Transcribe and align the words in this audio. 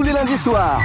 tous 0.00 0.06
les 0.06 0.12
lundis 0.14 0.38
soirs. 0.38 0.80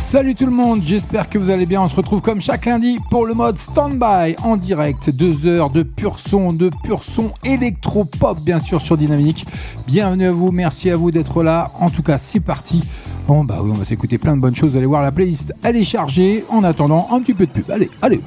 Salut 0.00 0.34
tout 0.34 0.44
le 0.44 0.50
monde, 0.50 0.82
j'espère 0.84 1.28
que 1.28 1.38
vous 1.38 1.50
allez 1.50 1.66
bien. 1.66 1.80
On 1.80 1.88
se 1.88 1.94
retrouve 1.94 2.20
comme 2.20 2.42
chaque 2.42 2.66
lundi 2.66 2.98
pour 3.08 3.24
le 3.24 3.34
mode 3.34 3.58
Standby 3.58 4.34
en 4.42 4.56
direct. 4.56 5.08
Deux 5.10 5.46
heures 5.46 5.70
de 5.70 5.84
pur 5.84 6.18
son, 6.18 6.52
de 6.52 6.68
pur 6.82 7.04
son 7.04 7.30
électro-pop 7.44 8.40
bien 8.40 8.58
sûr 8.58 8.80
sur 8.80 8.96
Dynamique. 8.96 9.46
Bienvenue 9.86 10.26
à 10.26 10.32
vous, 10.32 10.50
merci 10.50 10.90
à 10.90 10.96
vous 10.96 11.12
d'être 11.12 11.44
là. 11.44 11.70
En 11.78 11.90
tout 11.90 12.02
cas, 12.02 12.18
c'est 12.18 12.40
parti. 12.40 12.82
Bon 13.26 13.44
bah 13.44 13.58
oui, 13.62 13.70
on 13.72 13.78
va 13.78 13.84
s'écouter 13.84 14.18
plein 14.18 14.36
de 14.36 14.40
bonnes 14.40 14.56
choses. 14.56 14.76
Allez 14.76 14.86
voir 14.86 15.02
la 15.02 15.12
playlist, 15.12 15.54
elle 15.62 15.76
est 15.76 15.84
chargée. 15.84 16.44
En 16.50 16.64
attendant, 16.64 17.08
un 17.10 17.20
petit 17.20 17.34
peu 17.34 17.46
de 17.46 17.50
pub. 17.52 17.70
Allez, 17.70 17.90
allez. 18.02 18.20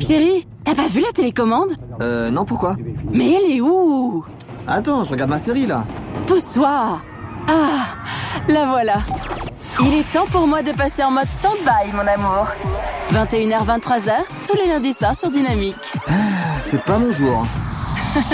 Chérie, 0.00 0.46
t'as 0.64 0.74
pas 0.74 0.88
vu 0.88 1.00
la 1.00 1.12
télécommande? 1.12 1.72
Euh, 2.00 2.30
non, 2.30 2.44
pourquoi? 2.44 2.76
Mais 3.12 3.32
elle 3.32 3.56
est 3.56 3.60
où? 3.60 4.24
Attends, 4.66 5.04
je 5.04 5.10
regarde 5.12 5.30
ma 5.30 5.38
série 5.38 5.66
là. 5.66 5.84
Pousse-toi 6.26 7.00
Ah, 7.48 7.86
la 8.48 8.66
voilà. 8.66 8.96
Il 9.80 9.94
est 9.94 10.10
temps 10.12 10.26
pour 10.30 10.46
moi 10.46 10.62
de 10.62 10.72
passer 10.72 11.02
en 11.04 11.10
mode 11.10 11.28
stand-by, 11.28 11.92
mon 11.92 12.06
amour. 12.06 12.46
21h, 13.12 13.64
23h, 13.66 14.12
tous 14.48 14.56
les 14.56 14.66
lundis 14.68 14.92
soirs 14.92 15.14
sur 15.14 15.30
Dynamique. 15.30 15.92
C'est 16.58 16.82
pas 16.84 16.98
mon 16.98 17.10
jour. 17.12 17.46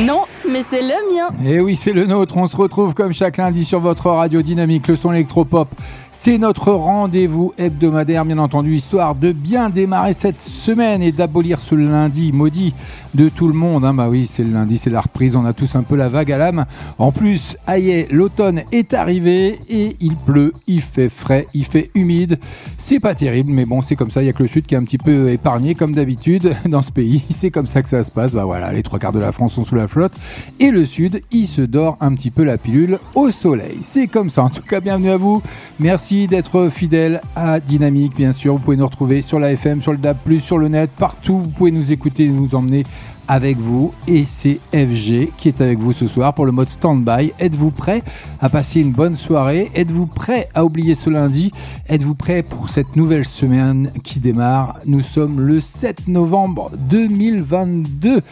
Non, 0.00 0.22
mais 0.50 0.62
c'est 0.64 0.82
le 0.82 0.88
mien. 0.88 1.28
Et 1.44 1.54
Eh 1.56 1.60
oui, 1.60 1.76
c'est 1.76 1.92
le 1.92 2.06
nôtre. 2.06 2.36
On 2.36 2.46
se 2.46 2.56
retrouve 2.56 2.94
comme 2.94 3.12
chaque 3.12 3.36
lundi 3.36 3.64
sur 3.64 3.80
votre 3.80 4.10
radio 4.10 4.42
dynamique, 4.42 4.88
le 4.88 4.96
son 4.96 5.12
électropop. 5.12 5.68
C'est 6.10 6.36
notre 6.38 6.72
rendez-vous 6.72 7.52
hebdomadaire, 7.58 8.24
bien 8.24 8.38
entendu, 8.38 8.74
histoire 8.74 9.14
de 9.14 9.30
bien 9.30 9.70
démarrer 9.70 10.12
cette 10.12 10.40
semaine 10.40 11.00
et 11.00 11.12
d'abolir 11.12 11.60
ce 11.60 11.76
lundi 11.76 12.32
maudit 12.32 12.74
de 13.14 13.28
tout 13.28 13.46
le 13.46 13.54
monde. 13.54 13.84
hein. 13.84 13.94
Bah 13.94 14.08
oui, 14.10 14.26
c'est 14.28 14.42
le 14.42 14.50
lundi, 14.52 14.78
c'est 14.78 14.90
la 14.90 15.00
reprise. 15.00 15.36
On 15.36 15.44
a 15.46 15.52
tous 15.52 15.76
un 15.76 15.84
peu 15.84 15.94
la 15.94 16.08
vague 16.08 16.32
à 16.32 16.36
l'âme. 16.36 16.66
En 16.98 17.12
plus, 17.12 17.56
aïe, 17.68 18.06
l'automne 18.10 18.62
est 18.72 18.94
arrivé 18.94 19.60
et 19.70 19.96
il 20.00 20.16
pleut, 20.16 20.52
il 20.66 20.82
fait 20.82 21.08
frais, 21.08 21.46
il 21.54 21.64
fait 21.64 21.88
humide. 21.94 22.38
C'est 22.78 22.98
pas 22.98 23.14
terrible, 23.14 23.52
mais 23.52 23.64
bon, 23.64 23.80
c'est 23.80 23.94
comme 23.94 24.10
ça. 24.10 24.20
Il 24.20 24.26
y 24.26 24.28
a 24.28 24.32
que 24.32 24.42
le 24.42 24.48
sud 24.48 24.66
qui 24.66 24.74
est 24.74 24.78
un 24.78 24.84
petit 24.84 24.98
peu 24.98 25.30
épargné, 25.30 25.76
comme 25.76 25.94
d'habitude, 25.94 26.52
dans 26.66 26.82
ce 26.82 26.90
pays. 26.90 27.22
C'est 27.30 27.52
comme 27.52 27.68
ça 27.68 27.80
que 27.80 27.88
ça 27.88 28.02
se 28.02 28.10
passe. 28.10 28.32
Bah 28.32 28.44
voilà, 28.44 28.72
les 28.72 28.82
trois 28.82 28.98
quarts 28.98 29.12
de 29.12 29.20
la 29.20 29.30
France 29.30 29.52
sont 29.52 29.64
sous 29.64 29.76
la 29.76 29.86
flotte. 29.86 30.12
Et 30.60 30.70
le 30.70 30.84
sud, 30.84 31.22
il 31.30 31.46
se 31.46 31.62
dort 31.62 31.96
un 32.00 32.14
petit 32.14 32.30
peu 32.30 32.42
la 32.42 32.58
pilule 32.58 32.98
au 33.14 33.30
soleil. 33.30 33.78
C'est 33.80 34.06
comme 34.06 34.30
ça. 34.30 34.44
En 34.44 34.50
tout 34.50 34.62
cas, 34.62 34.80
bienvenue 34.80 35.10
à 35.10 35.16
vous. 35.16 35.42
Merci 35.78 36.26
d'être 36.26 36.68
fidèle 36.68 37.20
à 37.36 37.60
Dynamique, 37.60 38.16
bien 38.16 38.32
sûr. 38.32 38.54
Vous 38.54 38.58
pouvez 38.58 38.76
nous 38.76 38.86
retrouver 38.86 39.22
sur 39.22 39.38
la 39.38 39.52
FM, 39.52 39.82
sur 39.82 39.92
le 39.92 39.98
DAB+, 39.98 40.18
sur 40.40 40.58
le 40.58 40.68
net, 40.68 40.90
partout. 40.90 41.38
Vous 41.38 41.48
pouvez 41.48 41.70
nous 41.70 41.92
écouter 41.92 42.24
et 42.24 42.28
nous 42.28 42.54
emmener 42.54 42.84
avec 43.28 43.58
vous. 43.58 43.92
Et 44.06 44.24
c'est 44.24 44.58
FG 44.72 45.30
qui 45.36 45.48
est 45.48 45.60
avec 45.60 45.78
vous 45.78 45.92
ce 45.92 46.06
soir 46.06 46.34
pour 46.34 46.46
le 46.46 46.52
mode 46.52 46.68
stand-by. 46.68 47.32
Êtes-vous 47.38 47.70
prêt 47.70 48.02
à 48.40 48.48
passer 48.48 48.80
une 48.80 48.92
bonne 48.92 49.16
soirée? 49.16 49.70
Êtes-vous 49.74 50.06
prêt 50.06 50.48
à 50.54 50.64
oublier 50.64 50.94
ce 50.94 51.10
lundi? 51.10 51.52
Êtes-vous 51.88 52.14
prêt 52.14 52.42
pour 52.42 52.70
cette 52.70 52.96
nouvelle 52.96 53.26
semaine 53.26 53.92
qui 54.02 54.18
démarre? 54.18 54.78
Nous 54.86 55.02
sommes 55.02 55.40
le 55.40 55.60
7 55.60 56.08
novembre 56.08 56.70
2022. 56.90 58.22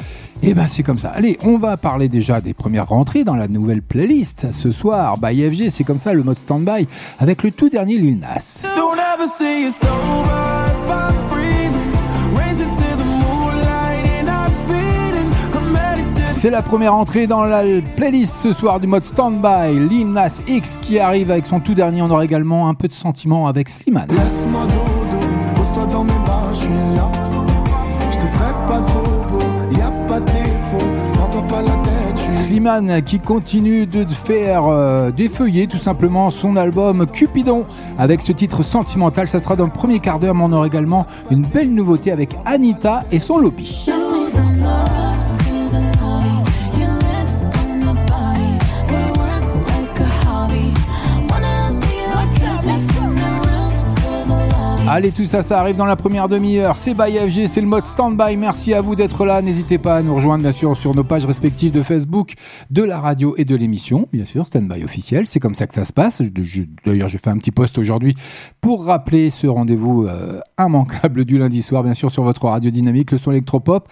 Et 0.42 0.52
ben 0.52 0.68
c'est 0.68 0.82
comme 0.82 0.98
ça. 0.98 1.08
Allez, 1.10 1.38
on 1.44 1.56
va 1.56 1.76
parler 1.76 2.08
déjà 2.08 2.40
des 2.40 2.52
premières 2.52 2.88
rentrées 2.88 3.24
dans 3.24 3.36
la 3.36 3.48
nouvelle 3.48 3.82
playlist 3.82 4.48
ce 4.52 4.70
soir. 4.70 5.18
By 5.18 5.50
FG, 5.50 5.70
c'est 5.70 5.84
comme 5.84 5.98
ça 5.98 6.12
le 6.12 6.22
mode 6.22 6.38
stand-by 6.38 6.86
avec 7.18 7.42
le 7.42 7.50
tout 7.50 7.68
dernier 7.70 7.98
Lil 7.98 8.18
Nas. 8.18 8.62
Don't 8.76 8.98
ever. 8.98 9.26
C'est 16.46 16.52
la 16.52 16.62
première 16.62 16.94
entrée 16.94 17.26
dans 17.26 17.42
la 17.42 17.64
playlist 17.96 18.36
ce 18.36 18.52
soir 18.52 18.78
du 18.78 18.86
mode 18.86 19.02
stand-by. 19.02 19.80
Lil 19.88 20.12
Nas 20.12 20.40
X 20.46 20.78
qui 20.80 21.00
arrive 21.00 21.32
avec 21.32 21.44
son 21.44 21.58
tout 21.58 21.74
dernier. 21.74 22.02
On 22.02 22.10
aura 22.12 22.24
également 22.24 22.68
un 22.68 22.74
peu 22.74 22.86
de 22.86 22.92
sentiment 22.92 23.48
avec 23.48 23.68
Slimane. 23.68 24.06
Laisse-moi 24.10 24.60
dodo, 24.62 25.26
pose-toi 25.56 25.86
dans 25.86 26.04
mes 26.04 26.12
bras, 26.12 26.44
je 26.52 26.58
suis 26.58 26.68
là. 26.68 27.10
Je 28.12 28.16
te 28.18 28.26
ferai 28.26 28.52
pas 28.68 28.80
de 28.80 28.92
bobo, 28.92 29.44
y 29.76 29.80
a 29.80 29.90
pas 30.06 30.20
de 30.20 30.26
défaut. 30.26 30.86
Prends-toi 31.14 31.42
pas 31.48 31.62
la 31.62 31.72
tête, 31.82 32.16
je 32.16 32.22
suis 32.22 32.34
Slimane 32.34 33.02
qui 33.02 33.18
continue 33.18 33.84
de 33.84 34.04
faire 34.04 34.66
euh, 34.68 35.10
défeuiller 35.10 35.66
tout 35.66 35.78
simplement 35.78 36.30
son 36.30 36.54
album 36.54 37.06
Cupidon 37.06 37.64
avec 37.98 38.22
ce 38.22 38.30
titre 38.30 38.62
sentimental. 38.62 39.26
Ça 39.26 39.40
sera 39.40 39.56
dans 39.56 39.64
le 39.64 39.72
premier 39.72 39.98
quart 39.98 40.20
d'heure, 40.20 40.36
mais 40.36 40.44
on 40.44 40.52
aura 40.52 40.68
également 40.68 41.06
une 41.32 41.42
belle 41.42 41.74
nouveauté 41.74 42.12
avec 42.12 42.36
Anita 42.44 43.02
et 43.10 43.18
son 43.18 43.38
lobby. 43.38 43.88
Allez, 54.88 55.10
tout 55.10 55.24
ça, 55.24 55.42
ça 55.42 55.58
arrive 55.58 55.74
dans 55.74 55.84
la 55.84 55.96
première 55.96 56.28
demi-heure. 56.28 56.76
C'est 56.76 56.94
by 56.94 57.18
FG, 57.18 57.46
c'est 57.46 57.60
le 57.60 57.66
mode 57.66 57.86
stand-by. 57.86 58.36
Merci 58.36 58.72
à 58.72 58.80
vous 58.80 58.94
d'être 58.94 59.24
là. 59.24 59.42
N'hésitez 59.42 59.78
pas 59.78 59.96
à 59.96 60.02
nous 60.02 60.14
rejoindre, 60.14 60.42
bien 60.42 60.52
sûr, 60.52 60.76
sur 60.76 60.94
nos 60.94 61.02
pages 61.02 61.24
respectives 61.24 61.72
de 61.72 61.82
Facebook, 61.82 62.34
de 62.70 62.84
la 62.84 63.00
radio 63.00 63.34
et 63.36 63.44
de 63.44 63.56
l'émission. 63.56 64.08
Bien 64.12 64.24
sûr, 64.24 64.46
stand-by 64.46 64.84
officiel. 64.84 65.26
C'est 65.26 65.40
comme 65.40 65.56
ça 65.56 65.66
que 65.66 65.74
ça 65.74 65.84
se 65.84 65.92
passe. 65.92 66.22
D'ailleurs, 66.84 67.08
j'ai 67.08 67.18
fait 67.18 67.30
un 67.30 67.38
petit 67.38 67.50
post 67.50 67.78
aujourd'hui 67.78 68.14
pour 68.60 68.84
rappeler 68.84 69.30
ce 69.30 69.48
rendez-vous 69.48 70.06
euh, 70.06 70.40
immanquable 70.56 71.24
du 71.24 71.36
lundi 71.36 71.62
soir, 71.62 71.82
bien 71.82 71.94
sûr, 71.94 72.12
sur 72.12 72.22
votre 72.22 72.44
radio 72.44 72.70
dynamique, 72.70 73.10
le 73.10 73.18
son 73.18 73.32
électropop. 73.32 73.88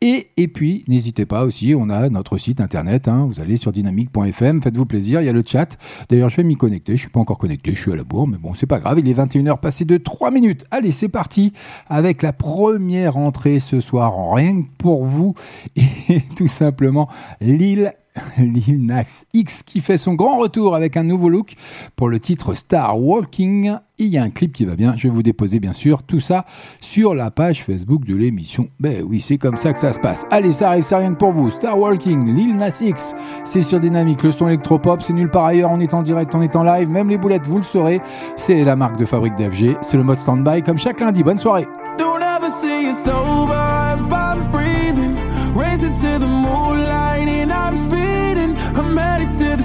Et, 0.00 0.30
et 0.36 0.46
puis, 0.46 0.84
n'hésitez 0.86 1.26
pas 1.26 1.44
aussi, 1.44 1.74
on 1.76 1.90
a 1.90 2.08
notre 2.08 2.38
site 2.38 2.60
internet, 2.60 3.08
hein, 3.08 3.26
vous 3.28 3.40
allez 3.40 3.56
sur 3.56 3.72
dynamique.fm, 3.72 4.62
faites-vous 4.62 4.86
plaisir, 4.86 5.20
il 5.20 5.24
y 5.24 5.28
a 5.28 5.32
le 5.32 5.42
chat. 5.44 5.76
D'ailleurs, 6.08 6.28
je 6.28 6.36
vais 6.36 6.44
m'y 6.44 6.56
connecter, 6.56 6.92
je 6.92 7.00
suis 7.00 7.10
pas 7.10 7.18
encore 7.18 7.38
connecté, 7.38 7.74
je 7.74 7.80
suis 7.80 7.92
à 7.92 7.96
la 7.96 8.04
bourre, 8.04 8.28
mais 8.28 8.38
bon, 8.38 8.54
c'est 8.54 8.66
pas 8.66 8.78
grave, 8.78 9.00
il 9.00 9.08
est 9.08 9.14
21h 9.14 9.58
passé 9.58 9.84
de 9.84 9.96
3 9.96 10.30
minutes. 10.30 10.64
Allez, 10.70 10.92
c'est 10.92 11.08
parti 11.08 11.52
avec 11.88 12.22
la 12.22 12.32
première 12.32 13.16
entrée 13.16 13.58
ce 13.58 13.80
soir, 13.80 14.14
rien 14.34 14.62
que 14.62 14.68
pour 14.78 15.04
vous, 15.04 15.34
et 15.76 16.22
tout 16.36 16.48
simplement 16.48 17.08
Lille. 17.40 17.92
Lil 18.38 18.84
Nas 18.84 19.24
X 19.34 19.62
qui 19.62 19.80
fait 19.80 19.98
son 19.98 20.14
grand 20.14 20.38
retour 20.38 20.74
avec 20.74 20.96
un 20.96 21.02
nouveau 21.02 21.28
look 21.28 21.54
pour 21.96 22.08
le 22.08 22.20
titre 22.20 22.54
Star 22.54 23.00
Walking. 23.00 23.74
Il 23.98 24.06
y 24.06 24.18
a 24.18 24.22
un 24.22 24.30
clip 24.30 24.52
qui 24.52 24.64
va 24.64 24.76
bien. 24.76 24.94
Je 24.96 25.08
vais 25.08 25.14
vous 25.14 25.22
déposer 25.22 25.58
bien 25.58 25.72
sûr 25.72 26.02
tout 26.02 26.20
ça 26.20 26.44
sur 26.80 27.14
la 27.14 27.30
page 27.30 27.64
Facebook 27.64 28.04
de 28.04 28.14
l'émission. 28.14 28.68
Ben 28.78 29.04
oui, 29.08 29.20
c'est 29.20 29.38
comme 29.38 29.56
ça 29.56 29.72
que 29.72 29.80
ça 29.80 29.92
se 29.92 29.98
passe. 29.98 30.24
Allez, 30.30 30.50
ça 30.50 30.68
arrive, 30.68 30.84
c'est 30.84 30.94
rien 30.94 31.12
que 31.12 31.18
pour 31.18 31.32
vous. 31.32 31.50
Star 31.50 31.78
Walking, 31.78 32.34
Lil 32.34 32.56
Nas 32.56 32.80
X, 32.80 33.14
c'est 33.44 33.60
sur 33.60 33.80
Dynamique. 33.80 34.22
Le 34.22 34.30
son 34.30 34.46
électropop, 34.48 35.02
c'est 35.02 35.12
nulle 35.12 35.30
part 35.30 35.46
ailleurs. 35.46 35.70
On 35.70 35.80
est 35.80 35.94
en 35.94 36.02
direct, 36.02 36.34
on 36.34 36.42
est 36.42 36.54
en 36.54 36.62
live. 36.62 36.88
Même 36.88 37.08
les 37.08 37.18
boulettes, 37.18 37.46
vous 37.46 37.58
le 37.58 37.64
saurez. 37.64 38.00
C'est 38.36 38.62
la 38.64 38.76
marque 38.76 38.96
de 38.98 39.04
fabrique 39.04 39.34
d'FG. 39.34 39.78
C'est 39.82 39.96
le 39.96 40.04
mode 40.04 40.20
standby 40.20 40.62
comme 40.62 40.78
chaque 40.78 41.00
lundi. 41.00 41.22
Bonne 41.22 41.38
soirée. 41.38 41.66
Don't 41.98 42.22
ever 42.22 42.48
I'm 44.12 44.50
breathing. 44.52 45.16
To 45.88 46.18
the 46.18 46.26
moonlight 46.26 46.97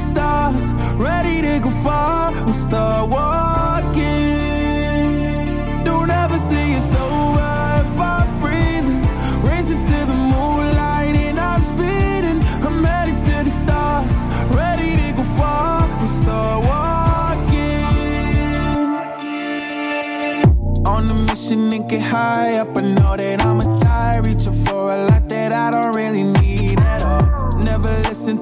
stars, 0.04 0.74
ready 0.96 1.42
to 1.42 1.60
go 1.60 1.70
far. 1.70 2.32
I'm 2.34 2.54
start 2.54 3.10
walking. 3.10 3.63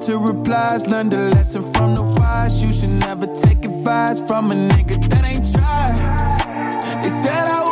To 0.06 0.18
replies. 0.18 0.86
Learn 0.86 1.08
the 1.08 1.30
lesson 1.34 1.62
from 1.72 1.94
the 1.94 2.02
wise. 2.02 2.62
You 2.62 2.72
should 2.72 2.94
never 2.94 3.26
take 3.26 3.64
advice 3.64 4.20
from 4.26 4.50
a 4.50 4.54
nigga 4.54 4.96
that 5.08 5.24
ain't 5.24 5.46
tried. 5.52 7.02
They 7.02 7.08
said 7.08 7.46
I 7.46 7.71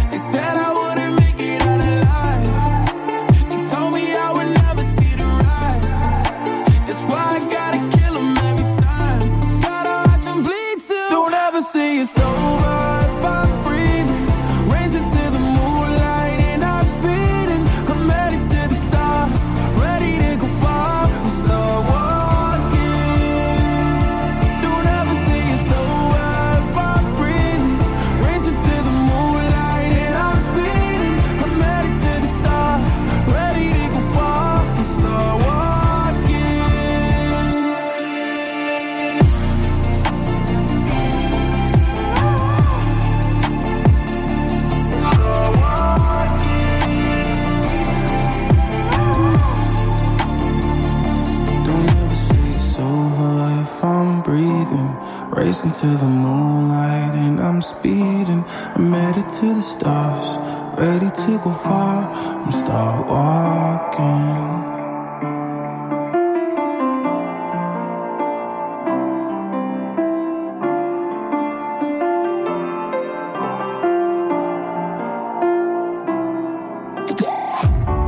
Racing 55.63 55.89
to 55.91 55.95
the 55.95 56.07
moonlight 56.07 57.13
and 57.13 57.39
I'm 57.39 57.61
speeding. 57.61 58.43
I'm 58.75 58.91
headed 58.91 59.29
to 59.29 59.53
the 59.53 59.61
stars, 59.61 60.39
ready 60.75 61.11
to 61.11 61.37
go 61.37 61.51
far. 61.51 62.09
I'm 62.09 62.51
start 62.51 63.07
walking. 63.07 64.71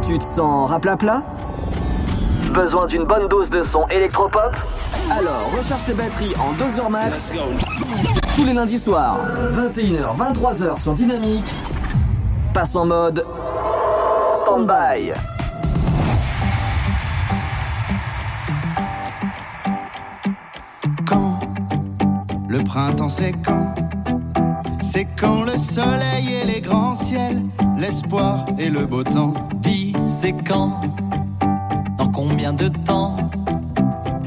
Tu 0.01 0.17
te 0.17 0.23
sens 0.23 0.71
raplapla? 0.71 1.21
Besoin 2.55 2.87
d'une 2.87 3.05
bonne 3.05 3.27
dose 3.27 3.51
de 3.51 3.63
son 3.63 3.87
électropop? 3.89 4.55
Alors 5.15 5.51
recharge 5.55 5.83
tes 5.85 5.93
batteries 5.93 6.33
en 6.39 6.53
2 6.53 6.79
heures 6.79 6.89
max. 6.89 7.33
Tous 8.35 8.45
les 8.45 8.53
lundis 8.53 8.79
soirs, 8.79 9.19
21h, 9.51 10.17
23h 10.17 10.81
sur 10.81 10.93
Dynamique. 10.93 11.53
Passe 12.51 12.75
en 12.75 12.87
mode 12.87 13.23
stand-by. 14.33 15.13
Quand 21.05 21.39
le 22.49 22.63
printemps 22.63 23.07
c'est 23.07 23.33
quand? 23.45 23.73
C'est 24.81 25.05
quand 25.19 25.43
le 25.43 25.57
soleil 25.57 26.33
et 26.41 26.45
les 26.45 26.61
grands 26.61 26.95
ciels, 26.95 27.43
l'espoir 27.77 28.45
et 28.57 28.69
le 28.69 28.85
beau 28.87 29.03
temps. 29.03 29.33
Dis, 29.57 29.93
c'est 30.07 30.33
quand? 30.47 30.81
Dans 31.97 32.09
combien 32.09 32.51
de 32.51 32.67
temps? 32.67 33.15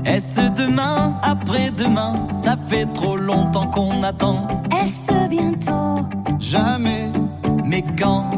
Est-ce 0.06 0.41
demain, 0.56 1.14
après-demain 1.23 2.12
Ça 2.38 2.56
fait 2.56 2.87
trop 2.87 3.17
longtemps 3.17 3.67
qu'on 3.67 4.05
attend. 4.05 4.47
Est-ce 4.81 5.29
bientôt 5.29 6.06
Jamais, 6.38 7.11
Mais 7.64 7.85
quand 7.99 8.31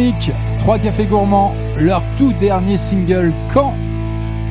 Dynamique, 0.00 0.32
trois 0.60 0.78
cafés 0.78 1.04
gourmands, 1.04 1.52
leur 1.78 2.02
tout 2.16 2.32
dernier 2.40 2.78
single 2.78 3.34
Quand 3.52 3.74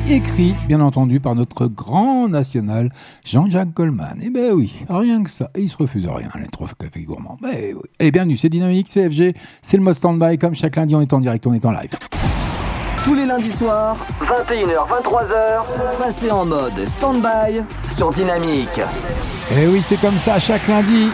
écrit 0.08 0.54
bien 0.68 0.80
entendu 0.80 1.18
par 1.18 1.34
notre 1.34 1.66
grand 1.66 2.28
national 2.28 2.88
Jean-Jacques 3.24 3.74
Goldman. 3.74 4.18
Eh 4.22 4.30
ben 4.30 4.52
oui, 4.52 4.72
rien 4.88 5.24
que 5.24 5.30
ça. 5.30 5.50
Et 5.56 5.62
il 5.62 5.68
se 5.68 5.76
refuse 5.76 6.06
rien, 6.06 6.30
les 6.40 6.46
trois 6.46 6.68
cafés 6.78 7.02
gourmands. 7.02 7.36
Ben 7.42 7.74
oui. 7.74 7.82
Allez, 7.98 8.12
bienvenue, 8.12 8.36
c'est 8.36 8.48
Dynamique, 8.48 8.86
c'est 8.88 9.10
FG, 9.10 9.34
c'est 9.60 9.76
le 9.76 9.82
mode 9.82 9.96
stand-by. 9.96 10.38
Comme 10.38 10.54
chaque 10.54 10.76
lundi, 10.76 10.94
on 10.94 11.00
est 11.00 11.12
en 11.12 11.18
direct, 11.18 11.44
on 11.48 11.52
est 11.52 11.64
en 11.64 11.72
live. 11.72 11.90
Tous 13.02 13.14
les 13.14 13.26
lundis 13.26 13.50
soirs, 13.50 13.96
21h, 14.20 14.86
23h, 15.02 15.98
passez 15.98 16.30
en 16.30 16.44
mode 16.44 16.78
stand-by 16.86 17.62
sur 17.88 18.10
Dynamique. 18.10 18.80
Eh 19.58 19.66
oui, 19.66 19.80
c'est 19.82 20.00
comme 20.00 20.16
ça, 20.16 20.38
chaque 20.38 20.68
lundi. 20.68 21.08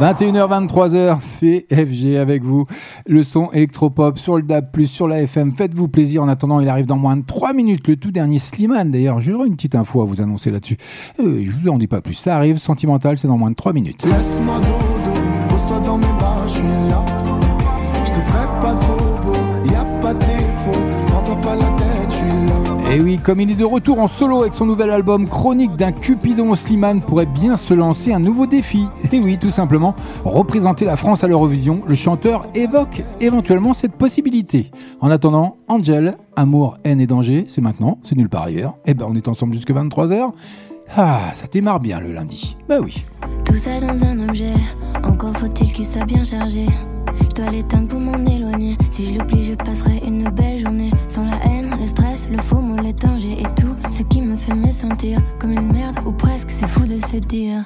21h, 0.00 0.66
23h, 0.66 1.18
c'est 1.20 1.66
FG 1.70 2.16
avec 2.16 2.42
vous. 2.42 2.64
Le 3.06 3.22
son 3.22 3.50
électropop 3.52 4.18
sur 4.18 4.36
le 4.36 4.42
DAB+, 4.42 4.84
sur 4.84 5.08
la 5.08 5.22
FM. 5.22 5.54
Faites-vous 5.56 5.88
plaisir. 5.88 6.22
En 6.22 6.28
attendant, 6.28 6.60
il 6.60 6.68
arrive 6.68 6.86
dans 6.86 6.96
moins 6.96 7.16
de 7.16 7.24
3 7.24 7.52
minutes. 7.52 7.88
Le 7.88 7.96
tout 7.96 8.10
dernier 8.10 8.38
Slimane, 8.38 8.90
d'ailleurs. 8.90 9.20
J'aurai 9.20 9.48
une 9.48 9.56
petite 9.56 9.74
info 9.74 10.02
à 10.02 10.04
vous 10.04 10.20
annoncer 10.20 10.50
là-dessus. 10.50 10.76
Euh, 11.20 11.42
je 11.44 11.50
vous 11.50 11.68
en 11.68 11.78
dis 11.78 11.86
pas 11.88 12.00
plus. 12.00 12.14
Ça 12.14 12.36
arrive. 12.36 12.58
Sentimental, 12.58 13.18
c'est 13.18 13.28
dans 13.28 13.38
moins 13.38 13.50
de 13.50 13.56
3 13.56 13.72
minutes. 13.72 14.04
Laisse-moi 14.04 14.60
pose-toi 15.52 15.80
dans 15.80 15.98
mes 15.98 16.12
bras, 16.18 16.42
je 16.46 16.52
suis 16.52 16.62
là. 16.62 17.04
Je 18.04 18.10
te 18.10 18.18
ferai 18.18 18.46
pas 18.60 18.74
de 18.74 18.80
bobo, 18.86 19.38
y 19.70 19.74
a 19.74 19.84
pas 20.00 20.14
de 20.14 20.18
défaut. 20.18 20.80
Prends-toi 21.06 21.36
pas 21.36 21.56
la 21.56 21.68
tête, 21.76 22.10
je 22.10 22.16
suis 22.16 22.26
là. 22.26 22.71
Et 22.94 23.00
oui, 23.00 23.16
comme 23.16 23.40
il 23.40 23.50
est 23.50 23.54
de 23.54 23.64
retour 23.64 24.00
en 24.00 24.06
solo 24.06 24.42
avec 24.42 24.52
son 24.52 24.66
nouvel 24.66 24.90
album 24.90 25.26
Chronique 25.26 25.76
d'un 25.76 25.92
Cupidon, 25.92 26.54
Slimane 26.54 27.00
pourrait 27.00 27.24
bien 27.24 27.56
se 27.56 27.72
lancer 27.72 28.12
un 28.12 28.18
nouveau 28.18 28.46
défi. 28.46 28.84
Et 29.10 29.18
oui, 29.18 29.38
tout 29.38 29.48
simplement, 29.48 29.94
représenter 30.26 30.84
la 30.84 30.96
France 30.96 31.24
à 31.24 31.26
l'Eurovision. 31.26 31.80
Le 31.86 31.94
chanteur 31.94 32.44
évoque 32.54 33.02
éventuellement 33.18 33.72
cette 33.72 33.92
possibilité. 33.92 34.70
En 35.00 35.10
attendant, 35.10 35.56
Angel, 35.68 36.18
Amour, 36.36 36.74
haine 36.84 37.00
et 37.00 37.06
danger, 37.06 37.46
c'est 37.48 37.62
maintenant, 37.62 37.96
c'est 38.02 38.14
nulle 38.14 38.28
part 38.28 38.42
ailleurs. 38.42 38.74
Et 38.84 38.92
ben 38.92 39.06
on 39.08 39.14
est 39.14 39.26
ensemble 39.26 39.54
jusque 39.54 39.70
23h. 39.70 40.30
Ah, 40.94 41.30
ça 41.32 41.46
démarre 41.50 41.80
bien 41.80 41.98
le 41.98 42.12
lundi. 42.12 42.58
Bah 42.68 42.76
oui. 42.78 43.06
Tout 43.46 43.56
ça 43.56 43.80
dans 43.80 44.04
un 44.04 44.28
objet, 44.28 44.52
encore 45.02 45.34
faut-il 45.38 45.72
qu'il 45.72 45.86
soit 45.86 46.04
bien 46.04 46.24
chargé. 46.24 46.66
Je 47.20 47.42
dois 47.42 47.50
l'éteindre 47.50 47.88
pour 47.88 48.00
m'en 48.00 48.24
éloigner. 48.26 48.76
Si 48.90 49.06
je 49.06 49.18
l'oublie, 49.18 49.44
je 49.44 49.54
passerai 49.54 50.02
une 50.06 50.28
belle 50.28 50.58
journée. 50.58 50.90
Sans 51.08 51.24
la 51.24 51.36
haine, 51.46 51.51
le 52.32 52.38
faux 52.38 52.60
mot, 52.60 52.80
les 52.80 52.94
dangers 52.94 53.36
et 53.40 53.60
tout 53.60 53.76
ce 53.90 54.02
qui 54.04 54.22
me 54.22 54.36
fait 54.36 54.54
me 54.54 54.70
sentir 54.70 55.20
comme 55.38 55.52
une 55.52 55.70
merde 55.70 55.98
ou 56.06 56.12
presque. 56.12 56.50
C'est 56.50 56.66
fou 56.66 56.86
de 56.86 56.98
se 56.98 57.16
dire 57.16 57.64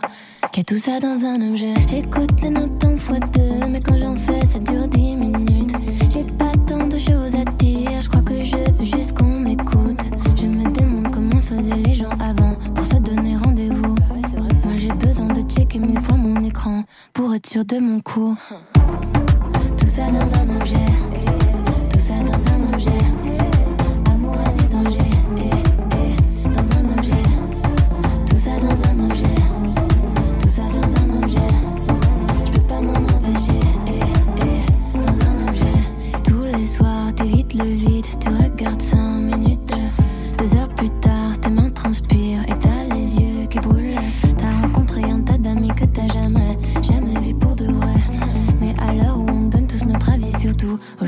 qu'il 0.50 0.60
y 0.60 0.60
a 0.62 0.64
tout 0.64 0.78
ça 0.78 0.98
dans 0.98 1.24
un 1.24 1.40
objet. 1.50 1.72
J'écoute 1.88 2.40
les 2.42 2.50
notes 2.50 2.84
en 2.84 2.96
fois 2.96 3.20
deux, 3.32 3.66
mais 3.68 3.80
quand 3.80 3.96
j'en 3.96 4.16
fais, 4.16 4.44
ça 4.44 4.58
dure 4.58 4.88
dix 4.88 5.14
minutes. 5.14 5.72
J'ai 6.12 6.24
pas 6.32 6.52
tant 6.66 6.86
de 6.88 6.98
choses 6.98 7.36
à 7.36 7.44
dire, 7.58 8.00
je 8.00 8.08
crois 8.08 8.22
que 8.22 8.42
je 8.42 8.56
veux 8.56 8.84
juste 8.84 9.16
qu'on 9.16 9.38
m'écoute. 9.38 10.02
Je 10.36 10.46
me 10.46 10.68
demande 10.72 11.12
comment 11.12 11.40
faisaient 11.40 11.82
les 11.84 11.94
gens 11.94 12.10
avant 12.18 12.54
pour 12.74 12.84
se 12.84 12.96
donner 12.96 13.36
rendez-vous. 13.36 13.94
Moi 14.64 14.76
j'ai 14.78 14.88
besoin 14.88 15.32
de 15.32 15.42
checker 15.48 15.78
mille 15.78 16.00
fois 16.00 16.16
mon 16.16 16.44
écran 16.44 16.82
pour 17.12 17.32
être 17.34 17.46
sûr 17.46 17.64
de 17.64 17.78
mon 17.78 18.00
coup. 18.00 18.36
Tout 19.78 19.86
ça 19.86 20.10
dans 20.10 20.40
un 20.40 20.56
objet. 20.60 20.95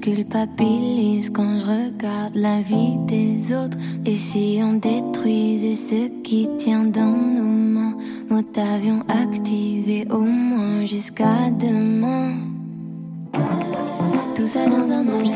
Culpabilise 0.00 1.30
quand 1.30 1.58
je 1.58 1.66
regarde 1.66 2.34
la 2.34 2.60
vie 2.60 2.96
des 3.06 3.52
autres. 3.54 3.76
Et 4.06 4.16
si 4.16 4.60
on 4.62 4.74
détruisait 4.74 5.74
ce 5.74 6.08
qui 6.22 6.48
tient 6.58 6.84
dans 6.84 7.16
nos 7.36 7.42
mains, 7.42 7.96
mode 8.30 8.46
avion 8.56 9.02
activé 9.08 10.06
au 10.10 10.20
moins 10.20 10.84
jusqu'à 10.84 11.50
demain. 11.58 12.34
Tout 14.34 14.46
ça 14.46 14.66
dans 14.66 14.90
un 14.90 15.06
objet, 15.08 15.29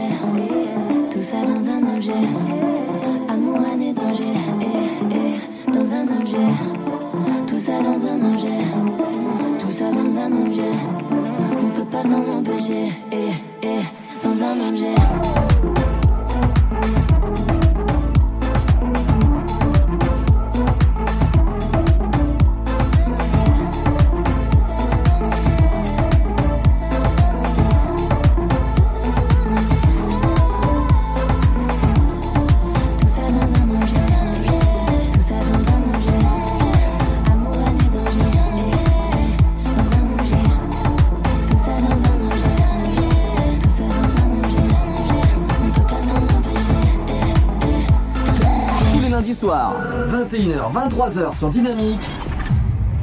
21h, 50.34 50.72
23h 50.72 51.38
sur 51.38 51.48
Dynamique, 51.48 52.10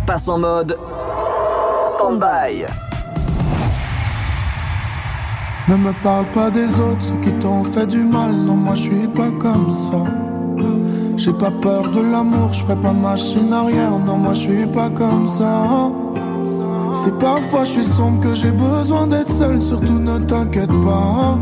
passe 0.05 0.27
en 0.27 0.37
mode 0.37 0.77
stand-by. 1.87 2.65
Ne 5.69 5.77
me 5.77 5.93
parle 6.03 6.25
pas 6.33 6.49
des 6.49 6.77
autres, 6.77 7.01
ceux 7.01 7.15
qui 7.23 7.31
t'ont 7.39 7.63
fait 7.63 7.87
du 7.87 7.99
mal. 7.99 8.33
Non, 8.33 8.55
moi 8.55 8.75
je 8.75 8.81
suis 8.81 9.07
pas 9.07 9.29
comme 9.39 9.71
ça. 9.71 10.03
J'ai 11.15 11.31
pas 11.31 11.51
peur 11.51 11.89
de 11.91 12.01
l'amour, 12.01 12.51
je 12.51 12.63
ferai 12.63 12.75
pas 12.75 12.91
machine 12.91 13.53
arrière. 13.53 13.91
Non, 13.91 14.17
moi 14.17 14.33
je 14.33 14.39
suis 14.39 14.65
pas 14.65 14.89
comme 14.89 15.25
ça. 15.25 15.89
Si 16.91 17.09
parfois 17.11 17.63
je 17.63 17.69
suis 17.69 17.85
sombre, 17.85 18.21
que 18.21 18.35
j'ai 18.35 18.51
besoin 18.51 19.07
d'être 19.07 19.31
seul, 19.31 19.61
surtout 19.61 19.99
ne 19.99 20.19
t'inquiète 20.19 20.81
pas. 20.81 21.37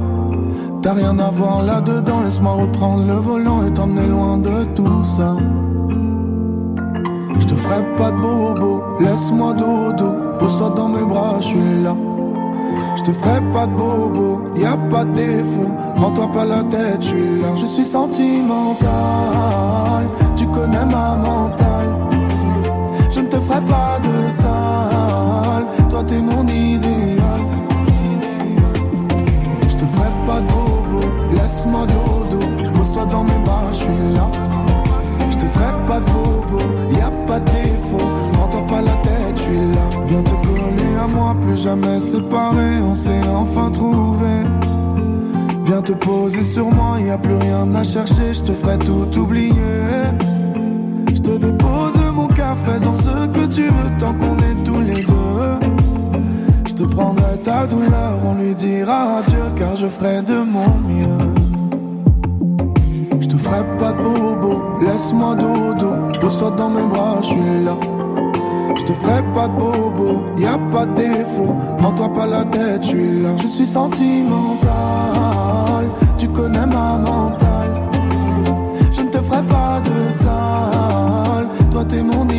T'as 0.83 0.93
rien 0.93 1.17
à 1.17 1.31
voir 1.31 1.63
là-dedans, 1.63 2.21
laisse-moi 2.23 2.53
reprendre 2.53 3.07
le 3.07 3.15
volant 3.15 3.65
et 3.65 3.73
t'emmener 3.73 4.05
loin 4.05 4.37
de 4.37 4.65
tout 4.75 5.03
ça. 5.03 5.35
Je 7.39 7.45
te 7.45 7.55
ferai 7.55 7.81
pas 7.97 8.11
de 8.11 8.17
bobo, 8.17 8.83
laisse-moi 8.99 9.53
dodo, 9.53 10.17
pose-toi 10.37 10.69
dans 10.75 10.89
mes 10.89 11.05
bras, 11.05 11.37
je 11.39 11.47
suis 11.47 11.83
là. 11.83 11.95
Je 12.95 13.03
te 13.03 13.11
ferai 13.11 13.41
pas 13.53 13.65
de 13.65 13.73
bobo, 13.73 14.41
y 14.55 14.65
a 14.65 14.77
pas 14.91 15.05
de 15.05 15.13
défaut. 15.13 15.71
Prends-toi 15.95 16.27
pas 16.31 16.45
la 16.45 16.63
tête, 16.63 17.01
je 17.01 17.07
suis 17.07 17.41
là. 17.41 17.47
Je 17.55 17.65
suis 17.65 17.85
sentimental, 17.85 18.89
tu 20.35 20.45
connais 20.47 20.85
ma 20.85 21.15
mentale. 21.15 21.89
Je 23.09 23.21
ne 23.21 23.27
te 23.27 23.37
ferai 23.37 23.61
pas 23.61 23.99
de 24.03 24.29
sale, 24.29 25.65
toi 25.89 26.03
t'es 26.05 26.21
mon 26.21 26.45
idéal. 26.47 27.41
Je 29.67 29.75
te 29.75 29.85
ferai 29.85 30.09
pas 30.27 30.41
de 30.41 30.47
bobo, 30.47 31.01
laisse-moi 31.33 31.85
dodo. 31.87 32.45
Pose-toi 32.75 33.05
dans 33.05 33.23
mes 33.23 33.39
bras, 33.45 33.63
je 33.71 33.77
suis 33.77 34.13
là. 34.13 34.27
Je 35.31 35.37
te 35.37 35.45
ferai 35.45 35.71
pas 35.87 35.99
de 36.01 36.05
bobo, 36.11 36.38
plus 41.49 41.63
jamais 41.63 41.99
séparés. 41.99 42.79
On 42.81 42.95
s'est 42.95 43.27
enfin 43.35 43.69
trouvé. 43.71 44.33
Viens 45.63 45.81
te 45.81 45.93
poser 45.93 46.43
sur 46.43 46.65
moi, 46.71 46.99
y 46.99 47.09
a 47.09 47.17
plus 47.17 47.35
rien 47.35 47.73
à 47.75 47.83
chercher. 47.83 48.33
Je 48.33 48.41
te 48.41 48.53
ferai 48.53 48.77
tout 48.79 49.19
oublier. 49.19 49.53
Je 51.13 51.21
te 51.21 51.37
dépose 51.37 51.97
mon 52.13 52.27
cœur, 52.27 52.57
faisant 52.57 52.93
ce 52.93 53.27
que 53.27 53.45
tu 53.47 53.63
veux 53.63 53.91
tant 53.99 54.13
qu'on 54.13 54.37
est 54.37 54.63
tous 54.63 54.81
les 54.81 55.03
deux. 55.03 55.67
Je 56.67 56.73
te 56.73 56.83
prendrai 56.83 57.37
ta 57.43 57.65
douleur, 57.65 58.13
on 58.25 58.35
lui 58.35 58.55
dira 58.55 59.17
adieu 59.17 59.45
car 59.57 59.75
je 59.75 59.87
ferai 59.87 60.21
de 60.21 60.39
mon 60.55 60.71
mieux. 60.87 61.25
Je 63.19 63.27
te 63.27 63.37
ferai 63.37 63.63
pas 63.79 63.91
de 63.91 64.01
bobo, 64.03 64.63
laisse-moi 64.81 65.35
dodo, 65.35 65.89
pose-toi 66.21 66.51
dans 66.51 66.69
mes 66.69 66.87
bras, 66.87 67.17
je 67.21 67.27
suis 67.27 67.63
là. 67.65 67.98
Te 68.89 68.95
ferai 68.95 69.21
pas 69.35 69.47
de 69.47 69.53
bobo, 69.53 70.23
y 70.35 70.47
a 70.47 70.57
pas 70.71 70.87
de 70.87 70.95
défaut, 70.95 71.55
prends-toi 71.77 72.11
pas 72.11 72.25
la 72.25 72.43
tête, 72.43 72.81
je 72.81 72.87
suis 72.87 73.21
là. 73.21 73.29
Je 73.39 73.47
suis 73.47 73.67
sentimental, 73.67 74.71
tu 76.17 76.27
connais 76.27 76.65
ma 76.65 76.97
mentale. 76.97 77.71
Je 78.91 79.01
ne 79.01 79.09
te 79.09 79.19
ferai 79.19 79.43
pas 79.43 79.79
de 79.81 80.11
sale, 80.11 81.47
toi 81.69 81.85
t'es 81.85 82.01
mon 82.01 82.23
idéal. 82.29 82.38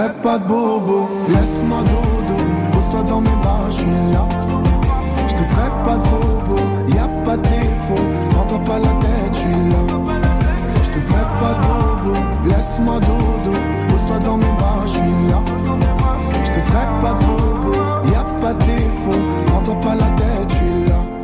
Ferai 0.00 0.12
pas 0.22 0.38
de 0.38 0.44
bobo, 0.44 1.08
laisse-moi 1.28 1.82
dodo, 1.82 2.36
pose-toi 2.72 3.02
dans 3.02 3.20
mes 3.20 3.36
bras, 3.42 3.66
je 3.68 3.76
suis 3.76 4.12
là. 4.12 4.24
Je 5.28 5.34
te 5.34 5.42
ferai 5.42 5.70
pas 5.84 5.96
de 5.96 6.08
bobo, 6.08 6.56
y 6.88 6.98
a 6.98 7.08
pas 7.24 7.36
de 7.36 7.42
défaut, 7.42 8.04
prends-toi 8.30 8.58
pas 8.60 8.78
la 8.78 8.92
tête, 9.04 9.34
je 9.34 9.38
suis 9.38 9.50
là. 9.50 9.82
Je 10.82 10.90
te 10.90 10.98
ferai 10.98 11.24
pas 11.40 11.54
de 11.54 11.66
bobo, 11.66 12.18
laisse-moi 12.48 12.94
dodo, 13.00 13.56
pose-toi 13.88 14.18
dans 14.24 14.36
mes 14.38 14.52
bras, 14.58 14.82
je 14.84 14.90
suis 14.90 15.28
là. 15.30 15.40
Je 16.44 16.50
te 16.52 16.60
ferai 16.60 16.86
pas 17.02 17.14
de 17.14 17.24
bobo, 17.26 17.72
y 18.10 18.14
a 18.14 18.24
pas 18.40 18.54
de 18.54 18.64
défaut, 18.64 19.22
prends-toi 19.46 19.74
pas 19.80 19.94
la 19.96 20.08
tête. 20.16 20.39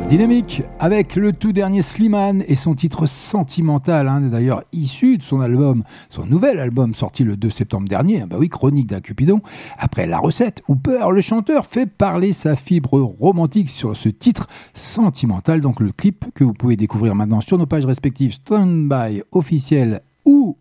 Dynamique 0.09 0.63
avec 0.79 1.17
le 1.17 1.33
tout 1.33 1.51
dernier 1.51 1.81
Slimane 1.81 2.41
et 2.47 2.55
son 2.55 2.75
titre 2.75 3.05
sentimental, 3.05 4.07
hein, 4.07 4.21
d'ailleurs 4.21 4.63
issu 4.71 5.17
de 5.17 5.23
son 5.23 5.41
album, 5.41 5.83
son 6.07 6.25
nouvel 6.25 6.59
album 6.59 6.95
sorti 6.95 7.25
le 7.25 7.35
2 7.35 7.49
septembre 7.49 7.89
dernier, 7.89 8.21
hein, 8.21 8.27
bah 8.29 8.37
oui, 8.39 8.47
Chronique 8.47 8.87
d'un 8.87 9.01
Cupidon. 9.01 9.41
Après 9.77 10.07
la 10.07 10.19
recette, 10.19 10.63
Hooper, 10.69 11.07
le 11.11 11.19
chanteur, 11.19 11.65
fait 11.65 11.87
parler 11.87 12.31
sa 12.31 12.55
fibre 12.55 13.01
romantique 13.19 13.67
sur 13.67 13.97
ce 13.97 14.07
titre 14.07 14.47
sentimental, 14.73 15.59
donc 15.59 15.81
le 15.81 15.91
clip 15.91 16.25
que 16.33 16.45
vous 16.45 16.53
pouvez 16.53 16.77
découvrir 16.77 17.13
maintenant 17.13 17.41
sur 17.41 17.57
nos 17.57 17.65
pages 17.65 17.85
respectives 17.85 18.31
Standby 18.31 19.23
officiel 19.33 20.01
ou 20.23 20.57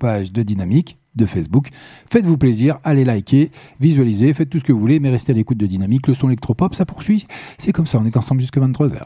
page 0.00 0.32
de 0.32 0.42
Dynamique 0.42 0.98
de 1.14 1.26
Facebook. 1.26 1.68
Faites-vous 2.10 2.38
plaisir, 2.38 2.78
allez 2.84 3.04
liker, 3.04 3.50
visualisez, 3.80 4.32
faites 4.34 4.50
tout 4.50 4.58
ce 4.58 4.64
que 4.64 4.72
vous 4.72 4.80
voulez, 4.80 5.00
mais 5.00 5.10
restez 5.10 5.32
à 5.32 5.34
l'écoute 5.34 5.58
de 5.58 5.66
Dynamique. 5.66 6.06
Le 6.06 6.14
son 6.14 6.28
électropop, 6.28 6.74
ça 6.74 6.84
poursuit. 6.84 7.26
C'est 7.58 7.72
comme 7.72 7.86
ça, 7.86 7.98
on 8.00 8.06
est 8.06 8.16
ensemble 8.16 8.40
jusqu'à 8.40 8.60
23h. 8.60 8.98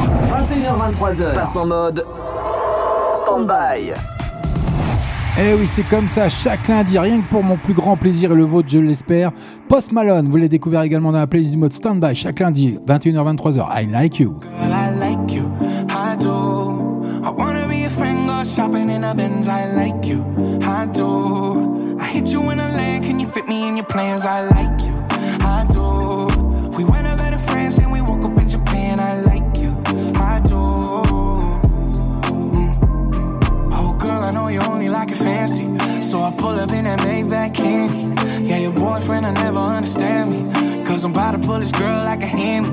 21h23h, 0.00 1.34
passe 1.34 1.56
en 1.56 1.66
mode 1.66 2.04
stand-by. 3.14 3.92
Eh 5.38 5.52
oui, 5.52 5.66
c'est 5.66 5.82
comme 5.82 6.08
ça, 6.08 6.30
chaque 6.30 6.66
lundi, 6.66 6.98
rien 6.98 7.20
que 7.20 7.28
pour 7.28 7.42
mon 7.42 7.58
plus 7.58 7.74
grand 7.74 7.98
plaisir 7.98 8.32
et 8.32 8.34
le 8.34 8.44
vôtre, 8.44 8.70
je 8.70 8.78
l'espère. 8.78 9.32
Post 9.68 9.92
Malone, 9.92 10.30
vous 10.30 10.36
l'avez 10.36 10.48
découvert 10.48 10.80
également 10.80 11.12
dans 11.12 11.18
la 11.18 11.26
playlist 11.26 11.52
du 11.52 11.58
mode 11.58 11.74
stand-by, 11.74 12.14
chaque 12.14 12.40
lundi, 12.40 12.78
21h-23h. 12.86 13.68
I 13.70 13.86
like 13.86 14.18
you. 14.18 14.40
Girl, 14.40 14.72
I 14.72 14.98
like 14.98 15.30
you, 15.30 15.44
I 15.90 16.16
do. 16.18 16.96
I 17.22 17.30
wanna 17.36 17.66
be 17.68 17.84
a 17.84 17.90
friend, 17.90 18.26
go 18.26 18.44
shopping 18.44 18.88
in 18.88 19.04
a 19.04 19.14
Benz. 19.14 19.46
I 19.46 19.66
like 19.74 20.06
you, 20.06 20.24
I 20.76 20.84
do. 20.84 21.98
I 21.98 22.04
hit 22.04 22.28
you 22.28 22.50
in 22.50 22.60
a 22.60 22.68
land, 22.68 23.06
can 23.06 23.18
you 23.18 23.26
fit 23.26 23.48
me 23.48 23.66
in 23.66 23.78
your 23.78 23.86
plans? 23.86 24.26
I 24.26 24.42
like 24.42 24.82
you, 24.84 24.94
I 25.40 25.66
do. 25.70 26.26
We 26.76 26.84
went 26.84 27.06
over 27.06 27.30
to 27.30 27.38
France 27.48 27.78
and 27.78 27.90
we 27.90 28.02
woke 28.02 28.22
up 28.22 28.38
in 28.38 28.46
Japan. 28.46 29.00
I 29.00 29.22
like 29.22 29.56
you, 29.56 29.70
I 30.16 30.42
do. 30.44 30.60
Mm. 32.50 33.72
Oh, 33.72 33.96
girl, 33.98 34.22
I 34.22 34.30
know 34.32 34.48
you 34.48 34.60
only 34.60 34.90
like 34.90 35.10
it 35.10 35.16
fancy. 35.16 35.64
So 36.02 36.22
I 36.22 36.30
pull 36.36 36.60
up 36.60 36.70
in 36.72 36.84
that 36.84 37.00
Maybach 37.00 37.54
candy. 37.54 38.46
Yeah, 38.46 38.58
your 38.58 38.72
boyfriend 38.72 39.24
will 39.24 39.32
never 39.32 39.58
understand 39.58 40.30
me. 40.30 40.84
Cause 40.84 41.04
I'm 41.04 41.12
about 41.12 41.32
to 41.32 41.38
pull 41.38 41.58
this 41.58 41.72
girl 41.72 42.04
like 42.04 42.22
a 42.22 42.26
hammy, 42.26 42.68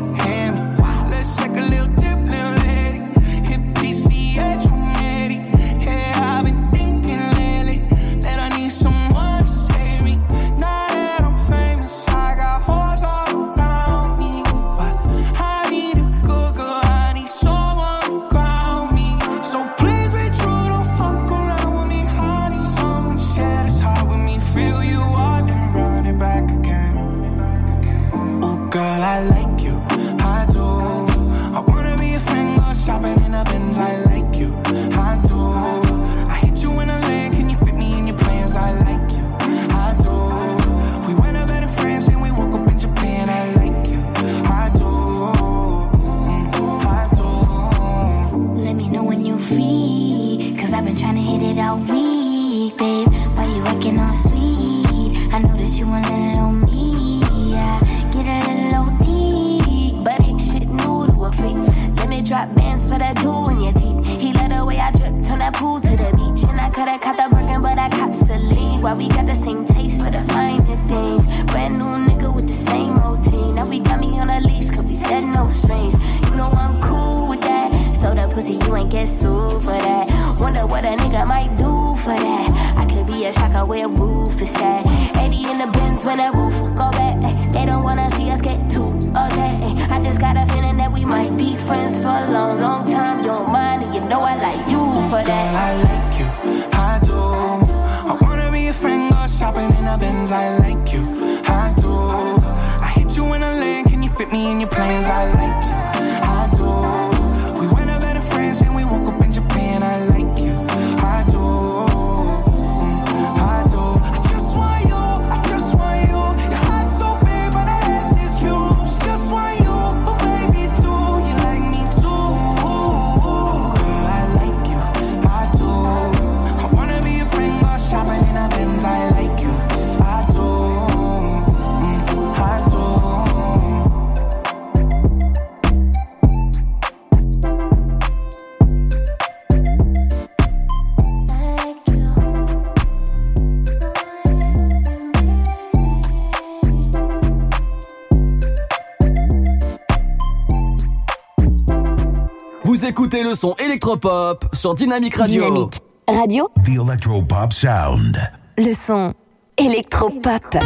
Écoutez 152.85 153.23
le 153.23 153.33
son 153.33 153.55
électropop 153.59 154.45
sur 154.51 154.75
Dynamic 154.75 155.15
Radio. 155.15 155.45
Dynamique 155.45 155.79
Radio. 156.05 156.49
The 156.65 156.85
Electropop 156.85 157.53
Sound. 157.53 158.17
Le 158.57 158.73
son 158.73 159.13
électropop. 159.57 160.57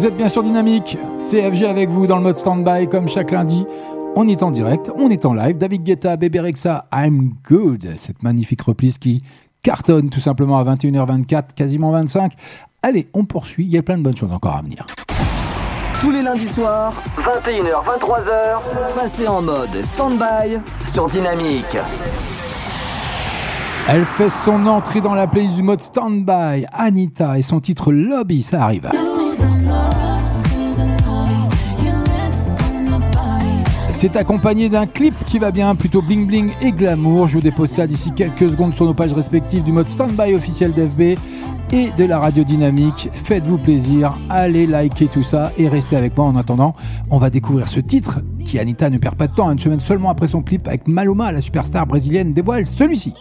Vous 0.00 0.06
êtes 0.06 0.16
bien 0.16 0.30
sûr 0.30 0.42
dynamique, 0.42 0.96
CFG 1.18 1.66
avec 1.66 1.90
vous 1.90 2.06
dans 2.06 2.16
le 2.16 2.22
mode 2.22 2.38
stand-by 2.38 2.88
comme 2.88 3.06
chaque 3.06 3.32
lundi. 3.32 3.66
On 4.16 4.26
est 4.28 4.42
en 4.42 4.50
direct, 4.50 4.90
on 4.96 5.10
est 5.10 5.26
en 5.26 5.34
live. 5.34 5.58
David 5.58 5.82
Guetta, 5.82 6.16
Bébé 6.16 6.40
Rexa, 6.40 6.86
I'm 6.90 7.34
Good, 7.46 7.86
cette 7.98 8.22
magnifique 8.22 8.62
reprise 8.62 8.96
qui 8.96 9.20
cartonne 9.62 10.08
tout 10.08 10.18
simplement 10.18 10.56
à 10.56 10.64
21h24, 10.64 11.48
quasiment 11.54 11.90
25. 11.90 12.32
Allez, 12.82 13.10
on 13.12 13.26
poursuit, 13.26 13.66
il 13.66 13.70
y 13.72 13.76
a 13.76 13.82
plein 13.82 13.98
de 13.98 14.02
bonnes 14.02 14.16
choses 14.16 14.32
encore 14.32 14.56
à 14.56 14.62
venir. 14.62 14.86
Tous 16.00 16.10
les 16.10 16.22
lundis 16.22 16.46
soirs, 16.46 16.94
21h, 17.18 17.84
23h, 17.84 18.94
passez 18.94 19.28
en 19.28 19.42
mode 19.42 19.82
stand-by 19.82 20.60
sur 20.82 21.08
Dynamique. 21.08 21.76
Elle 23.86 24.06
fait 24.06 24.30
son 24.30 24.64
entrée 24.64 25.02
dans 25.02 25.14
la 25.14 25.26
playlist 25.26 25.56
du 25.56 25.62
mode 25.62 25.82
stand-by, 25.82 26.64
Anita 26.72 27.38
et 27.38 27.42
son 27.42 27.60
titre 27.60 27.92
Lobby, 27.92 28.40
ça 28.40 28.62
arrive. 28.62 28.90
C'est 34.00 34.16
accompagné 34.16 34.70
d'un 34.70 34.86
clip 34.86 35.12
qui 35.26 35.38
va 35.38 35.50
bien, 35.50 35.74
plutôt 35.74 36.00
bling 36.00 36.26
bling 36.26 36.52
et 36.62 36.72
glamour. 36.72 37.28
Je 37.28 37.34
vous 37.34 37.42
dépose 37.42 37.68
ça 37.68 37.86
d'ici 37.86 38.12
quelques 38.12 38.48
secondes 38.48 38.72
sur 38.74 38.86
nos 38.86 38.94
pages 38.94 39.12
respectives 39.12 39.62
du 39.62 39.72
mode 39.72 39.90
standby 39.90 40.32
officiel 40.32 40.72
d'FB 40.72 41.18
et 41.70 41.90
de 41.98 42.04
la 42.06 42.18
radio 42.18 42.42
dynamique. 42.42 43.10
Faites-vous 43.12 43.58
plaisir, 43.58 44.16
allez 44.30 44.66
liker 44.66 45.08
tout 45.08 45.22
ça 45.22 45.52
et 45.58 45.68
restez 45.68 45.96
avec 45.96 46.16
moi 46.16 46.24
en 46.24 46.36
attendant. 46.36 46.74
On 47.10 47.18
va 47.18 47.28
découvrir 47.28 47.68
ce 47.68 47.78
titre 47.78 48.20
qui 48.42 48.58
Anita 48.58 48.88
ne 48.88 48.96
perd 48.96 49.16
pas 49.16 49.26
de 49.26 49.34
temps, 49.34 49.50
une 49.50 49.58
semaine 49.58 49.80
seulement 49.80 50.08
après 50.08 50.28
son 50.28 50.40
clip 50.40 50.66
avec 50.66 50.88
Maluma, 50.88 51.30
la 51.30 51.42
superstar 51.42 51.86
brésilienne 51.86 52.32
dévoile 52.32 52.66
celui-ci. 52.66 53.12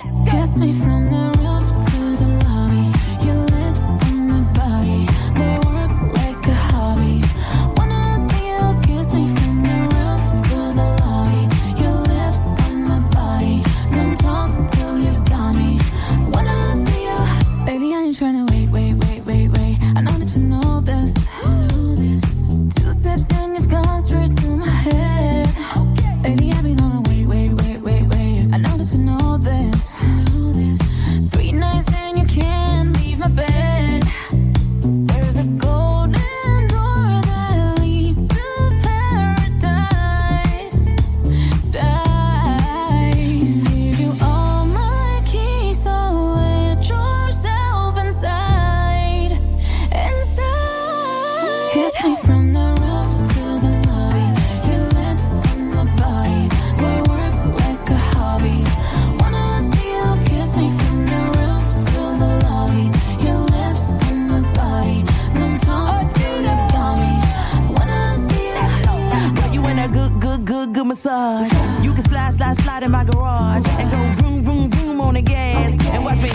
Can 72.02 72.10
slide, 72.10 72.34
slide, 72.34 72.58
slide 72.58 72.84
in 72.84 72.92
my 72.92 73.04
garage 73.04 73.66
and 73.78 73.92
go 73.92 73.98
vroom, 74.22 74.44
vroom, 74.44 74.70
vroom 74.70 75.02
on 75.02 75.14
the 75.16 75.22
gas 75.22 75.72
and 75.88 76.04
watch 76.04 76.22
me. 76.22 76.30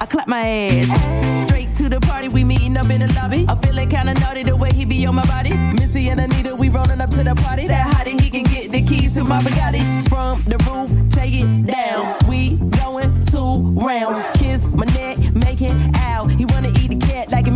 I 0.00 0.06
clap 0.06 0.28
my 0.28 0.46
ass. 0.46 1.46
Straight 1.46 1.68
to 1.78 1.88
the 1.88 2.00
party, 2.00 2.28
we 2.28 2.44
meeting 2.44 2.76
up 2.76 2.90
in 2.90 3.00
the 3.00 3.12
lobby. 3.14 3.46
I'm 3.48 3.58
feeling 3.58 3.88
kinda 3.88 4.14
naughty 4.14 4.42
the 4.42 4.56
way 4.56 4.70
he 4.72 4.84
be 4.84 5.06
on 5.06 5.14
my 5.14 5.26
body. 5.26 5.56
Missy 5.56 6.08
and 6.08 6.20
Anita, 6.20 6.54
we 6.54 6.68
rolling 6.68 7.00
up 7.00 7.10
to 7.10 7.22
the 7.22 7.34
party. 7.34 7.66
That 7.66 7.86
hottie, 7.94 8.20
he 8.20 8.30
can 8.30 8.44
get 8.44 8.72
the 8.72 8.82
keys 8.82 9.14
to 9.14 9.24
my 9.24 9.42
Bugatti. 9.42 9.82
From 10.08 10.44
the 10.44 10.58
roof, 10.68 10.90
take 11.10 11.34
it 11.34 11.66
down. 11.66 12.16
We 12.28 12.56
going 12.82 13.12
two 13.26 13.72
rounds. 13.86 14.39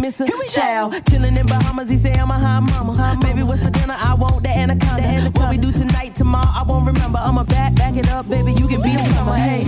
Missing 0.04 0.28
child. 0.48 0.94
Chilling 1.08 1.34
in 1.34 1.46
Bahamas, 1.46 1.88
he 1.88 1.96
say 1.96 2.12
I'm 2.12 2.30
a 2.30 2.38
high 2.38 2.60
mama. 2.60 3.16
Baby, 3.22 3.42
what's 3.42 3.62
for 3.62 3.70
dinner? 3.70 3.96
I 3.96 4.14
want 4.14 4.42
the 4.42 4.50
anaconda. 4.50 5.30
What 5.38 5.48
we 5.50 5.56
do 5.56 5.72
tonight, 5.72 6.14
tomorrow, 6.14 6.52
I 6.60 6.62
won't 6.62 6.86
remember. 6.86 7.18
I'ma 7.18 7.44
back, 7.44 7.74
back 7.74 7.96
it 7.96 8.10
up, 8.10 8.28
baby. 8.28 8.52
You 8.52 8.68
can 8.68 8.82
be 8.82 8.92
the 8.92 9.08
mama. 9.14 9.38
Hey. 9.38 9.64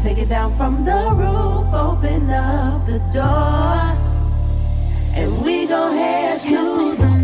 Take 0.00 0.18
it 0.18 0.28
down 0.28 0.56
from 0.56 0.84
the 0.84 1.00
roof, 1.20 1.66
open 1.74 2.30
up 2.30 2.86
the 2.86 2.98
door, 3.12 3.80
and 5.18 5.28
we 5.44 5.66
gon' 5.66 5.96
head 5.96 6.40
to 6.42 6.94
the 6.96 7.23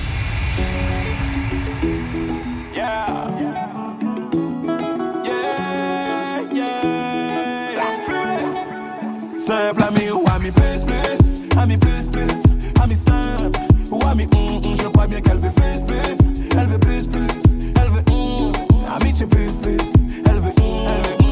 Simple 9.41 9.83
ami 9.83 10.11
ou 10.11 10.23
ami 10.35 10.51
plus 10.51 10.83
plus. 10.85 11.57
Ami 11.57 11.75
plus 11.75 12.09
plus. 12.09 12.43
Ami 12.79 12.95
simple. 12.95 13.59
Ou 13.89 13.99
ami 14.07 14.27
hum 14.35 14.61
hum 14.63 14.75
Je 14.75 14.87
crois 14.87 15.07
bien 15.07 15.19
qu'elle 15.19 15.39
veut 15.39 15.49
plus 15.49 15.81
plus. 15.81 16.17
Elle 16.55 16.67
veut 16.67 16.77
plus 16.77 17.07
plus. 17.07 17.41
Elle 17.81 17.89
veut 17.89 18.03
hum 18.11 18.51
Amitié 18.87 19.25
plus 19.25 19.57
plus. 19.57 19.93
Elle 20.29 20.39
veut 20.41 20.53
hum 20.61 20.87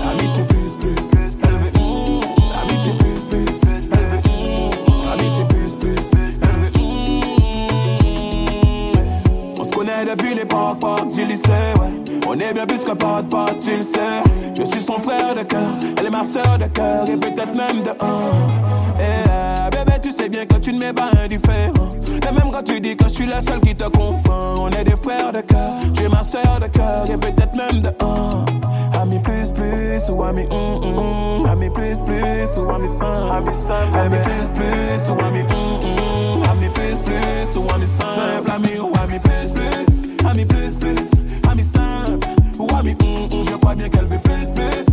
Amitié 0.09 0.43
plus 0.45 0.75
plus. 0.77 1.11
Elle 1.43 1.57
veut 1.59 1.79
hum 1.79 2.21
Amitié 2.63 2.93
plus 2.93 3.25
plus. 3.29 3.61
Elle 3.91 4.05
veut 4.05 4.21
hum 4.27 4.71
Amitié 5.13 5.43
plus 5.45 5.75
plus. 5.75 6.09
Elle 6.41 6.57
veut 6.57 6.71
hum 6.79 7.21
On 9.59 9.63
se 9.63 9.71
connaît 9.71 10.05
depuis 10.05 10.33
l'époque 10.33 10.79
pas 10.79 10.95
du 11.05 11.25
lycée 11.25 11.73
ouais. 11.79 11.93
On 12.27 12.33
est 12.33 12.53
bien 12.53 12.65
plus 12.65 12.83
que 12.83 12.91
pote, 12.91 13.29
pote, 13.29 13.59
tu 13.59 13.77
le 13.77 13.83
sais. 13.83 14.23
Je 14.59 14.65
suis 14.65 14.81
son 14.81 14.99
frère 14.99 15.33
de 15.35 15.43
cœur, 15.43 15.69
elle 15.97 16.05
est 16.05 16.09
ma 16.09 16.23
soeur 16.23 16.57
de 16.59 16.65
cœur, 16.65 17.09
et 17.09 17.15
peut-être 17.15 17.55
même 17.55 17.81
de 17.81 17.91
un. 17.91 18.99
Et 18.99 19.29
euh, 19.29 19.69
bébé, 19.69 19.97
tu 20.01 20.11
sais 20.11 20.27
bien 20.27 20.45
que 20.45 20.55
tu 20.55 20.73
ne 20.73 20.79
m'es 20.79 20.91
pas 20.91 21.09
indifférent. 21.23 21.89
Et 22.05 22.33
même 22.33 22.51
quand 22.51 22.63
tu 22.63 22.81
dis 22.81 22.97
que 22.97 23.05
je 23.05 23.09
suis 23.09 23.25
le 23.25 23.39
seul 23.39 23.61
qui 23.61 23.73
te 23.73 23.85
comprend, 23.85 24.55
on 24.59 24.69
est 24.69 24.83
des 24.83 24.97
frères 25.01 25.31
de 25.31 25.39
cœur. 25.39 25.71
Tu 25.95 26.03
es 26.03 26.09
ma 26.09 26.21
soeur 26.21 26.59
de 26.61 26.67
cœur, 26.67 27.05
et 27.09 27.17
peut-être 27.17 27.55
même 27.55 27.81
de 27.81 27.89
un. 28.03 28.45
Ami 29.01 29.19
plus 29.19 29.53
plus, 29.53 30.09
ou 30.11 30.23
ami 30.23 30.45
hum 30.51 30.83
hum. 30.83 31.45
Ami 31.45 31.69
plus 31.69 32.01
plus, 32.01 32.57
ou 32.57 32.69
ami 32.69 32.87
simple. 32.89 33.51
Ami 33.97 34.17
plus 34.17 34.51
plus, 34.53 35.09
ou 35.09 35.19
ami 35.21 35.41
hum 35.43 35.85
hum. 35.85 36.43
Ami 36.51 36.67
plus 36.73 37.01
plus, 37.01 37.57
ou 37.57 37.63
ami. 37.73 37.85
Simple 37.85 38.51
ami 38.53 38.77
ou 38.77 38.91
ami 39.01 39.19
plus 39.19 39.53
plus. 39.53 40.27
Ami 40.29 40.43
plus 40.43 40.75
plus, 40.75 41.11
ami 41.49 41.63
simple. 41.63 42.27
Ou 42.59 42.67
ami 42.75 42.95
hum 43.01 43.29
hum. 43.31 43.38
Je 43.69 43.73
crois 43.75 43.87
bien 43.87 43.89
qu'elle 43.89 44.07
veut 44.07 44.17
plus 44.17 44.51
plus. 44.51 44.88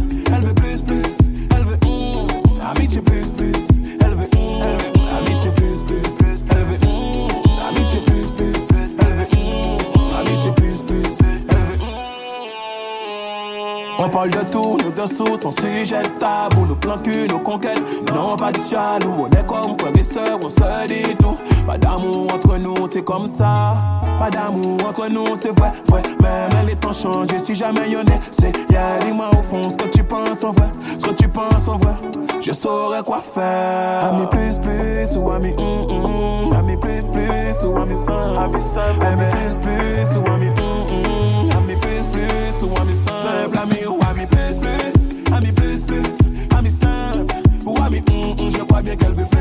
Parle 14.26 14.44
de 14.44 14.50
tout, 14.50 14.76
nos 14.84 15.02
dessous, 15.02 15.36
sans 15.36 15.50
sujet 15.50 16.02
tabou, 16.18 16.66
nos 16.66 16.74
plans 16.74 16.98
cul, 16.98 17.26
nos 17.28 17.38
conquêtes, 17.38 17.82
non 18.12 18.36
pas 18.36 18.52
de 18.52 18.60
jaloux, 18.70 19.26
on 19.26 19.30
est 19.30 19.46
comme 19.46 19.78
frères 19.78 19.96
et 19.96 20.02
sœurs, 20.02 20.38
on 20.42 20.48
se 20.48 20.86
dit 20.86 21.14
tout, 21.16 21.36
pas 21.66 21.78
d'amour 21.78 22.26
entre 22.32 22.56
nous, 22.58 22.86
c'est 22.86 23.04
comme 23.04 23.28
ça, 23.28 23.74
pas 24.18 24.30
d'amour 24.30 24.78
entre 24.88 25.08
nous, 25.08 25.36
c'est 25.40 25.56
vrai, 25.58 25.72
vrai, 25.88 26.02
même 26.20 26.66
les 26.66 26.76
temps 26.76 26.92
changent, 26.92 27.28
si 27.42 27.54
jamais 27.54 27.90
y'en 27.90 28.02
est, 28.02 28.20
c'est, 28.30 28.52
yeah, 28.70 28.98
dis-moi 29.00 29.30
au 29.38 29.42
fond. 29.42 29.68
Ce 29.70 29.76
que 29.76 29.88
tu 29.88 30.02
penses 30.02 30.42
en 30.44 30.50
vrai, 30.50 30.68
ce 30.98 31.06
que 31.06 31.14
tu 31.14 31.28
penses 31.28 31.68
en 31.68 31.76
vrai, 31.76 31.94
je 32.40 32.52
saurais 32.52 33.02
quoi 33.02 33.20
faire, 33.20 34.12
ami 34.12 34.26
plus 34.26 34.58
plus, 34.58 35.16
ou 35.18 35.30
ami 35.30 35.54
hum 35.58 35.90
hum, 35.90 36.52
ami 36.52 36.76
plus 36.76 37.08
plus, 37.08 37.64
ou 37.66 37.76
ami 37.76 37.94
simple, 37.94 39.04
ami 39.04 39.24
plus 39.30 39.58
plus, 39.58 40.18
ou 40.18 40.26
ami 40.30 40.48
hum 40.48 40.54
hum, 40.58 41.50
ami 41.56 41.76
plus 41.76 42.08
plus, 42.12 42.62
ou 42.62 42.70
ami 42.80 42.94
simple, 42.94 43.58
ami 43.58 43.85
hum 48.76 48.82
hum, 48.82 48.84
je 48.84 48.96
crois 48.96 49.35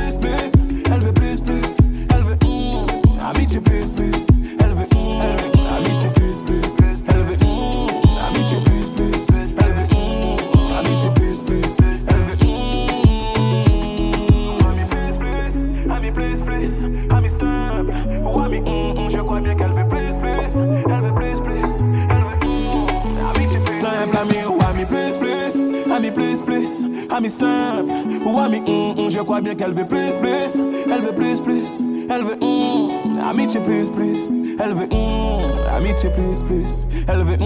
ami 27.15 27.29
simple, 27.29 27.91
ou 28.25 28.39
ami 28.39 28.61
je 29.09 29.19
crois 29.19 29.39
bien 29.39 29.55
qu'elle 29.55 29.71
veut 29.71 29.85
plus 29.85 30.15
plus, 30.21 30.61
elle 30.91 31.01
veut 31.01 31.13
plus 31.13 31.39
plus, 31.39 31.83
elle 32.09 32.23
veut 32.23 32.37
hum, 32.41 32.89
amitié 33.29 33.61
plus 33.61 33.89
plus, 33.89 34.31
elle 34.59 34.73
veut 34.73 34.87
hum, 34.91 35.39
amitié 35.73 36.09
plus 36.09 36.43
plus, 36.43 36.85
elle 37.07 37.23
veut 37.23 37.37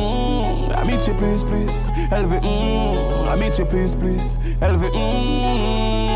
amitié 0.76 1.14
plus 1.14 1.44
plus, 1.44 1.88
elle 2.12 2.26
veut 2.26 2.42
amitié 3.32 3.64
plus 3.66 3.96
plus, 3.96 4.40
elle 4.60 4.76
veut. 4.76 6.09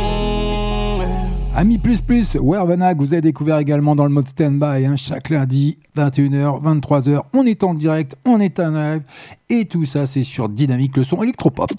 Ami 1.56 1.78
plus 1.78 2.02
plus, 2.02 2.36
Wervenac, 2.36 2.98
vous 2.98 3.14
avez 3.14 3.22
découvert 3.22 3.60
également 3.60 3.96
dans 3.96 4.06
le 4.06 4.10
mode 4.10 4.28
stand-by, 4.28 4.88
hein, 4.88 4.96
chaque 4.96 5.30
lundi, 5.30 5.78
21h, 5.96 6.60
23h, 6.64 7.22
on 7.34 7.46
est 7.46 7.64
en 7.64 7.76
direct, 7.76 8.16
on 8.26 8.40
est 8.40 8.60
en 8.60 8.72
live, 8.72 9.04
et 9.50 9.66
tout 9.66 9.86
ça 9.86 10.08
c'est 10.08 10.24
sur 10.24 10.50
Dynamique, 10.50 10.98
le 10.98 11.04
son 11.04 11.22
électropop. 11.22 11.70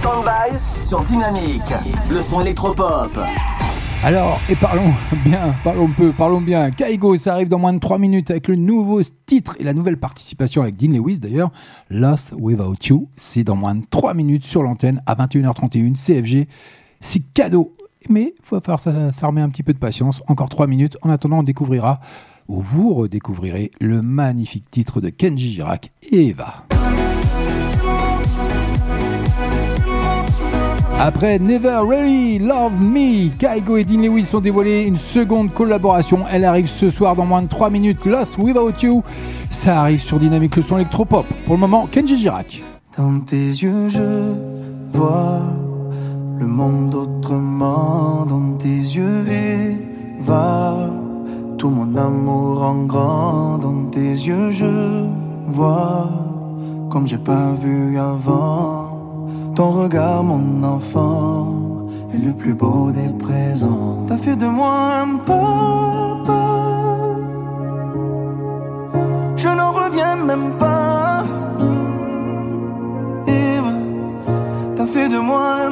Standby 0.00 0.58
sur 0.58 1.00
Dynamique. 1.02 1.74
Le 2.10 2.20
son 2.20 2.40
électropop. 2.40 3.16
Alors, 4.02 4.40
et 4.48 4.56
parlons 4.56 4.92
bien, 5.24 5.54
parlons 5.62 5.90
peu, 5.96 6.12
parlons 6.12 6.40
bien. 6.40 6.70
Kaigo, 6.70 7.16
ça 7.16 7.34
arrive 7.34 7.48
dans 7.48 7.58
moins 7.60 7.72
de 7.72 7.78
3 7.78 7.98
minutes 7.98 8.32
avec 8.32 8.48
le 8.48 8.56
nouveau 8.56 9.00
titre 9.26 9.54
et 9.60 9.64
la 9.64 9.74
nouvelle 9.74 9.98
participation 9.98 10.62
avec 10.62 10.74
Dean 10.74 10.90
Lewis 10.90 11.20
d'ailleurs. 11.20 11.52
Lost 11.88 12.34
Without 12.36 12.76
You, 12.88 13.08
c'est 13.14 13.44
dans 13.44 13.56
moins 13.56 13.76
de 13.76 13.84
3 13.88 14.14
minutes 14.14 14.44
sur 14.44 14.64
l'antenne 14.64 15.02
à 15.06 15.14
21h31, 15.14 15.94
CFG. 15.94 16.48
C'est 17.00 17.32
cadeau. 17.32 17.76
Mais 18.08 18.34
il 18.36 18.50
va 18.50 18.60
falloir 18.60 19.12
s'armer 19.12 19.40
un 19.40 19.48
petit 19.48 19.62
peu 19.62 19.72
de 19.72 19.78
patience. 19.78 20.22
Encore 20.28 20.48
3 20.48 20.66
minutes. 20.66 20.96
En 21.02 21.10
attendant, 21.10 21.38
on 21.38 21.42
découvrira 21.42 22.00
où 22.48 22.62
vous 22.62 22.94
redécouvrirez 22.94 23.70
le 23.80 24.00
magnifique 24.02 24.70
titre 24.70 25.00
de 25.00 25.10
Kenji 25.10 25.52
Girac 25.52 25.90
et 26.10 26.28
Eva. 26.28 26.64
Après 31.00 31.38
Never 31.38 31.80
Really 31.86 32.40
Love 32.40 32.72
Me, 32.80 33.28
Kaigo 33.38 33.76
et 33.76 33.84
Dean 33.84 34.00
Lewis 34.00 34.30
ont 34.34 34.40
dévoilé 34.40 34.82
une 34.82 34.96
seconde 34.96 35.52
collaboration. 35.52 36.24
Elle 36.28 36.44
arrive 36.44 36.66
ce 36.66 36.90
soir 36.90 37.14
dans 37.14 37.24
moins 37.24 37.42
de 37.42 37.48
3 37.48 37.70
minutes. 37.70 38.04
Lost 38.04 38.36
Without 38.38 38.72
You, 38.82 39.04
ça 39.48 39.82
arrive 39.82 40.00
sur 40.00 40.18
Dynamique 40.18 40.56
le 40.56 40.62
son 40.62 40.76
électropop. 40.76 41.24
Pour 41.44 41.54
le 41.54 41.60
moment, 41.60 41.86
Kenji 41.86 42.16
Girac. 42.16 42.62
Dans 42.96 43.20
tes 43.20 43.36
yeux, 43.36 43.88
je 43.88 44.34
vois 44.92 45.42
le 46.38 46.46
monde 46.46 46.94
autrement. 46.94 48.24
Dans 48.26 48.52
tes 48.58 48.68
yeux, 48.68 49.24
Eva, 49.28 50.90
tout 51.58 51.70
mon 51.70 51.96
amour 51.96 52.62
en 52.62 52.84
grand. 52.84 53.58
Dans 53.58 53.84
tes 53.90 54.10
yeux, 54.28 54.50
je 54.50 55.06
vois 55.46 56.08
comme 56.90 57.06
j'ai 57.06 57.18
pas 57.18 57.52
vu 57.60 57.98
avant. 57.98 58.98
Ton 59.54 59.70
regard, 59.70 60.22
mon 60.22 60.62
enfant, 60.62 61.86
est 62.14 62.18
le 62.18 62.32
plus 62.32 62.54
beau 62.54 62.90
des 62.92 63.10
présents. 63.18 64.06
T'as 64.08 64.16
fait 64.16 64.36
de 64.36 64.46
moi 64.46 65.02
un 65.02 65.16
papa. 65.16 66.44
Je 69.36 69.48
n'en 69.48 69.72
reviens 69.72 70.16
même 70.16 70.52
pas. 70.58 71.24
T'as 74.78 74.86
fait 74.86 75.08
de 75.08 75.18
moi 75.18 75.67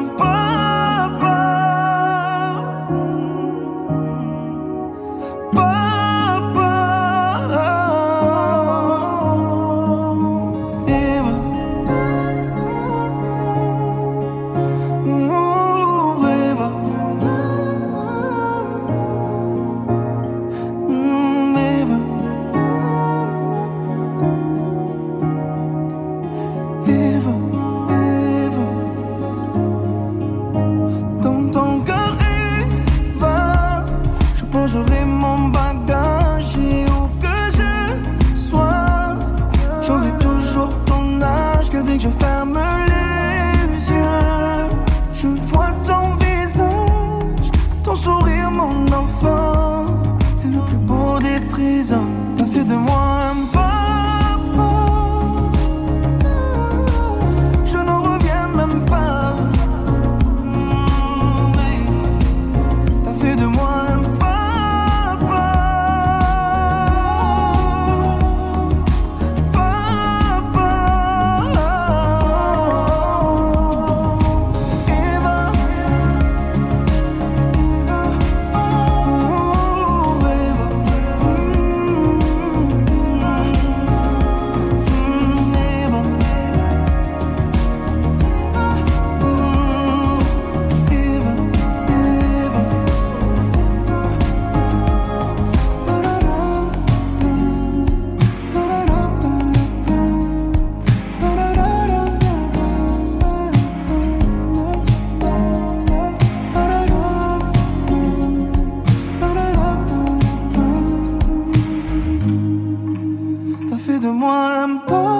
T'as 114.19 114.67
fait 114.89 115.16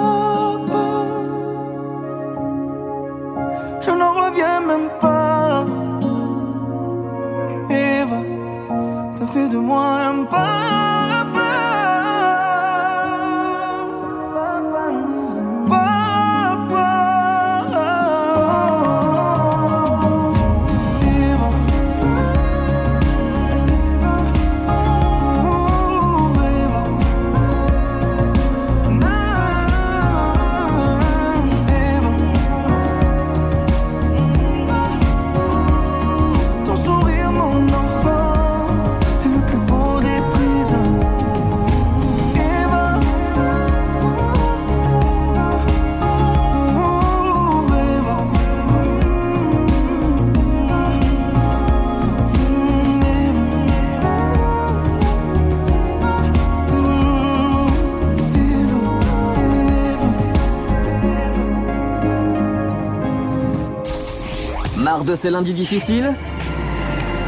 ces 65.17 65.31
lundis 65.31 65.53
difficiles 65.53 66.13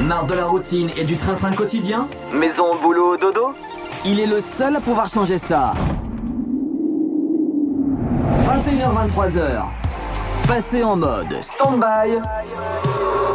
Marre 0.07 0.27
de 0.27 0.35
la 0.35 0.45
routine 0.45 0.89
et 0.95 1.03
du 1.03 1.17
train-train 1.17 1.53
quotidien 1.53 2.07
Maison, 2.33 2.75
boulot, 2.81 3.17
dodo 3.17 3.53
Il 4.05 4.19
est 4.19 4.27
le 4.27 4.39
seul 4.39 4.75
à 4.75 4.79
pouvoir 4.79 5.09
changer 5.09 5.37
ça. 5.37 5.73
21h-23h. 8.45 9.63
Passez 10.47 10.83
en 10.83 10.95
mode 10.95 11.33
stand-by 11.41 12.19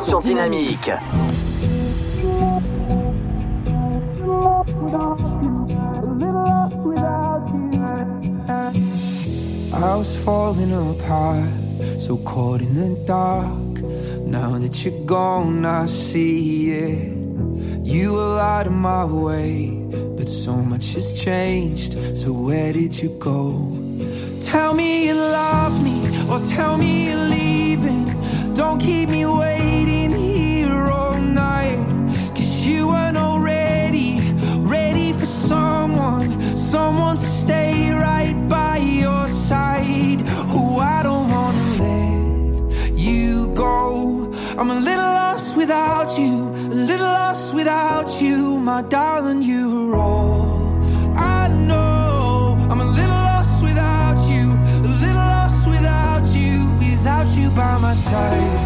sur 0.03 0.21
Dynamique. 0.21 0.91
I 9.77 9.97
was 9.97 10.17
falling 10.25 10.73
apart, 10.73 11.45
so 12.01 12.17
caught 12.19 12.63
in 12.63 12.75
the 12.75 13.05
dark. 13.05 13.64
Now 14.35 14.59
that 14.59 14.85
you're 14.85 15.05
gone, 15.05 15.65
I 15.65 15.87
see 15.87 16.73
it. 16.73 17.17
You 17.87 18.15
were 18.15 18.41
out 18.41 18.67
of 18.67 18.73
my 18.73 19.05
way, 19.05 19.69
but 20.17 20.29
so 20.29 20.57
much 20.57 20.95
has 20.95 21.09
changed. 21.27 21.93
So 22.17 22.33
where 22.33 22.73
did 22.73 23.01
you 23.01 23.11
go? 23.11 23.41
Tell 24.43 24.75
me 24.75 25.07
you 25.07 25.15
love 25.15 25.75
me, 25.85 25.99
or 26.29 26.41
tell 26.57 26.77
me 26.77 27.11
you're 27.11 27.27
leaving. 27.39 28.07
Don't 28.57 28.81
keep 28.81 29.09
me 29.09 29.25
waiting 29.25 30.11
here 30.11 30.83
all 30.99 31.21
night. 31.21 31.79
Cause 32.35 32.67
you 32.67 32.89
weren't 32.89 33.17
already 33.17 34.19
ready 34.77 35.13
for 35.13 35.27
someone, 35.27 36.57
someone 36.57 37.04
I'm 44.57 44.71
a 44.71 44.75
little 44.77 45.13
lost 45.21 45.57
without 45.57 46.17
you, 46.17 46.49
a 46.49 46.79
little 46.91 47.07
lost 47.07 47.55
without 47.55 48.21
you, 48.21 48.61
my 48.61 48.83
darling. 48.83 49.43
You 49.43 49.93
are 49.93 49.97
all 49.97 51.17
I 51.17 51.49
know. 51.49 52.57
I'm 52.71 52.81
a 52.81 52.85
little 52.85 53.23
lost 53.31 53.65
without 53.65 54.21
you, 54.31 54.53
a 54.89 54.93
little 55.03 55.27
lost 55.37 55.69
without 55.69 56.27
you, 56.37 56.71
without 56.79 57.27
you 57.37 57.51
by 57.51 57.79
my 57.79 57.95
side. 57.95 58.64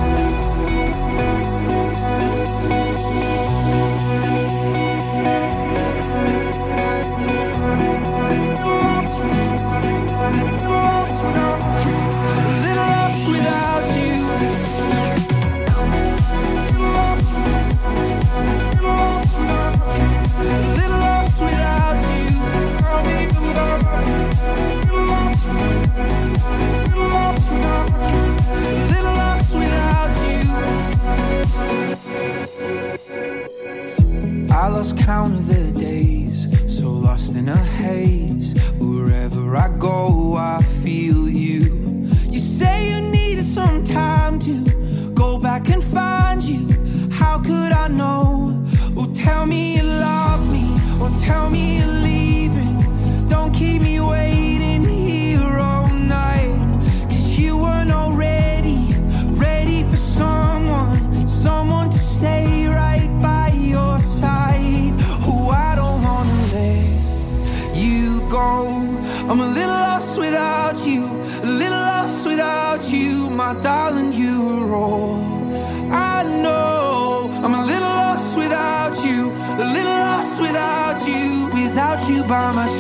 I 34.69 34.71
lost 34.71 34.99
count 34.99 35.33
of 35.33 35.47
the 35.47 35.81
days, 35.81 36.47
so 36.69 36.91
lost 36.91 37.35
in 37.35 37.49
a 37.49 37.57
haze. 37.57 38.53
Wherever 38.79 39.57
I 39.57 39.75
go, 39.79 40.37
I 40.37 40.61
feel 40.61 41.27
by 82.29 82.53
my 82.53 82.78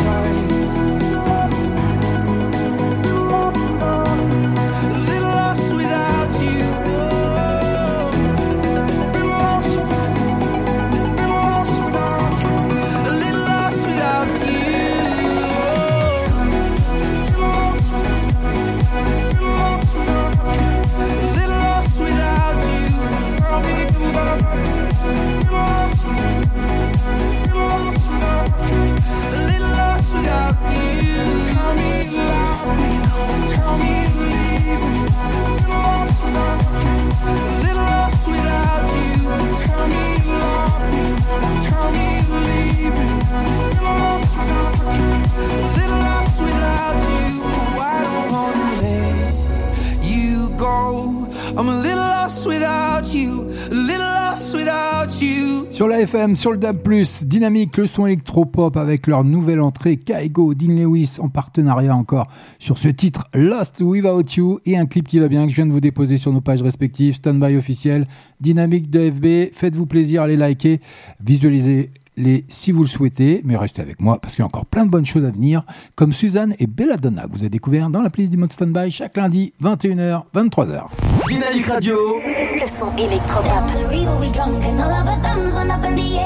Sur 56.34 56.50
le 56.50 56.58
DAB+, 56.58 56.82
dynamique 57.26 57.76
le 57.76 57.86
son 57.86 58.06
électropop 58.06 58.76
avec 58.76 59.06
leur 59.06 59.22
nouvelle 59.22 59.60
entrée 59.60 59.96
Kaigo, 59.96 60.52
Dean 60.52 60.74
Lewis 60.74 61.18
en 61.20 61.28
partenariat 61.28 61.94
encore 61.94 62.26
sur 62.58 62.76
ce 62.76 62.88
titre 62.88 63.28
Lost 63.34 63.82
Without 63.82 64.24
You 64.36 64.58
et 64.66 64.76
un 64.76 64.86
clip 64.86 65.06
qui 65.06 65.20
va 65.20 65.28
bien 65.28 65.44
que 65.44 65.50
je 65.50 65.56
viens 65.56 65.66
de 65.66 65.70
vous 65.70 65.80
déposer 65.80 66.16
sur 66.16 66.32
nos 66.32 66.40
pages 66.40 66.62
respectives, 66.62 67.14
Standby 67.14 67.56
officiel, 67.56 68.08
Dynamique 68.40 68.90
de 68.90 69.10
FB, 69.10 69.54
faites-vous 69.54 69.86
plaisir, 69.86 70.22
allez 70.22 70.36
liker, 70.36 70.80
visualisez 71.24 71.90
les 72.18 72.44
si 72.48 72.72
vous 72.72 72.82
le 72.82 72.88
souhaitez, 72.88 73.40
mais 73.44 73.56
restez 73.56 73.80
avec 73.80 74.00
moi 74.00 74.18
parce 74.20 74.34
qu'il 74.34 74.42
y 74.42 74.44
a 74.44 74.46
encore 74.46 74.66
plein 74.66 74.84
de 74.84 74.90
bonnes 74.90 75.06
choses 75.06 75.24
à 75.24 75.30
venir, 75.30 75.64
comme 75.94 76.12
Suzanne 76.12 76.54
et 76.58 76.66
Belladonna 76.66 77.22
que 77.22 77.32
vous 77.32 77.38
avez 77.38 77.48
découvert 77.48 77.88
dans 77.90 78.02
la 78.02 78.10
playlist 78.10 78.32
du 78.32 78.38
Mode 78.38 78.52
Standby 78.52 78.90
chaque 78.90 79.16
lundi 79.16 79.54
21h, 79.62 80.24
23h. 80.34 80.86
Dynamique 81.28 81.66
Radio, 81.66 81.96
le 82.26 82.66
son 82.78 82.94
électropop. 82.96 83.48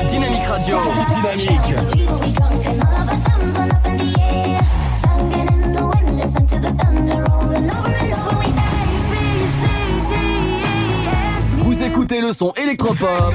Dynamique 0.08 0.46
Radio, 0.46 0.78
dynamique. 1.14 1.74
Vous 11.58 11.82
écoutez 11.82 12.20
le 12.20 12.32
son 12.32 12.52
électropop 12.52 13.34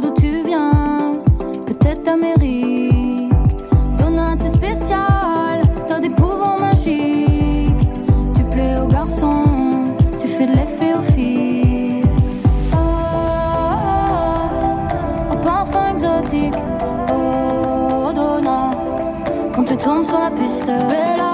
d'où 0.00 0.10
tu 0.14 0.42
viens, 0.46 1.16
peut-être 1.66 2.02
d'Amérique. 2.04 3.32
Donate 3.98 4.42
spécial, 4.48 5.62
t'as 5.86 6.00
des 6.00 6.10
pouvoirs 6.10 6.58
magiques. 6.58 7.88
Tu 8.34 8.44
plais 8.44 8.78
aux 8.80 8.86
garçons, 8.86 9.94
tu 10.18 10.26
fais 10.26 10.46
de 10.46 10.52
l'effet 10.52 10.94
aux 10.94 11.12
filles. 11.12 12.04
Oh, 12.72 12.76
au 15.32 15.36
parfum 15.36 15.90
exotique, 15.92 16.54
oh, 17.10 18.12
Donna. 18.14 18.70
Quand 19.54 19.64
tu 19.64 19.76
tournes 19.76 20.04
sur 20.04 20.18
la 20.18 20.30
piste, 20.30 20.66
Bella. 20.66 21.31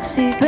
toxic 0.00 0.39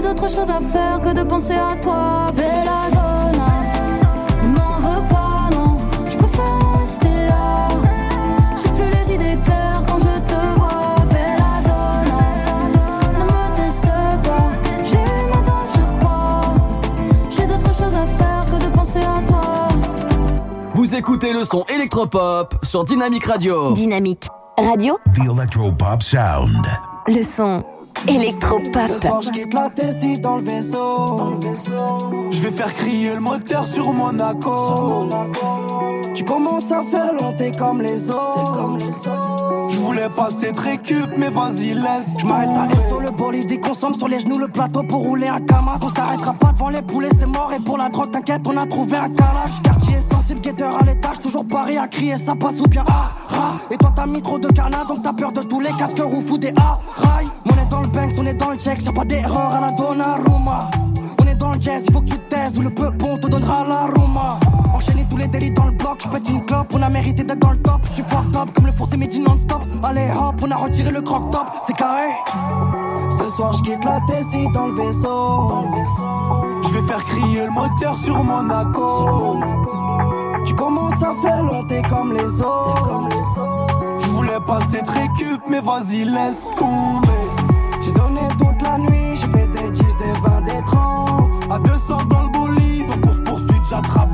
J'ai 0.00 0.08
d'autres 0.08 0.30
choses 0.30 0.48
à 0.48 0.60
faire 0.60 0.98
que 1.02 1.12
de 1.12 1.22
penser 1.24 1.52
à 1.52 1.76
toi. 1.76 2.32
Belladonna, 2.34 3.52
ne 4.42 4.48
m'en 4.48 4.80
veux 4.80 5.06
pas, 5.08 5.50
non. 5.54 5.76
Je 6.10 6.16
préfère 6.16 6.80
rester 6.80 7.26
là. 7.28 7.68
J'ai 8.56 8.70
plus 8.70 8.90
les 8.98 9.14
idées 9.14 9.38
claires 9.44 9.82
quand 9.86 9.98
je 9.98 10.04
te 10.04 10.58
vois. 10.58 11.04
Belladonna, 11.10 12.22
ne 13.18 13.24
me 13.24 13.54
teste 13.54 13.84
pas. 13.84 14.50
J'ai 14.86 14.96
eu 14.96 15.28
ma 15.28 15.42
dose, 15.42 15.74
je 15.74 16.00
crois. 16.00 16.54
J'ai 17.30 17.46
d'autres 17.46 17.74
choses 17.74 17.94
à 17.94 18.06
faire 18.06 18.46
que 18.46 18.64
de 18.64 18.70
penser 18.74 19.00
à 19.00 19.20
toi. 19.28 19.68
Vous 20.72 20.94
écoutez 20.94 21.34
le 21.34 21.42
son 21.44 21.64
électropop 21.64 22.54
sur 22.62 22.84
Dynamique 22.84 23.26
Radio. 23.26 23.72
Dynamique 23.74 24.28
Radio, 24.56 24.98
The 25.14 25.26
Electropop 25.30 26.02
Sound. 26.02 26.66
le 27.06 27.22
son 27.22 27.62
électropop. 28.08 28.90
Ce 28.94 29.08
soir, 29.08 29.20
je 29.22 29.54
la 29.54 29.70
Tessie 29.70 30.20
dans 30.20 30.36
le 30.36 30.42
vaisseau. 30.42 31.40
Je 32.30 32.40
vais 32.40 32.50
faire 32.50 32.74
crier 32.74 33.14
le 33.14 33.20
moteur 33.20 33.66
sur 33.66 33.92
Monaco. 33.92 35.08
Tu 36.14 36.24
commences 36.24 36.70
à 36.72 36.82
faire 36.82 37.12
long, 37.20 37.32
t'es 37.36 37.50
comme 37.50 37.82
les 37.82 38.10
autres. 38.10 38.78
Je 39.70 39.78
voulais 39.78 40.08
passer 40.14 40.52
très 40.52 40.78
cube, 40.78 41.10
mais 41.16 41.28
vas-y, 41.30 41.74
laisse. 41.74 42.16
Je 42.18 42.26
m'arrête 42.26 42.50
à 42.50 42.88
SO, 42.88 43.00
le 43.00 43.10
bolide, 43.10 43.60
consomme 43.60 43.94
sur 43.94 44.08
les 44.08 44.20
genoux 44.20 44.38
le 44.38 44.48
plateau 44.48 44.82
pour 44.82 45.00
rouler 45.00 45.28
un 45.28 45.40
camas. 45.40 45.78
On 45.80 45.88
s'arrêtera 45.88 46.34
pas 46.34 46.52
devant 46.52 46.68
les 46.68 46.82
poulets, 46.82 47.08
c'est 47.18 47.26
mort. 47.26 47.52
Et 47.56 47.62
pour 47.62 47.78
la 47.78 47.88
drogue, 47.88 48.10
t'inquiète, 48.10 48.42
on 48.46 48.56
a 48.56 48.66
trouvé 48.66 48.96
un 48.96 49.10
calage. 49.10 49.62
Quartier 49.62 49.98
sensible, 50.00 50.40
guetteur 50.40 50.76
à 50.76 50.84
l'étage, 50.84 51.20
toujours 51.20 51.46
Paris 51.46 51.78
à 51.78 51.86
crier, 51.88 52.16
ça 52.16 52.34
passe 52.34 52.60
ou 52.60 52.68
bien 52.68 52.84
ah, 52.88 53.12
ah. 53.32 53.54
Et 53.70 53.76
toi, 53.76 53.92
t'as 53.94 54.06
mis 54.06 54.20
trop 54.22 54.38
de 54.38 54.48
carnat, 54.48 54.84
donc 54.84 55.02
t'as 55.02 55.12
peur 55.12 55.32
de 55.32 55.42
tous 55.42 55.60
les 55.60 55.72
casques 55.72 56.00
roufs 56.00 56.30
ou 56.30 56.38
des 56.38 56.52
ah, 56.56 56.78
rails. 56.96 57.49
Dans 57.70 57.82
le 57.82 57.88
Banks, 57.88 58.12
on 58.18 58.26
est 58.26 58.34
dans 58.34 58.50
le 58.50 58.56
check, 58.56 58.84
y'a 58.84 58.92
pas 58.92 59.04
d'erreur 59.04 59.52
à 59.52 59.60
la 59.60 59.70
Donnarumma. 59.72 60.70
On 61.20 61.26
est 61.26 61.36
dans 61.36 61.52
le 61.52 61.60
jazz, 61.60 61.84
il 61.86 61.92
faut 61.92 62.00
que 62.00 62.10
tu 62.10 62.18
taises 62.28 62.58
ou 62.58 62.62
le 62.62 62.70
peu 62.70 62.90
bon 62.90 63.16
te 63.16 63.28
donnera 63.28 63.64
la 63.64 63.86
Roma. 63.94 64.40
Enchaîner 64.74 65.06
tous 65.08 65.16
les 65.16 65.28
délits 65.28 65.52
dans 65.52 65.66
le 65.66 65.72
bloc, 65.72 66.00
je 66.02 66.08
pète 66.08 66.28
une 66.28 66.44
clope, 66.44 66.72
on 66.74 66.82
a 66.82 66.88
mérité 66.88 67.22
d'être 67.22 67.38
dans 67.38 67.52
le 67.52 67.62
top. 67.62 67.80
Je 67.84 67.92
suis 67.92 68.02
fucked 68.02 68.36
up 68.36 68.48
comme 68.54 68.66
le 68.66 68.72
foncé 68.72 68.96
midi 68.96 69.20
non-stop. 69.20 69.62
Allez 69.84 70.08
hop, 70.18 70.34
on 70.42 70.50
a 70.50 70.56
retiré 70.56 70.90
le 70.90 71.00
croc 71.00 71.30
top, 71.30 71.46
c'est 71.66 71.76
carré. 71.76 72.10
Ce 73.18 73.28
soir, 73.36 73.52
je 73.52 73.62
quitte 73.62 73.84
la 73.84 74.00
Tessie 74.08 74.48
dans 74.52 74.66
le 74.66 74.74
vaisseau. 74.74 75.66
Je 76.64 76.68
vais 76.74 76.86
faire 76.88 77.04
crier 77.04 77.44
le 77.44 77.50
moteur 77.50 77.96
sur 78.04 78.22
Monaco. 78.24 79.38
Tu 80.44 80.54
commences 80.54 81.02
à 81.02 81.14
faire 81.22 81.42
long, 81.42 81.64
t'es 81.64 81.82
comme 81.82 82.14
les 82.14 82.42
autres. 82.42 83.08
Je 84.00 84.08
voulais 84.08 84.40
passer 84.46 84.82
très 84.84 85.08
cube, 85.18 85.40
mais 85.48 85.60
vas-y, 85.60 86.04
laisse 86.04 86.48
tomber. 86.58 87.08
À 91.50 91.58
200 91.58 92.04
dans 92.04 92.22
le 92.22 92.30
bolide, 92.30 92.86
donc 92.86 93.06
on 93.06 93.12
se 93.12 93.20
poursuit, 93.22 93.60
j'attrape 93.68 94.09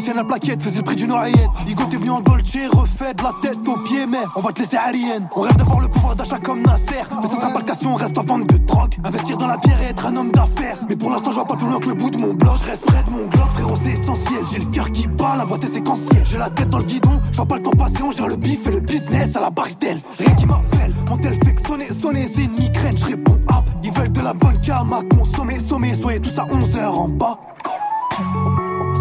l'ancienne, 0.00 0.16
la 0.16 0.24
plaquette 0.24 0.62
faisait 0.62 0.78
le 0.78 0.82
prix 0.82 0.96
d'une 0.96 1.12
oreillette. 1.12 1.50
Igo, 1.68 1.84
t'es 1.90 1.96
venu 1.96 2.10
en 2.10 2.20
Dolce, 2.20 2.56
refait 2.72 3.14
de 3.14 3.22
la 3.22 3.32
tête 3.40 3.68
aux 3.68 3.76
pieds, 3.78 4.06
mais 4.06 4.18
on 4.34 4.40
va 4.40 4.52
te 4.52 4.60
laisser 4.60 4.76
aérienne. 4.76 5.28
On 5.36 5.42
rêve 5.42 5.56
d'avoir 5.56 5.80
le 5.80 5.88
pouvoir 5.88 6.16
d'achat 6.16 6.38
comme 6.38 6.62
Nasser. 6.62 7.02
Mais 7.22 7.28
ça 7.28 7.36
sera 7.36 7.50
pas 7.50 7.60
on 7.86 7.94
reste 7.94 8.18
en 8.18 8.22
vente 8.22 8.46
de 8.46 8.56
drogue. 8.58 8.94
Investir 9.04 9.36
dans 9.36 9.46
la 9.46 9.56
bière 9.56 9.80
et 9.82 9.86
être 9.86 10.06
un 10.06 10.16
homme 10.16 10.30
d'affaires. 10.30 10.76
Mais 10.88 10.96
pour 10.96 11.10
l'instant, 11.10 11.30
je 11.30 11.36
vois 11.36 11.46
pas 11.46 11.56
plus 11.56 11.66
loin 11.66 11.78
que 11.78 11.88
le 11.88 11.94
bout 11.94 12.10
de 12.10 12.20
mon 12.20 12.34
bloc. 12.34 12.54
Je 12.62 12.70
reste 12.70 12.84
près 12.84 13.02
de 13.02 13.10
mon 13.10 13.26
globe, 13.26 13.48
frérot, 13.54 13.78
c'est 13.82 13.90
essentiel. 13.90 14.40
J'ai 14.50 14.58
le 14.58 14.64
cœur 14.66 14.90
qui 14.92 15.06
bat, 15.06 15.36
la 15.36 15.44
boîte 15.44 15.64
est 15.64 15.74
séquentielle. 15.74 16.24
J'ai 16.24 16.38
la 16.38 16.50
tête 16.50 16.70
dans 16.70 16.78
le 16.78 16.84
guidon, 16.84 17.20
je 17.30 17.36
vois 17.36 17.46
pas 17.46 17.56
le 17.56 17.62
temps 17.62 17.70
passer. 17.70 18.02
On 18.02 18.10
gère 18.10 18.28
le 18.28 18.36
bif 18.36 18.66
et 18.66 18.70
le 18.70 18.80
business 18.80 19.36
à 19.36 19.40
la 19.40 19.50
bagatelle. 19.50 20.00
Rien 20.18 20.34
qui 20.34 20.46
m'appelle, 20.46 20.94
mon 21.08 21.16
tel 21.16 21.34
fait 21.44 21.52
que 21.52 21.66
sonner, 21.66 21.88
sonner, 21.92 22.28
c'est 22.32 22.42
une 22.42 22.52
migraine. 22.52 22.96
Je 22.96 23.04
réponds 23.04 23.36
hop, 23.48 23.64
ils 23.82 23.92
veulent 23.92 24.12
de 24.12 24.20
la 24.20 24.32
bonne 24.32 24.60
cam 24.60 24.92
à 24.92 25.02
consommer, 25.14 25.58
sommer, 25.58 25.94
soyez 26.00 26.20
tous 26.20 26.38
à 26.38 26.44
11h 26.44 26.86
en 26.86 27.08
bas. 27.08 27.38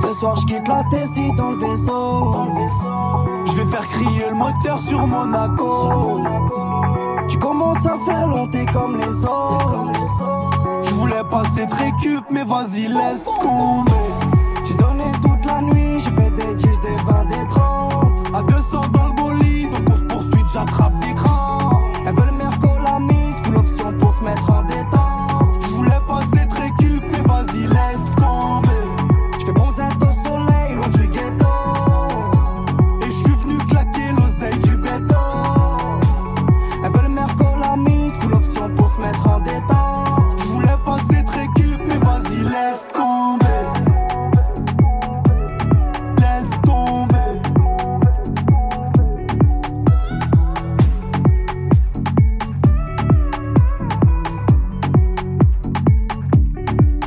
Ce 0.01 0.13
soir, 0.13 0.35
je 0.37 0.45
quitte 0.45 0.67
la 0.67 0.83
Tessie 0.89 1.31
dans 1.33 1.51
le 1.51 1.57
vaisseau. 1.57 2.35
Je 3.45 3.53
vais 3.53 3.65
faire 3.65 3.87
crier 3.87 4.29
le 4.29 4.35
moteur 4.35 4.81
sur 4.87 5.05
Monaco. 5.05 6.21
Tu 7.27 7.37
commences 7.37 7.85
à 7.85 7.97
faire 8.05 8.27
long, 8.27 8.47
t'es 8.47 8.65
comme 8.65 8.97
les 8.97 9.25
autres. 9.25 9.91
Je 10.83 10.93
voulais 10.93 11.23
passer 11.29 11.67
très 11.67 11.91
cube, 12.01 12.23
mais 12.31 12.43
vas-y, 12.43 12.87
laisse 12.87 13.25
tomber. 13.41 13.91
J'ai 14.65 14.73
zoné 14.73 15.03
toute 15.21 15.45
la 15.45 15.61
nuit, 15.61 15.99
j'ai 15.99 16.11
fait 16.11 16.31
des 16.31 16.55
10, 16.55 16.79
des 16.79 16.95
20, 17.05 17.25
des 17.25 17.47
30. 17.49 18.31
À 18.33 18.41
200 18.43 18.81
dans 18.91 19.07
le 19.07 19.13
bolide, 19.13 19.71
donc 19.71 19.89
on 19.91 19.95
se 19.95 20.03
poursuit, 20.05 20.43
j'attrape 20.53 20.97
des 20.99 21.13
crans. 21.13 21.81
Elle 22.05 22.15
veut 22.15 22.25
le 22.25 22.37
mercolamis, 22.37 23.33
full 23.43 23.57
option 23.57 23.91
pour 23.99 24.13
se 24.13 24.23
mettre 24.23 24.51
en 24.51 24.58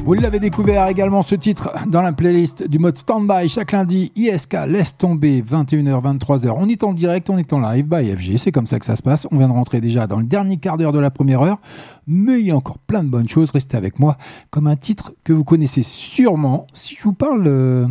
Vous 0.05 0.15
l'avez 0.15 0.41
découvert 0.41 0.89
également 0.89 1.23
ce 1.23 1.37
titre 1.37 1.71
dans 1.87 2.03
la 2.03 2.13
playlist 2.13 2.69
du 2.69 2.81
mode 2.81 2.99
standby 2.99 3.49
chaque 3.49 3.71
lundi. 3.71 4.11
ISK 4.17 4.57
laisse 4.67 4.97
tomber 4.97 5.43
21h 5.43 6.19
23h. 6.19 6.55
On 6.57 6.69
est 6.69 6.83
en 6.83 6.93
direct, 6.93 7.31
on 7.31 7.39
est 7.39 7.53
en 7.53 7.61
live 7.61 7.87
by 7.87 8.11
FG. 8.11 8.37
C'est 8.37 8.51
comme 8.51 8.67
ça 8.67 8.81
que 8.81 8.85
ça 8.85 8.97
se 8.97 9.03
passe. 9.03 9.29
On 9.31 9.39
vient 9.39 9.47
de 9.47 9.53
rentrer 9.53 9.81
déjà 9.81 10.09
dans 10.09 10.19
le 10.19 10.25
dernier 10.25 10.57
quart 10.57 10.77
d'heure 10.77 10.93
de 10.93 10.99
la 10.99 11.13
première 11.13 11.43
heure, 11.43 11.61
mais 12.09 12.41
il 12.41 12.47
y 12.47 12.51
a 12.51 12.57
encore 12.57 12.79
plein 12.79 13.05
de 13.05 13.11
bonnes 13.11 13.29
choses. 13.29 13.53
Restez 13.53 13.77
avec 13.77 14.01
moi 14.01 14.17
comme 14.51 14.67
un 14.67 14.75
titre 14.75 15.13
que 15.23 15.33
vous 15.33 15.45
connaissez 15.45 15.85
sûrement. 15.85 16.67
Si 16.73 16.97
je 16.97 17.03
vous 17.05 17.13
parle 17.13 17.45
euh, 17.47 17.87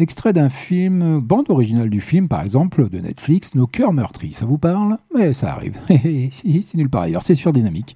extrait 0.00 0.32
d'un 0.32 0.48
film, 0.48 1.20
bande 1.20 1.48
originale 1.48 1.90
du 1.90 2.00
film 2.00 2.26
par 2.26 2.42
exemple 2.42 2.88
de 2.88 2.98
Netflix, 2.98 3.54
Nos 3.54 3.68
cœurs 3.68 3.92
meurtris. 3.92 4.32
Ça 4.32 4.46
vous 4.46 4.58
parle? 4.58 4.98
Mais 5.14 5.32
ça 5.32 5.52
arrive. 5.52 5.78
C'est 5.88 6.74
nulle 6.74 6.90
part 6.90 7.02
ailleurs. 7.02 7.22
C'est 7.22 7.34
sur 7.34 7.52
Dynamique. 7.52 7.94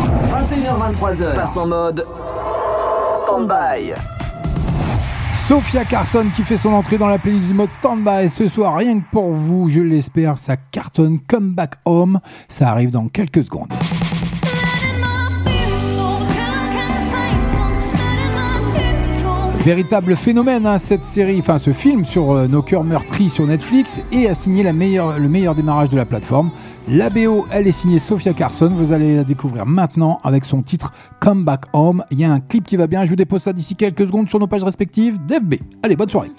21h23h, 0.00 1.34
passe 1.34 1.56
en 1.56 1.66
mode 1.66 2.04
stand-by. 3.24 3.94
Sophia 5.34 5.84
Carson 5.84 6.26
qui 6.34 6.42
fait 6.42 6.56
son 6.56 6.72
entrée 6.72 6.98
dans 6.98 7.06
la 7.06 7.18
playlist 7.18 7.48
du 7.48 7.54
mode 7.54 7.72
Standby 7.72 8.28
ce 8.28 8.48
soir, 8.48 8.76
rien 8.76 9.00
que 9.00 9.04
pour 9.10 9.32
vous, 9.32 9.68
je 9.68 9.80
l'espère, 9.80 10.38
ça 10.38 10.56
cartonne 10.56 11.18
Come 11.20 11.54
Back 11.54 11.74
Home. 11.84 12.20
Ça 12.48 12.70
arrive 12.70 12.90
dans 12.90 13.08
quelques 13.08 13.44
secondes. 13.44 13.72
Véritable 19.64 20.14
phénomène, 20.14 20.66
hein, 20.66 20.76
cette 20.76 21.04
série, 21.04 21.38
enfin 21.38 21.56
ce 21.56 21.72
film 21.72 22.04
sur 22.04 22.32
euh, 22.32 22.46
nos 22.46 22.60
cœurs 22.60 22.84
meurtris 22.84 23.30
sur 23.30 23.46
Netflix 23.46 24.02
et 24.12 24.28
a 24.28 24.34
signé 24.34 24.62
le 24.62 24.74
meilleur 24.74 25.54
démarrage 25.54 25.88
de 25.88 25.96
la 25.96 26.04
plateforme. 26.04 26.50
La 26.86 27.08
BO, 27.08 27.46
elle 27.50 27.66
est 27.66 27.72
signée 27.72 27.98
Sophia 27.98 28.34
Carson. 28.34 28.68
Vous 28.70 28.92
allez 28.92 29.16
la 29.16 29.24
découvrir 29.24 29.64
maintenant 29.64 30.18
avec 30.22 30.44
son 30.44 30.60
titre 30.60 30.92
Come 31.18 31.46
Back 31.46 31.62
Home. 31.72 32.04
Il 32.10 32.20
y 32.20 32.24
a 32.24 32.30
un 32.30 32.40
clip 32.40 32.64
qui 32.66 32.76
va 32.76 32.86
bien. 32.86 33.06
Je 33.06 33.08
vous 33.08 33.16
dépose 33.16 33.40
ça 33.40 33.54
d'ici 33.54 33.74
quelques 33.74 34.04
secondes 34.04 34.28
sur 34.28 34.38
nos 34.38 34.46
pages 34.46 34.64
respectives 34.64 35.16
d'FB. 35.24 35.54
Allez, 35.82 35.96
bonne 35.96 36.10
soirée. 36.10 36.30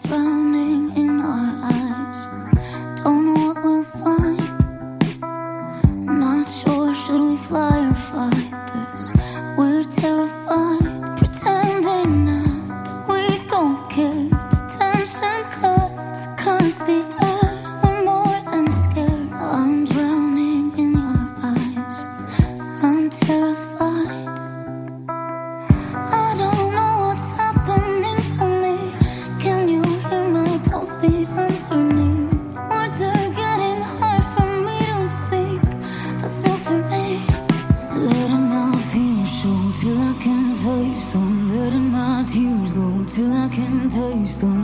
till 43.15 43.31
I 43.31 43.47
can 43.47 43.89
taste 43.89 44.41
them. 44.41 44.61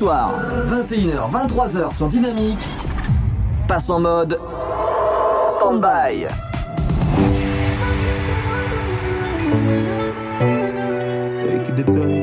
21h, 0.00 1.30
23h 1.30 1.94
sur 1.94 2.08
Dynamique, 2.08 2.66
passe 3.68 3.90
en 3.90 4.00
mode 4.00 4.38
stand-by. 5.48 6.26
Take 11.44 12.19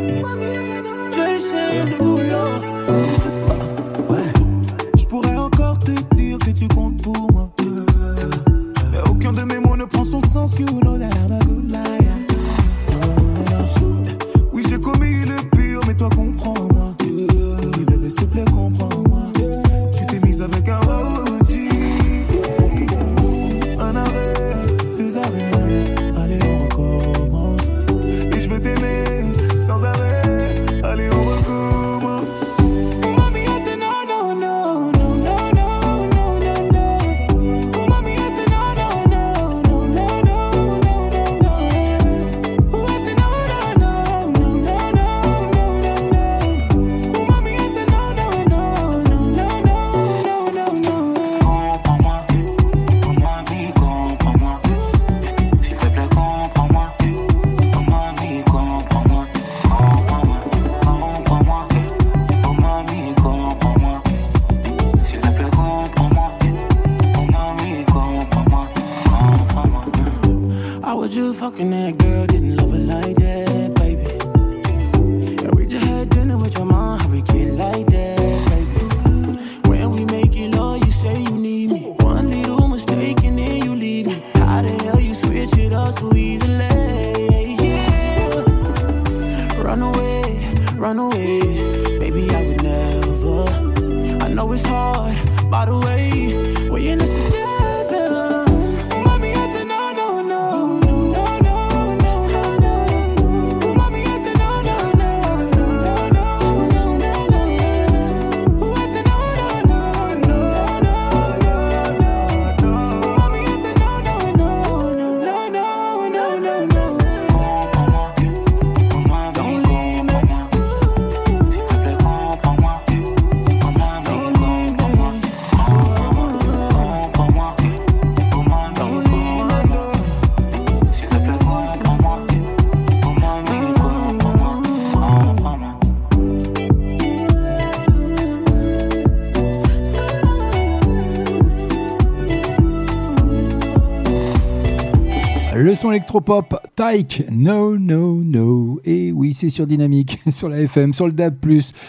son 145.88 145.92
électropop, 145.94 146.60
Tyke, 146.76 147.24
no, 147.32 147.78
no, 147.78 148.22
no. 148.22 148.82
Et 148.84 149.14
oui, 149.14 149.34
c'est 149.34 149.48
sur 149.48 149.66
Dynamique, 149.66 150.20
sur 150.30 150.50
la 150.50 150.60
FM, 150.60 150.92
sur 150.92 151.06
le 151.06 151.14
DAB+, 151.14 151.38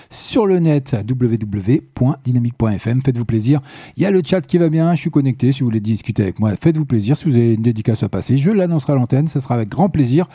sur 0.08 0.46
le 0.46 0.60
net, 0.60 0.96
www.dynamique.fm. 1.08 3.02
Faites-vous 3.04 3.24
plaisir. 3.24 3.60
Il 3.96 4.04
y 4.04 4.06
a 4.06 4.12
le 4.12 4.22
chat 4.24 4.40
qui 4.40 4.56
va 4.56 4.68
bien, 4.68 4.94
je 4.94 5.00
suis 5.00 5.10
connecté. 5.10 5.50
Si 5.50 5.60
vous 5.60 5.66
voulez 5.66 5.80
discuter 5.80 6.22
avec 6.22 6.38
moi, 6.38 6.52
faites-vous 6.54 6.84
plaisir. 6.84 7.16
Si 7.16 7.24
vous 7.24 7.34
avez 7.34 7.54
une 7.54 7.62
dédicace 7.62 8.04
à 8.04 8.08
passer, 8.08 8.36
je 8.36 8.52
l'annoncerai 8.52 8.92
à 8.92 8.96
l'antenne, 8.96 9.26
ce 9.26 9.40
sera 9.40 9.56
avec 9.56 9.68
grand 9.68 9.88
plaisir. 9.88 10.28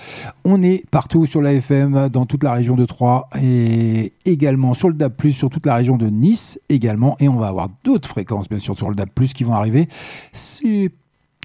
On 0.44 0.62
est 0.62 0.84
partout 0.90 1.26
sur 1.26 1.42
la 1.42 1.54
FM, 1.54 2.10
dans 2.10 2.26
toute 2.26 2.44
la 2.44 2.52
région 2.52 2.76
de 2.76 2.84
Troyes 2.86 3.30
et 3.42 4.12
également 4.26 4.74
sur 4.74 4.90
le 4.90 4.96
DAB+, 4.96 5.30
sur 5.30 5.50
toute 5.50 5.66
la 5.66 5.76
région 5.76 5.96
de 5.96 6.10
Nice 6.10 6.60
également. 6.68 7.16
Et 7.22 7.30
on 7.30 7.38
va 7.38 7.48
avoir 7.48 7.70
d'autres 7.86 8.10
fréquences, 8.10 8.50
bien 8.50 8.60
sûr, 8.60 8.76
sur 8.76 8.90
le 8.90 8.96
DAB+, 8.96 9.10
qui 9.34 9.46
vont 9.46 9.54
arriver. 9.54 9.88
C'est 10.34 10.92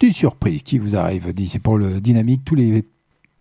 des 0.01 0.11
surprises 0.11 0.63
qui 0.63 0.79
vous 0.79 0.97
arrivent. 0.97 1.33
C'est 1.47 1.59
pour 1.59 1.79
le 1.79 2.01
dynamique, 2.01 2.43
tous 2.45 2.55
les 2.55 2.85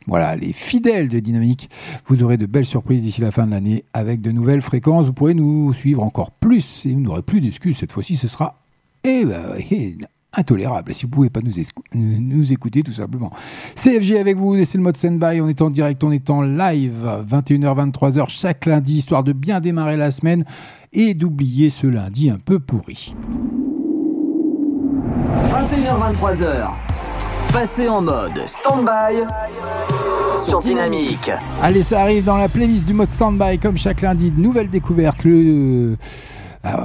voilà, 0.07 0.37
les 0.37 0.53
fidèles 0.53 1.09
de 1.09 1.19
Dynamique, 1.19 1.69
vous 2.07 2.23
aurez 2.23 2.37
de 2.37 2.45
belles 2.45 2.65
surprises 2.65 3.01
d'ici 3.03 3.19
la 3.19 3.31
fin 3.31 3.45
de 3.45 3.51
l'année 3.51 3.83
avec 3.93 4.21
de 4.21 4.31
nouvelles 4.31 4.61
fréquences. 4.61 5.05
Vous 5.05 5.11
pourrez 5.11 5.33
nous 5.33 5.73
suivre 5.73 6.01
encore 6.01 6.31
plus 6.31 6.85
et 6.85 6.93
vous 6.93 7.01
n'aurez 7.01 7.21
plus 7.21 7.41
d'excuses. 7.41 7.75
Cette 7.75 7.91
fois-ci, 7.91 8.15
ce 8.15 8.29
sera 8.29 8.55
eh 9.03 9.25
ben, 9.25 9.41
intolérable 10.33 10.93
si 10.93 11.05
vous 11.05 11.09
ne 11.09 11.13
pouvez 11.13 11.29
pas 11.29 11.41
nous- 11.41 11.51
nous 12.21 12.53
écouter 12.53 12.83
tout 12.83 12.93
simplement. 12.93 13.31
CFG 13.75 14.17
avec 14.17 14.37
vous, 14.37 14.63
c'est 14.63 14.77
le 14.77 14.83
mode 14.85 14.95
stand-by. 14.95 15.41
On 15.41 15.49
est 15.49 15.61
en 15.61 15.69
direct, 15.69 16.01
on 16.05 16.11
est 16.13 16.29
en 16.29 16.41
live, 16.41 17.05
21h, 17.29 17.91
23h 17.91 18.29
chaque 18.29 18.65
lundi, 18.65 18.99
histoire 18.99 19.25
de 19.25 19.33
bien 19.33 19.59
démarrer 19.59 19.97
la 19.97 20.11
semaine 20.11 20.45
et 20.93 21.15
d'oublier 21.15 21.69
ce 21.69 21.85
lundi 21.85 22.29
un 22.29 22.37
peu 22.37 22.59
pourri. 22.59 23.11
21h23h. 25.45 26.67
Passez 27.53 27.87
en 27.87 28.01
mode 28.01 28.37
stand-by 28.45 29.23
sur 30.43 30.59
Dynamique. 30.59 31.31
Allez, 31.61 31.83
ça 31.83 32.01
arrive 32.01 32.25
dans 32.25 32.37
la 32.37 32.49
playlist 32.49 32.85
du 32.85 32.93
mode 32.93 33.11
standby, 33.11 33.59
comme 33.59 33.77
chaque 33.77 34.01
lundi, 34.01 34.31
de 34.31 34.39
nouvelles 34.39 34.69
découvertes. 34.69 35.23
Le, 35.23 35.95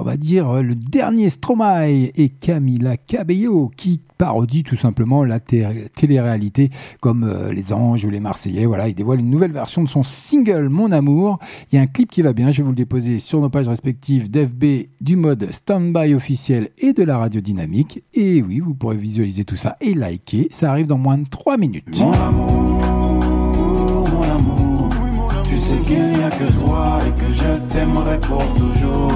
on 0.01 0.05
va 0.05 0.17
dire 0.17 0.49
euh, 0.49 0.63
le 0.63 0.75
dernier 0.75 1.31
Stromae 1.31 2.11
et 2.15 2.29
Camila 2.29 2.97
Cabello 2.97 3.71
qui 3.77 4.01
parodie 4.19 4.63
tout 4.63 4.77
simplement 4.77 5.25
la 5.25 5.41
té- 5.41 5.89
télé-réalité 5.97 6.71
comme 7.01 7.25
euh, 7.25 7.53
Les 7.53 7.73
Anges 7.73 8.05
ou 8.05 8.11
Les 8.11 8.21
Marseillais. 8.21 8.67
Voilà, 8.67 8.89
il 8.89 8.95
dévoile 8.95 9.21
une 9.21 9.31
nouvelle 9.31 9.53
version 9.53 9.83
de 9.83 9.89
son 9.89 10.03
single 10.03 10.69
Mon 10.69 10.93
Amour. 10.93 11.39
Il 11.73 11.77
y 11.77 11.79
a 11.79 11.83
un 11.83 11.87
clip 11.87 12.11
qui 12.11 12.23
va 12.23 12.33
bien, 12.33 12.51
je 12.53 12.59
vais 12.59 12.63
vous 12.65 12.71
le 12.71 12.77
déposer 12.77 13.19
sur 13.19 13.41
nos 13.41 13.49
pages 13.51 13.69
respectives 13.69 14.31
d'FB 14.31 14.65
du 15.01 15.17
mode 15.17 15.49
standby 15.53 16.15
officiel 16.15 16.69
et 16.79 16.93
de 16.93 17.03
la 17.03 17.19
radio 17.19 17.41
dynamique. 17.41 18.03
Et 18.15 18.43
oui, 18.43 18.61
vous 18.61 18.75
pourrez 18.75 18.97
visualiser 18.97 19.45
tout 19.45 19.57
ça 19.57 19.77
et 19.81 19.95
liker. 19.95 20.49
Ça 20.51 20.71
arrive 20.71 20.87
dans 20.87 20.99
moins 20.99 21.19
de 21.19 21.29
3 21.29 21.57
minutes. 21.57 22.03
Sais 25.77 25.83
qu'il 25.85 26.09
n'y 26.13 26.23
a 26.23 26.31
que 26.31 26.53
toi 26.65 26.99
et 27.07 27.21
que 27.21 27.33
je 27.33 27.75
t'aimerai 27.75 28.19
pour 28.21 28.45
toujours. 28.55 29.13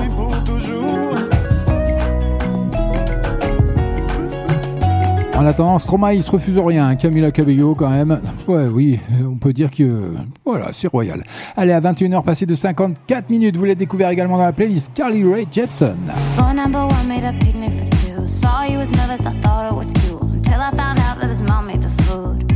En 5.38 5.44
attendant, 5.44 5.78
Stromae, 5.78 6.14
il 6.14 6.22
se 6.22 6.30
refuse 6.30 6.58
rien. 6.58 6.88
hein. 6.88 6.96
Camila 6.96 7.30
Cabello, 7.30 7.74
quand 7.74 7.90
même. 7.90 8.18
Ouais, 8.48 8.64
oui, 8.72 8.98
euh, 9.12 9.26
on 9.30 9.36
peut 9.36 9.52
dire 9.52 9.70
que. 9.70 10.14
Voilà, 10.46 10.68
c'est 10.72 10.88
royal. 10.88 11.22
Allez, 11.58 11.72
à 11.72 11.80
21h, 11.80 12.22
passé 12.24 12.46
de 12.46 12.54
54 12.54 13.28
minutes. 13.28 13.54
Vous 13.56 13.64
l'avez 13.64 13.74
découvert 13.74 14.08
également 14.08 14.38
dans 14.38 14.44
la 14.44 14.52
playlist 14.54 14.92
Carly 14.94 15.22
Rae 15.24 15.44
Jepsen. 15.52 15.94
Phone 16.36 16.56
number 16.56 16.80
one 16.84 17.06
made 17.06 17.22
a 17.24 17.34
picnic 17.34 17.70
for 17.70 17.86
two. 17.90 18.26
Saw 18.26 18.62
he 18.62 18.78
was 18.78 18.90
nervous, 18.92 19.26
I 19.26 19.38
thought 19.42 19.70
it 19.70 19.76
was 19.76 19.92
cute. 19.92 20.22
Until 20.22 20.54
I 20.58 20.70
found 20.70 20.98
out 21.00 21.20
that 21.20 21.28
his 21.28 21.42
mom 21.42 21.66
made 21.66 21.82
the 21.82 21.90
food. 22.04 22.50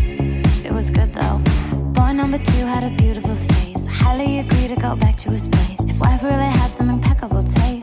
It 0.65 0.73
was 0.73 0.91
good 0.91 1.13
though. 1.13 1.39
Boy 1.93 2.13
number 2.15 2.39
two 2.39 2.65
had 2.67 2.83
a 2.83 2.91
beautiful 2.97 3.35
face. 3.35 3.50
I 3.50 3.50
highly 4.01 4.41
agree 4.41 4.69
to 4.69 4.77
go 4.77 4.97
back 4.97 5.17
to 5.17 5.31
his 5.31 5.49
place. 5.49 5.85
His 5.85 6.01
wife 6.01 6.23
really 6.23 6.53
had 6.61 6.71
some 6.71 6.91
impeccable 6.91 7.43
taste. 7.43 7.80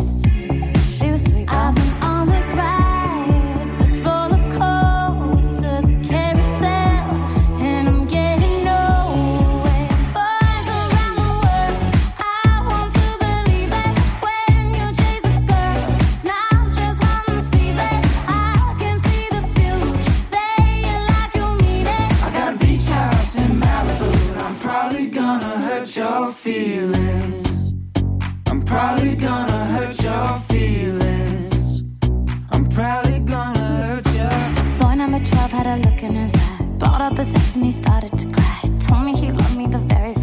Feelings. 26.47 27.73
I'm 28.49 28.61
probably 28.63 29.15
gonna 29.15 29.65
hurt 29.73 30.01
your 30.01 30.27
feelings. 30.51 31.83
I'm 32.53 32.65
probably 32.69 33.19
gonna 33.19 33.71
hurt 33.83 34.07
your. 34.19 34.39
Boy 34.79 34.95
number 34.95 35.19
12 35.19 35.51
had 35.51 35.67
a 35.67 35.75
look 35.85 36.01
in 36.03 36.15
his 36.15 36.33
eye. 36.35 36.63
Brought 36.79 37.01
up 37.01 37.17
a 37.17 37.25
ex 37.35 37.55
and 37.55 37.65
he 37.65 37.71
started 37.71 38.13
to 38.21 38.25
cry. 38.35 38.59
Told 38.87 39.03
me 39.07 39.13
he 39.23 39.29
loved 39.31 39.57
me 39.57 39.67
the 39.67 39.83
very 39.93 40.13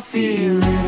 feeling. 0.00 0.83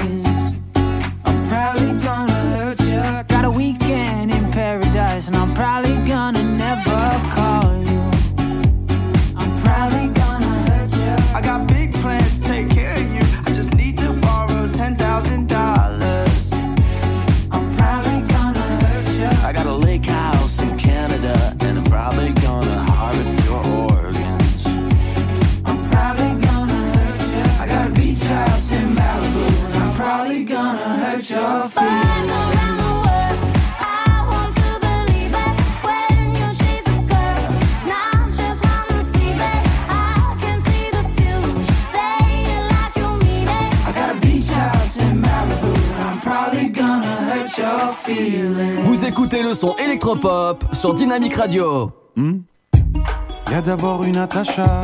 Écoutez 49.06 49.42
le 49.42 49.54
son 49.54 49.76
électropop 49.76 50.64
sur 50.72 50.94
Dynamique 50.94 51.34
Radio. 51.34 51.92
Hmm? 52.16 52.38
Y 53.50 53.54
a 53.54 53.60
d'abord 53.60 54.02
eu 54.02 54.10
Natacha, 54.10 54.80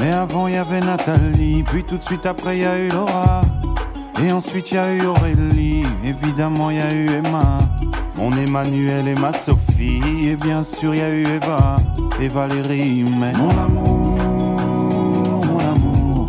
mais 0.00 0.12
avant 0.12 0.48
y 0.48 0.56
avait 0.56 0.80
Nathalie, 0.80 1.62
puis 1.62 1.82
tout 1.82 1.96
de 1.96 2.02
suite 2.02 2.26
après 2.26 2.58
y 2.58 2.64
a 2.66 2.78
eu 2.78 2.88
Laura, 2.88 3.40
et 4.22 4.30
ensuite 4.32 4.70
y 4.72 4.76
a 4.76 4.92
eu 4.92 5.06
Aurélie, 5.06 5.82
évidemment 6.04 6.70
y 6.70 6.80
a 6.80 6.92
eu 6.92 7.06
Emma, 7.06 7.56
mon 8.16 8.30
Emmanuel 8.32 9.08
et 9.08 9.14
ma 9.14 9.32
Sophie, 9.32 10.28
et 10.28 10.36
bien 10.36 10.62
sûr 10.62 10.94
y 10.94 11.00
a 11.00 11.08
eu 11.08 11.22
Eva 11.22 11.76
et 12.20 12.28
Valérie, 12.28 13.04
mais 13.18 13.32
mon 13.32 13.50
amour, 13.50 14.18
mon 15.46 15.58
amour, 15.58 16.26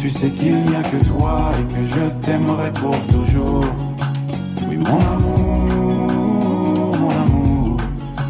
tu 0.00 0.08
sais 0.08 0.30
qu'il 0.30 0.64
n'y 0.64 0.76
a 0.76 0.82
que 0.82 1.04
toi 1.04 1.50
et 1.60 1.74
que 1.74 1.84
je 1.84 2.06
t'aimerai 2.24 2.72
pour 2.72 2.96
toujours. 3.08 3.64
Oui, 4.66 4.78
mon 4.78 4.98
amour, 4.98 5.43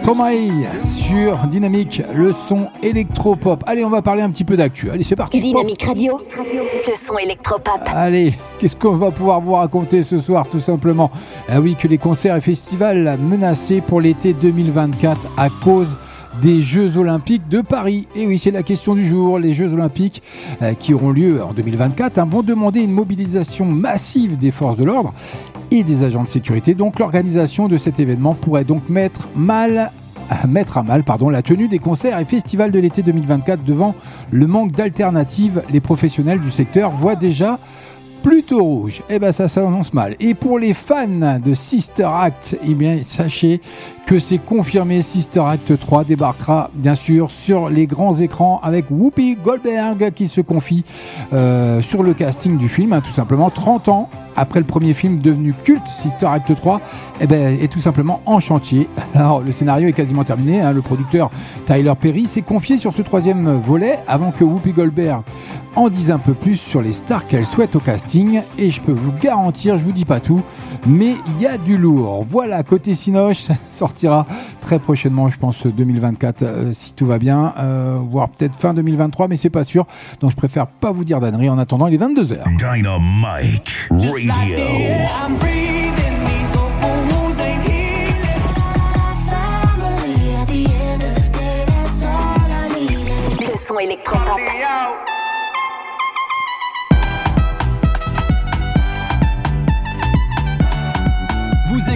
Stromae 0.00 0.66
sur 0.82 1.36
Dynamique, 1.48 2.02
le 2.14 2.32
son 2.32 2.68
électropop. 2.82 3.62
Allez, 3.66 3.84
on 3.84 3.90
va 3.90 4.00
parler 4.00 4.22
un 4.22 4.30
petit 4.30 4.44
peu 4.44 4.56
d'actu. 4.56 4.90
Allez, 4.90 5.02
c'est 5.02 5.14
parti. 5.14 5.40
Dynamique 5.40 5.82
Radio, 5.82 6.22
le 6.38 6.94
son 6.94 7.18
électropop. 7.18 7.82
Allez, 7.94 8.32
qu'est-ce 8.58 8.76
qu'on 8.76 8.96
va 8.96 9.10
pouvoir 9.10 9.42
vous 9.42 9.52
raconter 9.52 10.02
ce 10.02 10.18
soir 10.18 10.46
tout 10.50 10.58
simplement? 10.58 11.10
Ah 11.50 11.60
oui, 11.60 11.76
que 11.78 11.86
les 11.86 11.98
concerts 11.98 12.34
et 12.34 12.40
festivals 12.40 13.18
menacés 13.20 13.82
pour 13.82 14.00
l'été 14.00 14.32
2024 14.32 15.18
à 15.36 15.48
cause 15.62 15.94
des 16.42 16.62
Jeux 16.62 16.96
Olympiques 16.96 17.48
de 17.48 17.60
Paris. 17.60 18.06
Et 18.16 18.26
oui, 18.26 18.38
c'est 18.38 18.50
la 18.50 18.62
question 18.62 18.94
du 18.94 19.06
jour. 19.06 19.38
Les 19.38 19.52
Jeux 19.52 19.72
Olympiques 19.72 20.22
euh, 20.62 20.74
qui 20.74 20.94
auront 20.94 21.10
lieu 21.10 21.42
en 21.42 21.52
2024 21.52 22.18
hein, 22.18 22.26
vont 22.28 22.42
demander 22.42 22.80
une 22.80 22.92
mobilisation 22.92 23.64
massive 23.66 24.38
des 24.38 24.50
forces 24.50 24.76
de 24.76 24.84
l'ordre 24.84 25.12
et 25.70 25.82
des 25.82 26.04
agents 26.04 26.24
de 26.24 26.28
sécurité. 26.28 26.74
Donc 26.74 26.98
l'organisation 26.98 27.68
de 27.68 27.76
cet 27.76 28.00
événement 28.00 28.34
pourrait 28.34 28.64
donc 28.64 28.88
mettre 28.88 29.28
mal 29.36 29.90
à 30.30 30.46
mettre 30.46 30.78
à 30.78 30.84
mal 30.84 31.02
pardon, 31.02 31.28
la 31.28 31.42
tenue 31.42 31.66
des 31.66 31.80
concerts 31.80 32.18
et 32.18 32.24
festivals 32.24 32.70
de 32.70 32.78
l'été 32.78 33.02
2024 33.02 33.64
devant 33.64 33.96
le 34.30 34.46
manque 34.46 34.72
d'alternatives. 34.72 35.62
Les 35.72 35.80
professionnels 35.80 36.40
du 36.40 36.50
secteur 36.50 36.92
voient 36.92 37.16
déjà 37.16 37.58
plutôt 38.22 38.62
rouge. 38.62 39.02
Eh 39.08 39.18
ben 39.18 39.32
ça 39.32 39.48
s'annonce 39.48 39.92
mal. 39.94 40.16
Et 40.20 40.34
pour 40.34 40.58
les 40.58 40.74
fans 40.74 41.38
de 41.42 41.54
Sister 41.54 42.08
Act, 42.12 42.56
eh 42.66 42.74
bien 42.74 42.98
sachez 43.04 43.60
que 44.06 44.18
c'est 44.18 44.38
confirmé. 44.38 45.02
Sister 45.02 45.40
Act 45.46 45.78
3 45.78 46.04
débarquera 46.04 46.70
bien 46.74 46.94
sûr 46.94 47.30
sur 47.30 47.68
les 47.70 47.86
grands 47.86 48.16
écrans 48.18 48.60
avec 48.62 48.86
Whoopi 48.90 49.36
Goldberg 49.42 50.12
qui 50.14 50.26
se 50.28 50.40
confie 50.40 50.84
euh, 51.32 51.80
sur 51.80 52.02
le 52.02 52.14
casting 52.14 52.56
du 52.56 52.68
film, 52.68 52.92
hein, 52.92 53.00
tout 53.00 53.12
simplement 53.12 53.50
30 53.50 53.88
ans 53.88 54.10
après 54.36 54.60
le 54.60 54.66
premier 54.66 54.94
film 54.94 55.20
devenu 55.20 55.52
culte, 55.64 55.86
Sister 55.86 56.26
Act 56.26 56.54
3, 56.54 56.80
eh 57.20 57.26
ben, 57.26 57.58
est 57.60 57.68
tout 57.68 57.80
simplement 57.80 58.20
en 58.26 58.40
chantier. 58.40 58.88
Alors 59.14 59.40
le 59.40 59.52
scénario 59.52 59.88
est 59.88 59.92
quasiment 59.92 60.24
terminé. 60.24 60.60
hein. 60.60 60.72
Le 60.72 60.82
producteur 60.82 61.30
Tyler 61.66 61.92
Perry 62.00 62.26
s'est 62.26 62.42
confié 62.42 62.76
sur 62.76 62.92
ce 62.92 63.02
troisième 63.02 63.60
volet 63.60 63.98
avant 64.08 64.30
que 64.30 64.44
Whoopi 64.44 64.72
Goldberg 64.72 65.22
en 65.76 65.88
dise 65.88 66.10
un 66.10 66.18
peu 66.18 66.32
plus 66.32 66.56
sur 66.56 66.82
les 66.82 66.92
stars 66.92 67.26
qu'elle 67.26 67.46
souhaite 67.46 67.76
au 67.76 67.80
casting. 67.80 68.09
Et 68.58 68.72
je 68.72 68.80
peux 68.80 68.92
vous 68.92 69.12
garantir, 69.22 69.78
je 69.78 69.84
vous 69.84 69.92
dis 69.92 70.04
pas 70.04 70.18
tout, 70.18 70.42
mais 70.84 71.14
il 71.26 71.42
y 71.42 71.46
a 71.46 71.56
du 71.56 71.76
lourd. 71.76 72.24
Voilà, 72.24 72.64
côté 72.64 72.94
Cinoche, 72.94 73.36
ça 73.40 73.54
sortira 73.70 74.26
très 74.60 74.80
prochainement, 74.80 75.30
je 75.30 75.38
pense 75.38 75.64
2024, 75.64 76.42
euh, 76.42 76.72
si 76.72 76.92
tout 76.92 77.06
va 77.06 77.18
bien, 77.18 77.52
euh, 77.58 78.00
voire 78.10 78.28
peut-être 78.30 78.58
fin 78.58 78.74
2023, 78.74 79.28
mais 79.28 79.36
c'est 79.36 79.48
pas 79.48 79.62
sûr. 79.62 79.86
Donc 80.20 80.32
je 80.32 80.36
préfère 80.36 80.66
pas 80.66 80.90
vous 80.90 81.04
dire 81.04 81.20
d'annerie. 81.20 81.48
En 81.48 81.58
attendant, 81.58 81.86
il 81.86 81.94
est 81.94 81.98
22h. 81.98 82.56
Dynamite 82.56 83.88
Radio. 83.90 84.10
I'm 94.50 94.89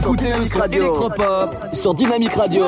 écoutez 0.04 0.34
le 0.38 0.44
son 0.44 0.62
électropop 0.64 1.56
sur 1.72 1.94
Dynamique 1.94 2.34
Radio. 2.34 2.64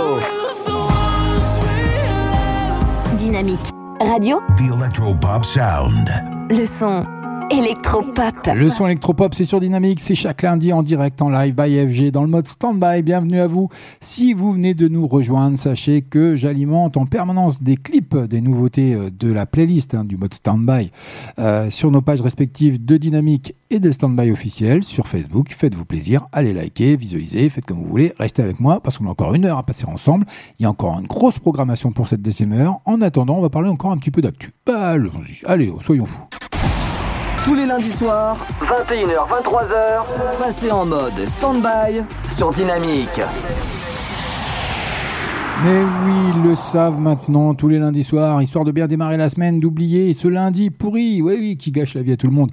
Dynamique 3.19 3.61
Radio, 4.01 4.41
The 4.57 4.73
Electropop 4.75 5.45
Sound. 5.45 6.09
le 6.49 6.65
son 6.65 7.05
électropop. 7.51 8.47
Le 8.55 8.71
son 8.71 8.87
électropop, 8.87 9.35
c'est 9.35 9.45
sur 9.45 9.61
Dynamique, 9.61 10.01
c'est 10.01 10.15
chaque 10.15 10.43
lundi 10.43 10.73
en 10.73 10.83
direct, 10.83 11.21
en 11.23 11.29
live 11.31 11.55
by 11.55 11.87
FG, 11.87 12.11
dans 12.11 12.23
le 12.23 12.29
mode 12.29 12.47
stand-by. 12.47 13.03
Bienvenue 13.03 13.41
à 13.41 13.47
vous. 13.47 13.69
Si 14.01 14.33
vous 14.35 14.53
venez 14.53 14.75
de 14.75 14.89
nous 14.89 15.07
rejoindre, 15.07 15.59
sachez 15.59 16.03
que 16.03 16.37
j'alimente 16.37 16.97
en 16.97 17.07
permanence 17.07 17.63
des 17.63 17.77
clips, 17.77 18.17
des 18.17 18.41
nouveautés 18.41 18.95
euh, 18.95 19.11
de 19.11 19.33
la 19.33 19.47
playlist 19.47 19.95
hein, 19.95 20.05
du 20.05 20.17
mode 20.17 20.35
stand-by 20.35 20.91
euh, 21.39 21.71
sur 21.71 21.91
nos 21.91 22.03
pages 22.03 22.21
respectives 22.21 22.85
de 22.85 22.97
Dynamique 22.97 23.55
et 23.71 23.79
de 23.79 23.91
stand-by 23.91 24.31
officiel 24.31 24.83
sur 24.83 25.07
Facebook. 25.07 25.51
Faites-vous 25.51 25.85
plaisir, 25.85 26.27
allez 26.33 26.53
liker, 26.53 26.97
visualiser, 26.97 27.49
faites 27.51 27.65
comme 27.67 27.79
vous 27.79 27.89
voulez. 27.89 28.13
Restez 28.19 28.43
avec 28.43 28.61
moi 28.61 28.81
parce 28.81 28.99
qu'on 28.99 29.07
a 29.07 29.11
encore 29.11 29.35
une 29.35 29.45
heure 29.45 29.59
à 29.59 29.63
passer 29.63 29.87
ensemble. 29.87 30.27
Il 30.59 30.63
y 30.63 30.67
a 30.67 30.71
encore 30.71 30.99
une 30.99 31.07
grosse 31.07 31.39
programmation 31.39 31.93
pour 31.93 32.09
cette 32.09 32.23
deuxième 32.23 32.53
heure. 32.53 32.81
En 32.85 33.01
attendant, 33.01 33.37
on 33.39 33.43
va 33.43 33.51
parler 33.51 33.69
encore 33.69 33.93
un 33.93 33.99
petit 33.99 34.11
peu 34.11 34.23
d'actu. 34.23 34.53
Bah, 34.65 34.97
allez, 35.47 35.73
soyons 35.81 36.07
fous. 36.07 36.23
Tous 37.47 37.55
les 37.55 37.65
lundis 37.65 37.93
soirs, 37.93 38.37
21h, 38.61 39.29
23h, 39.29 40.03
passez 40.37 40.73
en 40.73 40.85
mode 40.85 41.25
stand-by 41.25 42.03
sur 42.27 42.51
Dynamique. 42.51 43.21
Mais 45.65 45.83
oui, 46.05 46.13
ils 46.37 46.43
le 46.51 46.55
savent 46.55 47.01
maintenant, 47.01 47.55
tous 47.55 47.69
les 47.69 47.79
lundis 47.79 48.03
soirs, 48.03 48.43
histoire 48.43 48.65
de 48.67 48.71
bien 48.73 48.87
démarrer 48.87 49.17
la 49.17 49.31
semaine, 49.31 49.59
d'oublier 49.59 50.13
ce 50.13 50.29
lundi 50.29 50.69
pourri, 50.69 51.23
oui, 51.23 51.35
oui, 51.41 51.57
qui 51.57 51.71
gâche 51.73 51.95
la 51.95 52.03
vie 52.03 52.13
à 52.13 52.17
tout 52.17 52.27
le 52.27 52.33
monde. 52.35 52.51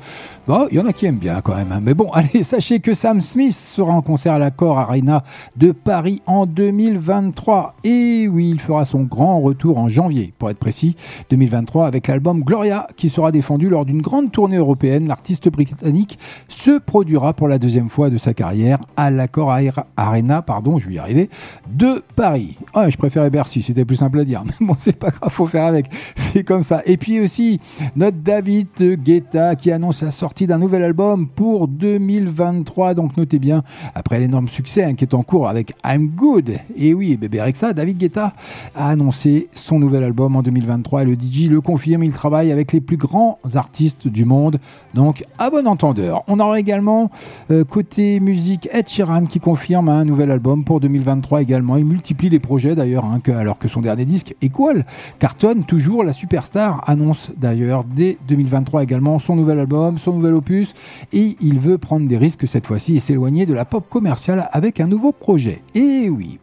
Bon, 0.47 0.67
il 0.71 0.77
y 0.77 0.79
en 0.79 0.85
a 0.85 0.93
qui 0.93 1.05
aiment 1.05 1.17
bien 1.17 1.41
quand 1.41 1.53
même. 1.53 1.71
hein. 1.73 1.81
Mais 1.83 1.93
bon, 1.93 2.09
allez, 2.13 2.43
sachez 2.43 2.79
que 2.79 2.93
Sam 2.93 3.19
Smith 3.19 3.51
sera 3.51 3.93
en 3.93 4.01
concert 4.01 4.33
à 4.33 4.39
l'Accor 4.39 4.79
Arena 4.79 5.21
de 5.57 5.73
Paris 5.73 6.21
en 6.25 6.45
2023. 6.45 7.75
Et 7.83 8.27
oui, 8.29 8.49
il 8.49 8.59
fera 8.61 8.85
son 8.85 9.01
grand 9.03 9.37
retour 9.39 9.77
en 9.77 9.89
janvier, 9.89 10.33
pour 10.39 10.49
être 10.49 10.57
précis, 10.57 10.95
2023, 11.29 11.85
avec 11.85 12.07
l'album 12.07 12.41
Gloria, 12.41 12.87
qui 12.95 13.09
sera 13.09 13.33
défendu 13.33 13.67
lors 13.69 13.83
d'une 13.85 14.01
grande 14.01 14.31
tournée 14.31 14.57
européenne. 14.57 15.07
L'artiste 15.07 15.49
britannique 15.49 16.17
se 16.47 16.79
produira 16.79 17.33
pour 17.33 17.49
la 17.49 17.59
deuxième 17.59 17.89
fois 17.89 18.09
de 18.09 18.17
sa 18.17 18.33
carrière 18.33 18.79
à 18.95 19.11
l'Accor 19.11 19.53
Arena, 19.97 20.41
pardon, 20.41 20.79
je 20.79 20.87
vais 20.87 20.95
y 20.95 20.99
arriver, 20.99 21.29
de 21.69 22.01
Paris. 22.15 22.55
Ah, 22.73 22.89
je 22.93 22.97
préférais 22.97 23.31
Bercy, 23.31 23.63
c'était 23.63 23.85
plus 23.85 23.95
simple 23.95 24.19
à 24.19 24.23
dire. 24.23 24.43
Mais 24.59 24.67
bon, 24.67 24.75
c'est 24.77 24.97
pas 24.97 25.09
grave, 25.09 25.31
faut 25.31 25.47
faire 25.47 25.65
avec. 25.65 25.87
C'est 26.15 26.43
comme 26.43 26.63
ça. 26.63 26.81
Et 26.85 26.97
puis 26.97 27.19
aussi, 27.19 27.59
notre 27.95 28.17
David 28.17 28.67
Guetta 29.03 29.55
qui 29.55 29.71
annonce 29.71 30.03
la 30.03 30.11
sortie 30.11 30.45
d'un 30.45 30.59
nouvel 30.59 30.83
album 30.83 31.27
pour 31.27 31.67
2023. 31.67 32.93
Donc 32.93 33.17
notez 33.17 33.39
bien, 33.39 33.63
après 33.95 34.19
l'énorme 34.19 34.47
succès 34.47 34.83
hein, 34.83 34.93
qui 34.93 35.03
est 35.03 35.15
en 35.15 35.23
cours 35.23 35.49
avec 35.49 35.73
I'm 35.83 36.09
Good. 36.09 36.51
Et 36.77 36.93
oui, 36.93 37.17
bébé 37.17 37.41
Rexa, 37.41 37.73
David 37.73 37.97
Guetta 37.97 38.33
a 38.75 38.89
annoncé 38.89 39.49
son 39.53 39.79
nouvel 39.79 40.03
album 40.03 40.35
en 40.35 40.43
2023 40.43 41.01
et 41.01 41.05
le 41.05 41.13
DJ 41.15 41.49
le 41.49 41.61
confirme, 41.61 42.03
il 42.03 42.11
travaille 42.11 42.51
avec 42.51 42.73
les 42.73 42.81
plus 42.81 42.97
grands 42.97 43.39
artistes 43.55 44.07
du 44.07 44.23
monde. 44.23 44.59
Donc 44.93 45.25
à 45.39 45.49
bon 45.49 45.67
entendeur. 45.67 46.23
On 46.27 46.39
aura 46.39 46.59
également 46.59 47.09
euh, 47.49 47.63
côté 47.63 48.19
musique 48.19 48.69
Ed 48.71 48.87
Sheeran 48.87 49.25
qui 49.25 49.39
confirme 49.39 49.89
un 49.89 50.05
nouvel 50.05 50.29
album 50.29 50.63
pour 50.63 50.79
2023 50.79 51.41
également. 51.41 51.77
Il 51.77 51.85
multiplie 51.85 52.29
les 52.29 52.39
projets 52.39 52.75
d'ailleurs, 52.83 53.05
hein, 53.05 53.21
alors 53.35 53.57
que 53.57 53.67
son 53.67 53.81
dernier 53.81 54.05
disque 54.05 54.35
Equal 54.41 54.85
cartonne 55.19 55.63
toujours. 55.63 56.03
La 56.03 56.13
superstar 56.13 56.83
annonce 56.87 57.31
d'ailleurs 57.37 57.83
dès 57.83 58.17
2023 58.27 58.83
également 58.83 59.19
son 59.19 59.35
nouvel 59.35 59.59
album, 59.59 59.97
son 59.97 60.13
nouvel 60.13 60.33
opus 60.33 60.73
et 61.11 61.37
il 61.41 61.59
veut 61.59 61.77
prendre 61.77 62.07
des 62.07 62.17
risques 62.17 62.47
cette 62.47 62.67
fois-ci 62.67 62.95
et 62.95 62.99
s'éloigner 62.99 63.45
de 63.45 63.53
la 63.53 63.65
pop 63.65 63.87
commerciale 63.89 64.49
avec 64.51 64.79
un 64.79 64.87
nouveau 64.87 65.11
projet. 65.11 65.61
Et 65.75 66.09
oui, 66.09 66.39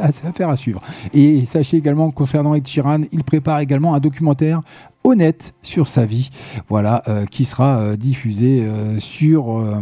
affaire 0.00 0.48
à 0.50 0.56
suivre. 0.56 0.82
Et 1.14 1.46
sachez 1.46 1.76
également 1.76 2.10
concernant 2.10 2.54
Ed 2.54 2.66
Sheeran, 2.66 3.02
il 3.12 3.24
prépare 3.24 3.60
également 3.60 3.94
un 3.94 4.00
documentaire 4.00 4.62
honnête 5.06 5.54
sur 5.62 5.88
sa 5.88 6.04
vie, 6.04 6.30
voilà, 6.68 7.02
euh, 7.08 7.24
qui 7.26 7.44
sera 7.44 7.78
euh, 7.78 7.96
diffusé 7.96 8.64
euh, 8.64 8.98
sur, 8.98 9.58
euh, 9.58 9.80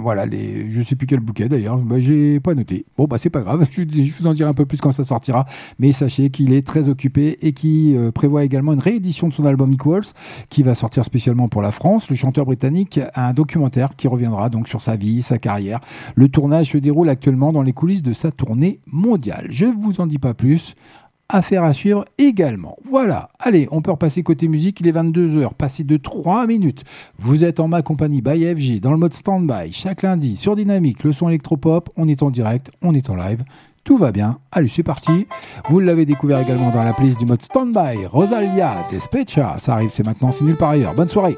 voilà, 0.00 0.26
les, 0.26 0.70
je 0.70 0.82
sais 0.82 0.96
plus 0.96 1.06
quel 1.06 1.20
bouquet 1.20 1.48
d'ailleurs, 1.48 1.76
bah, 1.78 2.00
j'ai 2.00 2.40
pas 2.40 2.54
noté. 2.54 2.86
Bon 2.96 3.04
bah 3.04 3.18
c'est 3.18 3.30
pas 3.30 3.42
grave, 3.42 3.66
je, 3.70 3.82
je 3.82 4.18
vous 4.18 4.26
en 4.26 4.34
dirai 4.34 4.48
un 4.48 4.54
peu 4.54 4.66
plus 4.66 4.80
quand 4.80 4.92
ça 4.92 5.04
sortira, 5.04 5.44
mais 5.78 5.92
sachez 5.92 6.30
qu'il 6.30 6.52
est 6.52 6.66
très 6.66 6.88
occupé 6.88 7.38
et 7.42 7.52
qui 7.52 7.94
euh, 7.96 8.10
prévoit 8.10 8.44
également 8.44 8.72
une 8.72 8.80
réédition 8.80 9.28
de 9.28 9.32
son 9.32 9.44
album 9.44 9.72
Equals, 9.72 10.06
qui 10.48 10.62
va 10.62 10.74
sortir 10.74 11.04
spécialement 11.04 11.48
pour 11.48 11.62
la 11.62 11.72
France. 11.72 12.10
Le 12.10 12.16
chanteur 12.16 12.46
britannique 12.46 12.98
a 13.14 13.28
un 13.28 13.32
documentaire 13.34 13.96
qui 13.96 14.08
reviendra 14.08 14.48
donc 14.48 14.68
sur 14.68 14.80
sa 14.80 14.96
vie, 14.96 15.22
sa 15.22 15.38
carrière. 15.38 15.80
Le 16.14 16.28
tournage 16.28 16.70
se 16.72 16.78
déroule 16.78 17.08
actuellement 17.08 17.52
dans 17.52 17.62
les 17.62 17.72
coulisses 17.72 18.02
de 18.02 18.12
sa 18.12 18.30
tournée 18.30 18.80
mondiale. 18.86 19.46
Je 19.50 19.66
vous 19.66 20.00
en 20.00 20.06
dis 20.06 20.18
pas 20.18 20.34
plus. 20.34 20.74
Affaire 21.28 21.64
à 21.64 21.72
suivre 21.72 22.04
également. 22.18 22.76
Voilà. 22.84 23.30
Allez, 23.40 23.66
on 23.72 23.82
peut 23.82 23.90
repasser 23.90 24.22
côté 24.22 24.46
musique. 24.46 24.80
Il 24.80 24.86
est 24.86 24.92
22h, 24.92 25.54
passé 25.54 25.82
de 25.82 25.96
3 25.96 26.46
minutes. 26.46 26.84
Vous 27.18 27.44
êtes 27.44 27.58
en 27.58 27.66
ma 27.66 27.82
compagnie 27.82 28.22
by 28.22 28.54
FG 28.54 28.80
dans 28.80 28.92
le 28.92 28.96
mode 28.96 29.12
stand-by 29.12 29.72
chaque 29.72 30.02
lundi 30.02 30.36
sur 30.36 30.54
Dynamique, 30.54 31.02
le 31.02 31.12
son 31.12 31.28
électropop. 31.28 31.90
On 31.96 32.06
est 32.06 32.22
en 32.22 32.30
direct, 32.30 32.70
on 32.80 32.94
est 32.94 33.10
en 33.10 33.16
live. 33.16 33.42
Tout 33.82 33.98
va 33.98 34.12
bien. 34.12 34.38
Allez, 34.52 34.68
c'est 34.68 34.82
parti. 34.82 35.26
Vous 35.68 35.80
l'avez 35.80 36.06
découvert 36.06 36.40
également 36.40 36.70
dans 36.70 36.84
la 36.84 36.92
playlist 36.92 37.18
du 37.18 37.26
mode 37.26 37.42
stand-by. 37.42 38.06
Rosalia 38.06 38.86
Despecha. 38.90 39.58
Ça 39.58 39.74
arrive, 39.74 39.90
c'est 39.90 40.06
maintenant, 40.06 40.30
c'est 40.30 40.44
nulle 40.44 40.56
part 40.56 40.70
ailleurs. 40.70 40.94
Bonne 40.94 41.08
soirée. 41.08 41.36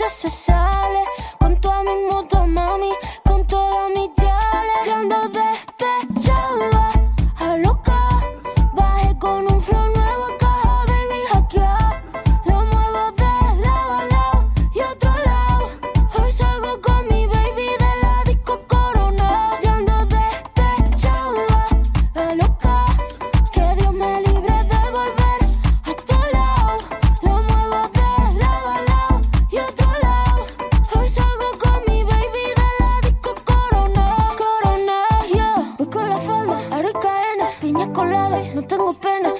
Esta 0.00 0.04
noche 0.04 0.08
se 0.08 0.30
sale 0.30 1.19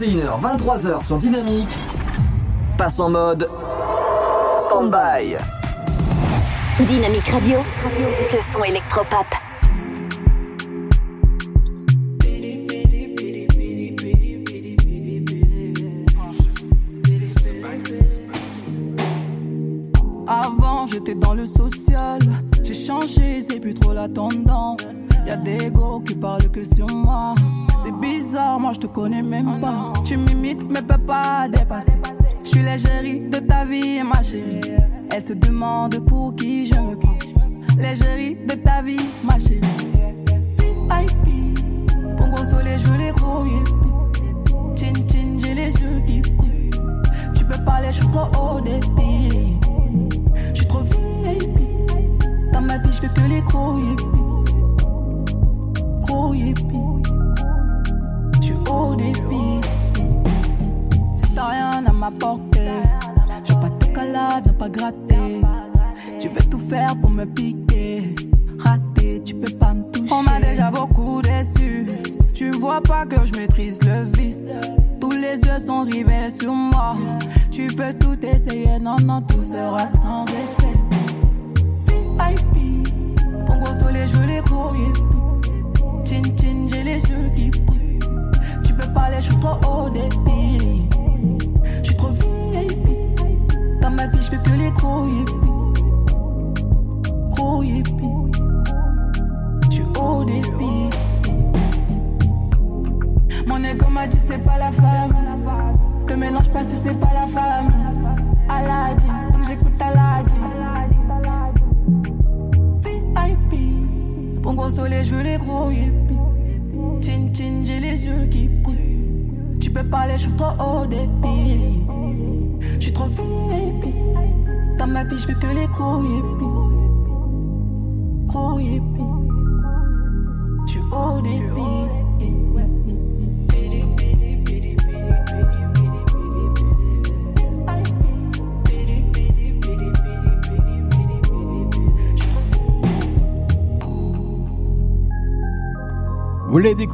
21h, 0.00 0.40
23h 0.40 1.06
sur 1.06 1.18
Dynamique, 1.18 1.78
passe 2.78 2.98
en 3.00 3.10
mode 3.10 3.50
stand-by. 4.58 5.36
Dynamique 6.86 7.28
Radio, 7.28 7.58
le 8.32 8.38
son 8.50 8.64
électropop. 8.64 9.39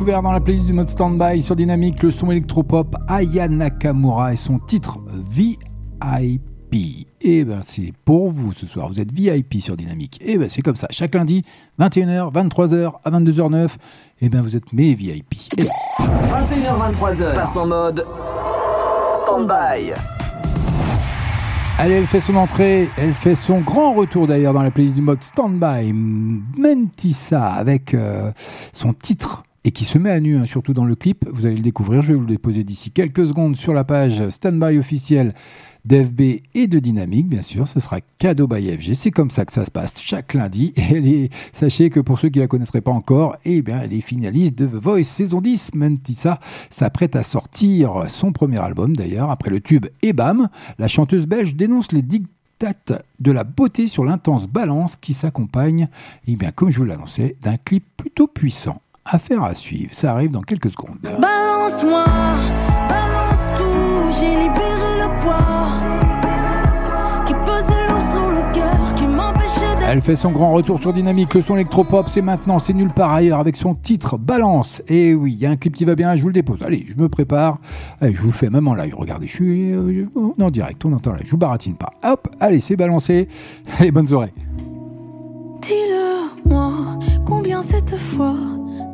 Découvert 0.06 0.22
dans 0.22 0.30
la 0.30 0.40
playlist 0.40 0.68
du 0.68 0.72
mode 0.72 0.88
standby 0.88 1.42
sur 1.42 1.56
Dynamique, 1.56 2.00
le 2.00 2.12
son 2.12 2.30
électropop 2.30 2.94
Aya 3.08 3.48
Nakamura 3.48 4.34
et 4.34 4.36
son 4.36 4.60
titre 4.60 4.98
VIP. 5.28 7.08
Et 7.20 7.44
ben 7.44 7.58
c'est 7.62 7.92
pour 8.04 8.30
vous 8.30 8.52
ce 8.52 8.66
soir, 8.66 8.86
vous 8.86 9.00
êtes 9.00 9.10
VIP 9.10 9.54
sur 9.60 9.76
Dynamique. 9.76 10.20
Et 10.24 10.38
ben 10.38 10.48
c'est 10.48 10.62
comme 10.62 10.76
ça, 10.76 10.86
chaque 10.90 11.12
lundi, 11.12 11.42
21h, 11.80 12.32
23h 12.32 12.92
à 13.02 13.10
22h09, 13.10 13.70
et 14.20 14.28
ben 14.28 14.42
vous 14.42 14.54
êtes 14.54 14.72
mes 14.72 14.94
VIP. 14.94 15.34
Et 15.58 15.64
21h, 15.64 16.92
23h, 16.92 17.34
passe 17.34 17.56
en 17.56 17.66
mode 17.66 18.04
stand-by. 19.16 19.92
Allez, 21.78 21.94
elle 21.94 22.06
fait 22.06 22.20
son 22.20 22.36
entrée, 22.36 22.88
elle 22.96 23.12
fait 23.12 23.34
son 23.34 23.60
grand 23.60 23.92
retour 23.92 24.28
d'ailleurs 24.28 24.54
dans 24.54 24.62
la 24.62 24.70
playlist 24.70 24.94
du 24.94 25.02
mode 25.02 25.22
Standby. 25.22 25.92
Mentissa 25.92 27.48
avec 27.48 27.92
euh, 27.92 28.30
son 28.72 28.92
titre 28.92 29.42
et 29.66 29.72
qui 29.72 29.84
se 29.84 29.98
met 29.98 30.10
à 30.10 30.20
nu, 30.20 30.36
hein, 30.36 30.46
surtout 30.46 30.72
dans 30.72 30.84
le 30.84 30.94
clip. 30.94 31.28
Vous 31.28 31.44
allez 31.44 31.56
le 31.56 31.62
découvrir, 31.62 32.00
je 32.00 32.08
vais 32.08 32.14
vous 32.14 32.20
le 32.20 32.28
déposer 32.28 32.62
d'ici 32.62 32.92
quelques 32.92 33.26
secondes 33.26 33.56
sur 33.56 33.74
la 33.74 33.82
page 33.82 34.28
Standby 34.28 34.78
officielle 34.78 35.34
d'FB 35.84 36.20
et 36.54 36.68
de 36.68 36.78
Dynamique, 36.78 37.26
bien 37.26 37.42
sûr. 37.42 37.66
Ce 37.66 37.80
sera 37.80 37.98
cadeau 38.18 38.46
by 38.46 38.76
FG. 38.76 38.94
C'est 38.94 39.10
comme 39.10 39.30
ça 39.30 39.44
que 39.44 39.52
ça 39.52 39.64
se 39.64 39.72
passe 39.72 40.00
chaque 40.00 40.34
lundi. 40.34 40.72
Et 40.78 41.30
sachez 41.52 41.90
que 41.90 41.98
pour 41.98 42.18
ceux 42.18 42.28
qui 42.28 42.38
la 42.38 42.46
connaîtraient 42.46 42.80
pas 42.80 42.92
encore, 42.92 43.36
eh 43.44 43.60
bien, 43.60 43.80
elle 43.82 43.92
est 43.92 44.00
finaliste 44.00 44.56
de 44.56 44.66
The 44.66 44.82
Voice 44.82 45.02
saison 45.02 45.40
10. 45.40 45.74
Mentissa 45.74 46.38
s'apprête 46.70 47.16
à 47.16 47.24
sortir 47.24 48.04
son 48.08 48.32
premier 48.32 48.58
album 48.58 48.94
d'ailleurs, 48.94 49.30
après 49.30 49.50
le 49.50 49.60
tube 49.60 49.86
Et 50.02 50.12
Bam. 50.12 50.48
La 50.78 50.86
chanteuse 50.86 51.26
belge 51.26 51.56
dénonce 51.56 51.90
les 51.90 52.02
dictates 52.02 53.04
de 53.20 53.32
la 53.32 53.44
beauté 53.44 53.88
sur 53.88 54.04
l'intense 54.04 54.46
balance 54.46 54.94
qui 54.96 55.12
s'accompagne, 55.12 55.88
eh 56.26 56.36
bien, 56.36 56.52
comme 56.52 56.70
je 56.70 56.78
vous 56.78 56.84
l'annonçais, 56.84 57.36
d'un 57.42 57.56
clip 57.56 57.84
plutôt 57.96 58.28
puissant. 58.28 58.80
Affaire 59.08 59.44
à 59.44 59.54
suivre. 59.54 59.90
Ça 59.92 60.12
arrive 60.12 60.32
dans 60.32 60.42
quelques 60.42 60.70
secondes. 60.70 60.98
Balance-moi, 61.02 62.04
balance 62.88 63.38
tout, 63.56 64.18
j'ai 64.18 64.34
libéré 64.34 64.98
le 64.98 65.22
poids 65.22 65.46
qui 67.24 67.32
pesait 67.32 67.88
lourd 67.88 68.00
sur 68.12 68.28
le 68.30 68.52
cœur, 68.52 68.94
qui 68.96 69.06
m'empêchait 69.06 69.76
d'être. 69.78 69.88
Elle 69.88 70.00
fait 70.00 70.16
son 70.16 70.32
grand 70.32 70.52
retour 70.52 70.80
sur 70.80 70.92
Dynamique, 70.92 71.34
le 71.34 71.40
son 71.40 71.54
électropop, 71.54 72.08
c'est 72.08 72.20
maintenant, 72.20 72.58
c'est 72.58 72.72
nulle 72.72 72.90
part 72.90 73.12
ailleurs, 73.12 73.38
avec 73.38 73.54
son 73.54 73.76
titre 73.76 74.18
Balance. 74.18 74.82
Et 74.88 75.14
oui, 75.14 75.34
il 75.34 75.38
y 75.38 75.46
a 75.46 75.50
un 75.50 75.56
clip 75.56 75.76
qui 75.76 75.84
va 75.84 75.94
bien, 75.94 76.16
je 76.16 76.22
vous 76.22 76.28
le 76.28 76.34
dépose. 76.34 76.60
Allez, 76.64 76.84
je 76.88 77.00
me 77.00 77.08
prépare. 77.08 77.58
Allez, 78.00 78.12
je 78.12 78.20
vous 78.20 78.28
le 78.28 78.32
fais 78.32 78.50
même 78.50 78.66
en 78.66 78.74
live. 78.74 78.96
Regardez, 78.98 79.28
je 79.28 79.32
suis 79.34 79.72
euh, 79.72 80.08
en 80.40 80.50
direct, 80.50 80.84
on 80.84 80.92
entend 80.92 81.12
là, 81.12 81.18
je 81.24 81.30
vous 81.30 81.36
baratine 81.36 81.76
pas. 81.76 81.92
Hop, 82.02 82.26
allez, 82.40 82.58
c'est 82.58 82.74
balancé. 82.74 83.28
Allez, 83.78 83.92
bonnes 83.92 84.12
oreilles. 84.12 84.32
Dis-le-moi, 85.62 86.72
combien 87.24 87.62
cette 87.62 87.96
fois 87.96 88.34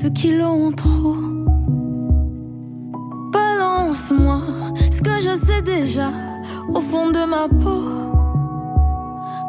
de 0.03 0.09
kilos 0.09 0.69
en 0.69 0.73
trop 0.73 1.17
Balance-moi 3.33 4.41
ce 4.91 5.01
que 5.01 5.21
je 5.21 5.35
sais 5.35 5.63
déjà 5.63 6.11
au 6.69 6.81
fond 6.81 7.11
de 7.11 7.25
ma 7.25 7.49
peau. 7.49 7.85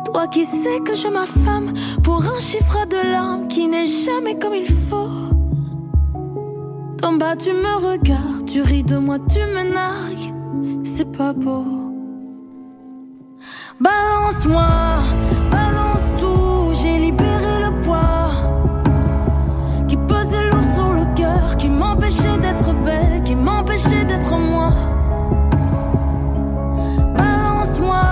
Toi 0.05 0.27
qui 0.27 0.45
sais 0.45 0.79
que 0.85 0.93
je 0.93 1.07
m'affame 1.07 1.73
pour 2.03 2.21
un 2.23 2.39
chiffre 2.39 2.85
de 2.85 3.11
larmes 3.11 3.47
qui 3.47 3.67
n'est 3.67 3.85
jamais 3.85 4.37
comme 4.37 4.53
il 4.53 4.71
faut. 4.71 5.09
D'en 7.01 7.13
bas 7.13 7.35
tu 7.35 7.51
me 7.51 7.89
regardes, 7.89 8.45
tu 8.45 8.61
ris 8.61 8.83
de 8.83 8.97
moi, 8.97 9.17
tu 9.19 9.39
me 9.39 9.73
nargues, 9.73 10.33
c'est 10.83 11.11
pas 11.11 11.33
beau. 11.33 11.65
Balance-moi, 13.79 14.99
balance 15.51 15.92
m'empêchait 21.93 22.37
d'être 22.39 22.73
belle, 22.83 23.21
qui 23.23 23.35
m'empêchait 23.35 24.03
d'être 24.05 24.35
moi. 24.35 24.71
Balance-moi, 27.15 28.03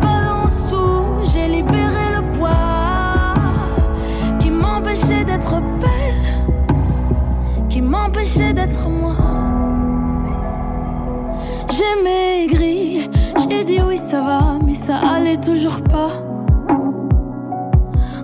balance 0.00 0.56
tout, 0.70 1.32
j'ai 1.32 1.48
libéré 1.48 2.04
le 2.16 2.38
poids 2.38 3.34
qui 4.38 4.50
m'empêchait 4.50 5.24
d'être 5.24 5.60
belle, 5.80 6.54
qui 7.68 7.82
m'empêchait 7.82 8.52
d'être 8.52 8.88
moi. 8.88 9.16
J'ai 11.68 12.02
maigri, 12.04 13.10
j'ai 13.48 13.64
dit 13.64 13.80
oui 13.84 13.96
ça 13.96 14.20
va, 14.20 14.58
mais 14.64 14.74
ça 14.74 14.98
allait 14.98 15.40
toujours 15.40 15.82
pas. 15.82 16.12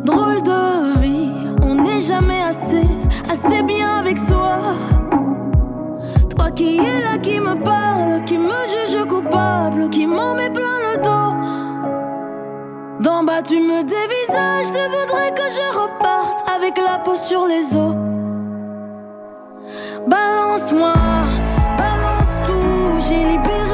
Drôle 0.04 0.42
de 0.42 1.00
vie, 1.00 1.30
on 1.62 1.74
n'est 1.74 1.98
jamais 1.98 2.42
assez, 2.42 2.86
assez 3.28 3.62
bien 3.62 3.98
avec 3.98 4.18
soi. 4.18 4.58
Toi 6.30 6.50
qui 6.50 6.78
es 6.78 7.00
là, 7.00 7.18
qui 7.22 7.40
me 7.40 7.54
parle, 7.62 8.24
qui 8.24 8.38
me 8.38 8.66
juge 8.66 9.04
coupable, 9.06 9.88
qui 9.90 10.06
m'en 10.06 10.34
met 10.34 10.50
plein 10.50 10.78
le 10.92 11.02
dos. 11.02 11.34
D'en 13.00 13.24
bas, 13.24 13.42
tu 13.42 13.60
me 13.60 13.82
dévisages, 13.82 14.66
tu 14.72 14.80
voudrais 14.94 15.32
que 15.32 15.48
je 15.56 15.78
reparte 15.78 16.44
avec 16.54 16.78
la 16.78 16.98
peau 16.98 17.14
sur 17.14 17.46
les 17.46 17.76
os. 17.76 17.94
Balance-moi, 20.06 20.94
balance 21.76 22.32
tout, 22.46 23.08
j'ai 23.08 23.24
libéré 23.24 23.65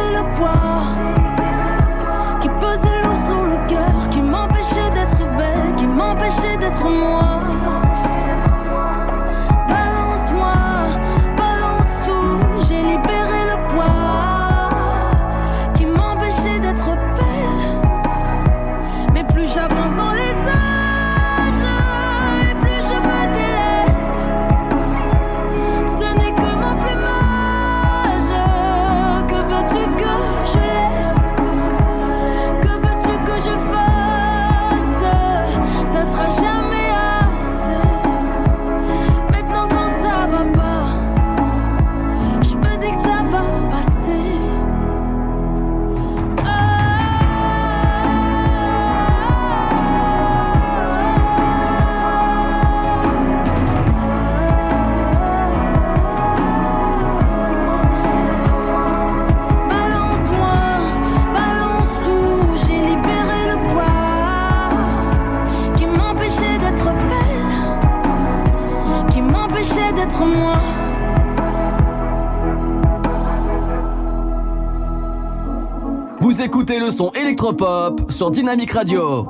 Vous 76.33 76.41
écoutez 76.41 76.79
le 76.81 76.89
son 76.89 77.11
électropop 77.11 78.11
sur 78.11 78.31
Dynamic 78.31 78.71
Radio. 78.71 79.27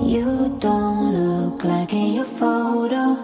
You 0.00 0.48
don't 0.58 1.12
look 1.12 1.62
like 1.64 1.92
in 1.92 2.14
your 2.14 2.24
photo. 2.24 3.18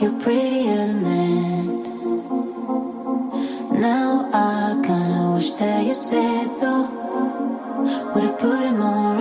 You're 0.00 0.16
prettier 0.20 0.76
than. 1.02 1.82
Now 3.72 4.28
I 4.32 4.80
kinda 4.80 5.34
wish 5.34 5.50
that 5.56 5.86
you 5.86 5.94
said 5.96 6.52
so. 6.52 6.86
Would've 8.14 8.38
put 8.38 8.62
in 8.62 8.78
more 8.78 9.16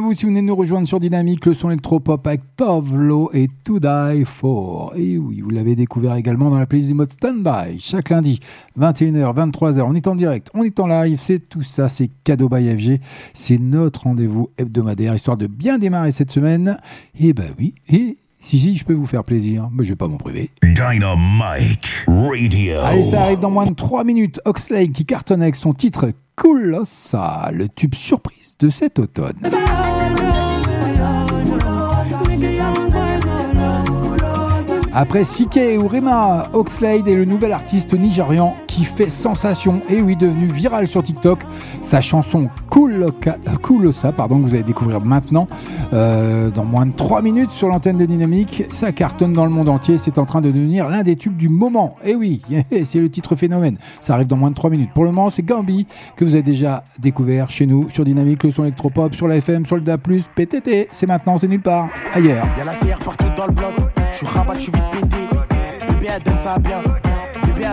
vous 0.00 0.12
si 0.12 0.24
vous 0.24 0.30
venez 0.30 0.42
nous 0.42 0.54
rejoindre 0.54 0.86
sur 0.86 1.00
Dynamique, 1.00 1.46
le 1.46 1.54
son 1.54 1.70
électropop 1.70 2.26
avec 2.26 2.42
Tovlo 2.56 3.30
et 3.32 3.48
To 3.64 3.80
Die 3.80 4.24
For. 4.24 4.92
Et 4.96 5.18
oui, 5.18 5.40
vous 5.40 5.50
l'avez 5.50 5.74
découvert 5.74 6.14
également 6.14 6.50
dans 6.50 6.58
la 6.58 6.66
playlist 6.66 6.88
du 6.88 6.94
mode 6.94 7.12
Standby. 7.12 7.80
Chaque 7.80 8.10
lundi, 8.10 8.38
21h, 8.78 9.50
23h, 9.50 9.82
on 9.82 9.94
est 9.94 10.06
en 10.06 10.14
direct, 10.14 10.50
on 10.54 10.62
est 10.62 10.78
en 10.78 10.86
live, 10.86 11.18
c'est 11.20 11.48
tout 11.48 11.62
ça, 11.62 11.88
c'est 11.88 12.10
cadeau 12.22 12.48
by 12.48 12.76
FG. 12.76 13.00
C'est 13.34 13.58
notre 13.58 14.02
rendez-vous 14.02 14.50
hebdomadaire, 14.58 15.14
histoire 15.14 15.36
de 15.36 15.46
bien 15.46 15.78
démarrer 15.78 16.12
cette 16.12 16.30
semaine. 16.30 16.78
Et 17.18 17.32
ben 17.32 17.50
oui, 17.58 17.74
et 17.88 18.18
si, 18.40 18.58
si, 18.58 18.76
je 18.76 18.84
peux 18.84 18.94
vous 18.94 19.06
faire 19.06 19.24
plaisir, 19.24 19.68
mais 19.72 19.84
je 19.84 19.90
vais 19.90 19.96
pas 19.96 20.08
m'en 20.08 20.16
priver. 20.16 20.50
Dynamite 20.62 22.06
Radio. 22.06 22.80
Allez, 22.80 23.02
ça 23.02 23.22
arrive 23.22 23.40
dans 23.40 23.50
moins 23.50 23.66
de 23.66 23.74
3 23.74 24.04
minutes. 24.04 24.40
Oxlade 24.44 24.92
qui 24.92 25.04
cartonne 25.04 25.42
avec 25.42 25.56
son 25.56 25.72
titre 25.72 26.12
Colossa, 26.36 27.50
le 27.52 27.68
tube 27.68 27.94
surprise 27.94 28.56
de 28.58 28.68
cet 28.68 28.98
automne. 28.98 29.38
Après 34.94 35.24
Sike 35.24 35.60
ou 35.80 35.86
Rema, 35.86 36.48
Oxlade 36.52 37.06
est 37.06 37.14
le 37.14 37.24
nouvel 37.24 37.52
artiste 37.52 37.94
nigérian 37.94 38.56
qui 38.68 38.84
fait 38.84 39.08
sensation 39.08 39.82
et 39.90 40.00
oui, 40.00 40.14
devenu 40.14 40.46
viral 40.46 40.86
sur 40.86 41.02
TikTok. 41.02 41.40
Sa 41.82 42.00
chanson 42.00 42.48
Cool 42.70 43.06
Coolosa, 43.62 44.12
pardon, 44.12 44.38
que 44.40 44.46
vous 44.46 44.54
allez 44.54 44.62
découvrir 44.62 45.00
maintenant 45.00 45.48
euh, 45.92 46.50
dans 46.50 46.64
moins 46.64 46.86
de 46.86 46.92
3 46.92 47.22
minutes 47.22 47.50
sur 47.50 47.66
l'antenne 47.66 47.96
de 47.96 48.06
Dynamique. 48.06 48.64
Ça 48.70 48.92
cartonne 48.92 49.32
dans 49.32 49.44
le 49.44 49.50
monde 49.50 49.68
entier. 49.68 49.96
C'est 49.96 50.18
en 50.18 50.26
train 50.26 50.40
de 50.40 50.50
devenir 50.52 50.88
l'un 50.88 51.02
des 51.02 51.16
tubes 51.16 51.36
du 51.36 51.48
moment. 51.48 51.96
Et 52.04 52.14
oui, 52.14 52.42
c'est 52.84 53.00
le 53.00 53.10
titre 53.10 53.34
phénomène. 53.34 53.78
Ça 54.00 54.14
arrive 54.14 54.28
dans 54.28 54.36
moins 54.36 54.50
de 54.50 54.54
3 54.54 54.70
minutes. 54.70 54.90
Pour 54.94 55.04
le 55.04 55.10
moment, 55.10 55.30
c'est 55.30 55.42
Gambi 55.42 55.86
que 56.14 56.24
vous 56.24 56.34
avez 56.34 56.42
déjà 56.42 56.84
découvert 57.00 57.50
chez 57.50 57.66
nous 57.66 57.90
sur 57.90 58.04
Dynamique, 58.04 58.44
le 58.44 58.50
son 58.50 58.62
électropop, 58.62 59.14
sur 59.14 59.26
la 59.26 59.36
FM, 59.36 59.66
sur 59.66 59.76
le 59.76 59.82
DA+, 59.82 59.96
PTT. 59.98 60.88
C'est 60.92 61.06
maintenant, 61.06 61.36
c'est 61.36 61.48
nulle 61.48 61.62
part 61.62 61.88
ailleurs. 62.14 62.46
La 62.64 62.72
CR 62.72 62.98
partout 63.02 63.26
dans 63.36 63.46
le. 63.46 63.54
Je 64.12 64.16
suis 64.18 64.26
rabat, 64.26 64.54
je 64.54 64.60
suis 64.60 64.72
vite 64.72 64.84
pété. 64.90 65.28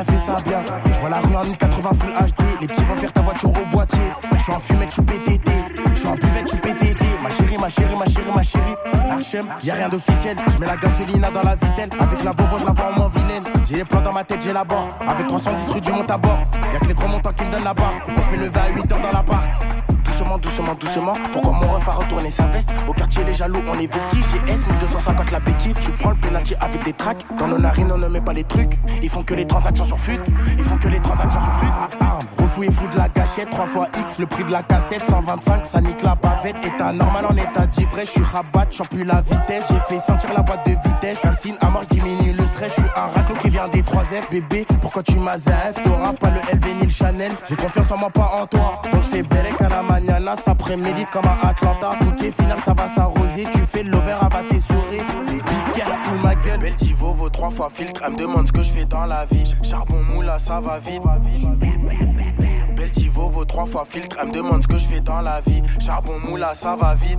Ça 0.03 0.41
bien. 0.43 0.59
Je 0.85 0.99
vois 0.99 1.09
la 1.09 1.19
rue 1.19 1.35
en 1.35 1.45
1080 1.45 1.89
full 1.93 2.11
HD. 2.11 2.59
Les 2.59 2.67
petits 2.67 2.83
vont 2.83 2.95
faire 2.95 3.13
ta 3.13 3.21
voiture 3.21 3.49
au 3.49 3.65
boîtier. 3.71 4.01
Je 4.33 4.43
suis 4.43 4.51
en 4.51 4.59
je 4.59 4.91
suis 4.91 5.01
PTT. 5.01 5.51
Je 5.93 5.95
suis 5.95 6.07
en 6.07 6.15
buvette, 6.15 6.49
suis 6.49 6.57
PTT. 6.57 7.05
Ma 7.23 7.29
chérie, 7.29 7.57
ma 7.57 7.69
chérie, 7.69 7.95
ma 7.97 8.05
chérie, 8.05 8.31
ma 8.35 8.43
chérie. 8.43 8.75
Archem, 9.09 9.45
y'a 9.63 9.73
rien 9.73 9.87
d'officiel. 9.87 10.35
Je 10.51 10.57
mets 10.57 10.67
la 10.67 10.75
gasolina 10.75 11.31
dans 11.31 11.43
la 11.43 11.55
vitelle. 11.55 11.89
Avec 11.97 12.23
la 12.25 12.31
Volvo, 12.33 12.57
je 12.59 12.65
la 12.65 12.71
vois 12.73 12.91
en 12.91 12.91
moins 12.93 13.07
vilaine. 13.07 13.43
J'ai 13.63 13.75
les 13.77 13.85
plans 13.85 14.01
dans 14.01 14.11
ma 14.11 14.25
tête, 14.25 14.41
j'ai 14.43 14.51
la 14.51 14.65
barre. 14.65 14.99
Avec 15.07 15.27
310 15.27 15.69
rue 15.69 15.81
du 15.81 15.91
monte 15.93 16.11
à 16.11 16.17
bord. 16.17 16.39
Y'a 16.73 16.79
que 16.79 16.87
les 16.87 16.93
gros 16.93 17.07
montants 17.07 17.31
qui 17.31 17.45
me 17.45 17.51
donnent 17.51 17.63
la 17.63 17.73
barre. 17.73 17.93
On 18.09 18.17
se 18.17 18.21
fait 18.21 18.37
lever 18.37 18.59
à 18.59 18.75
8 18.75 18.91
heures 18.91 18.99
dans 19.01 19.11
la 19.13 19.23
part. 19.23 19.43
Doucement, 20.15 20.37
doucement, 20.37 20.75
doucement. 20.75 21.13
Pourquoi 21.33 21.51
mon 21.51 21.73
ref 21.73 21.89
a 21.89 21.91
retourné 21.91 22.29
sa 22.29 22.43
veste 22.47 22.69
Au 22.87 22.93
quartier, 22.93 23.25
les 23.25 23.33
jaloux, 23.33 23.59
on 23.67 23.77
est 23.77 23.93
vestis. 23.93 24.23
J'ai 24.31 24.53
S, 24.53 24.65
1250 24.65 25.31
la 25.31 25.41
béquille. 25.41 25.73
Tu 25.81 25.91
prends 25.91 26.11
le 26.11 26.15
penalty 26.15 26.55
avec 26.61 26.85
des 26.85 26.93
tracks. 26.93 27.25
Dans 27.37 27.47
nos 27.47 27.57
narines, 27.57 27.91
on 27.91 27.97
ne 27.97 28.07
met 28.07 28.21
pas 28.21 28.31
les 28.31 28.45
trucs. 28.45 28.79
Ils 29.03 29.09
font 29.09 29.23
que 29.23 29.33
les 29.33 29.45
transactions 29.45 29.83
sur 29.83 29.99
fut. 29.99 30.21
Ils 30.57 30.63
font 30.63 30.77
que 30.77 30.87
les 30.87 31.01
transactions 31.01 31.41
sur 31.41 31.53
fut. 31.55 31.65
Arme, 31.99 32.19
refou 32.39 32.63
et 32.63 32.71
fou 32.71 32.87
de 32.87 32.95
la 32.95 33.09
gâchette. 33.09 33.49
3 33.49 33.65
fois 33.65 33.87
X, 33.99 34.19
le 34.19 34.25
prix 34.25 34.45
de 34.45 34.53
la 34.53 34.63
cassette. 34.63 35.03
125, 35.05 35.65
ça 35.65 35.81
nique 35.81 36.01
la 36.01 36.15
bavette. 36.15 36.65
État 36.65 36.93
normal 36.93 37.25
en 37.29 37.35
état 37.35 37.65
d'ivresse. 37.65 38.07
Je 38.07 38.11
suis 38.13 38.23
rabat, 38.23 38.67
j'en 38.71 38.85
plus 38.85 39.03
la 39.03 39.19
vitesse. 39.19 39.65
J'ai 39.69 39.95
fait 39.95 39.99
sentir 39.99 40.31
la 40.33 40.43
boîte 40.43 40.65
de 40.65 40.77
vitesse. 40.89 41.19
Calcine 41.19 41.57
à 41.59 41.69
mort, 41.69 41.81
diminue 41.89 42.31
le 42.31 42.44
stress. 42.55 42.73
Je 42.75 42.81
suis 42.81 42.91
un 42.95 43.07
raclo 43.07 43.35
qui 43.35 43.49
vient 43.49 43.67
des 43.67 43.81
3F. 43.81 44.29
Bébé, 44.31 44.65
pourquoi 44.81 45.03
tu 45.03 45.15
m'as 45.17 45.37
ZF 45.37 45.81
T'auras 45.83 46.13
pas 46.13 46.29
le 46.29 46.39
LV 46.39 46.75
ni 46.79 46.85
le 46.85 46.91
Chanel. 46.91 47.31
J'ai 47.47 47.55
confiance 47.55 47.91
en 47.91 47.97
moi, 47.97 48.09
pas 48.09 48.31
en 48.41 48.45
toi. 48.45 48.81
Donc 48.91 49.03
je 49.03 49.09
fais 49.09 49.23
Berek 49.23 49.61
à 49.61 49.69
la 49.69 49.81
mañana, 49.81 50.35
ça 50.35 50.55
prémédite 50.55 51.09
comme 51.11 51.25
à 51.25 51.37
Atlanta. 51.47 51.91
Ok, 52.01 52.19
final, 52.19 52.59
ça 52.63 52.73
va 52.73 52.87
s'arroser. 52.87 53.43
Tu 53.51 53.65
fais 53.65 53.83
de 53.83 53.89
l'over, 53.89 54.15
à 54.21 54.43
tes 54.49 54.59
souris. 54.59 55.03
Careful, 55.75 56.19
ma 56.23 56.35
gueule? 56.35 56.59
Belle 56.59 56.75
Tivo 56.75 57.11
vaut 57.11 57.29
trois 57.29 57.51
fois 57.51 57.69
filtre. 57.71 58.01
Elle 58.05 58.13
me 58.13 58.17
demande 58.17 58.47
ce 58.47 58.53
que 58.53 58.63
je 58.63 58.71
fais 58.71 58.85
dans 58.85 59.05
la 59.05 59.25
vie. 59.25 59.43
Charbon 59.61 60.01
moula, 60.13 60.39
ça 60.39 60.59
va 60.59 60.79
vite. 60.79 61.01
Belle 62.85 62.91
Tivo 62.91 63.29
vaut 63.29 63.45
trois 63.45 63.65
fois 63.65 63.83
filtre. 63.89 64.15
Elle 64.21 64.27
me 64.27 64.33
demande 64.33 64.61
ce 64.61 64.67
que 64.67 64.77
je 64.77 64.85
fais 64.85 64.99
dans 64.99 65.19
la 65.21 65.41
vie. 65.41 65.63
Charbon 65.79 66.19
moula, 66.29 66.53
ça 66.53 66.75
va 66.75 66.93
vite. 66.93 67.17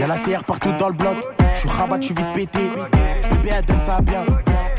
Y'a 0.00 0.06
la 0.06 0.16
CR 0.16 0.42
partout 0.42 0.72
dans 0.78 0.88
le 0.88 0.94
bloc. 0.94 1.18
Je 1.52 1.58
suis 1.58 1.68
rabat, 1.68 2.00
je 2.00 2.06
suis 2.06 2.14
vite 2.14 2.32
pété. 2.32 2.70
Bébé, 3.28 3.50
elle 3.52 3.64
donne 3.66 3.82
ça 3.84 4.00
bien. 4.00 4.24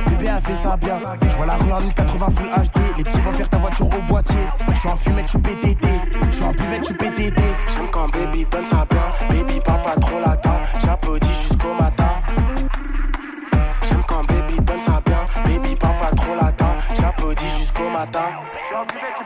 Bébé, 0.07 0.31
elle 0.35 0.41
fait 0.41 0.55
ça 0.55 0.75
bien. 0.77 0.97
Je 1.21 1.35
vois 1.37 1.45
la 1.45 1.53
rue 1.53 1.71
en 1.71 1.81
1080 1.81 2.29
full 2.31 2.47
HD. 2.47 2.97
Les 2.97 3.03
petits 3.03 3.21
vont 3.21 3.31
faire 3.31 3.49
ta 3.49 3.59
voiture 3.59 3.85
au 3.85 4.01
boîtier. 4.11 4.39
Je 4.69 4.79
suis 4.79 4.89
en 4.89 4.95
fumette, 4.95 5.25
je 5.25 5.29
suis 5.29 5.37
PTT. 5.37 5.87
Je 6.31 6.35
suis 6.35 6.43
en 6.43 6.51
buvette, 6.51 6.79
je 6.79 6.85
suis 6.85 6.95
PTT. 6.95 7.41
J'aime 7.75 7.87
quand 7.91 8.11
baby 8.11 8.43
donne 8.49 8.65
ça 8.65 8.87
bien. 8.89 9.27
Baby, 9.29 9.59
parle 9.63 9.83
pas 9.83 9.99
trop 10.01 10.19
latin. 10.19 10.55
J'applaudis 10.83 11.27
Jusqu'au 17.35 17.89
matin. 17.89 18.39
Oh, 18.73 18.85
oh. 18.85 19.17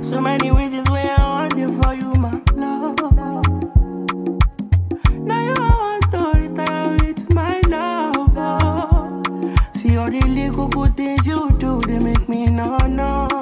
So 0.02 0.20
many 0.20 0.50
all 10.04 10.10
the 10.10 10.20
little 10.28 10.68
good 10.68 10.96
things 10.98 11.26
you 11.26 11.50
do, 11.58 11.80
they 11.80 11.98
make 11.98 12.28
me 12.28 12.46
no 12.50 12.76
no. 12.88 13.33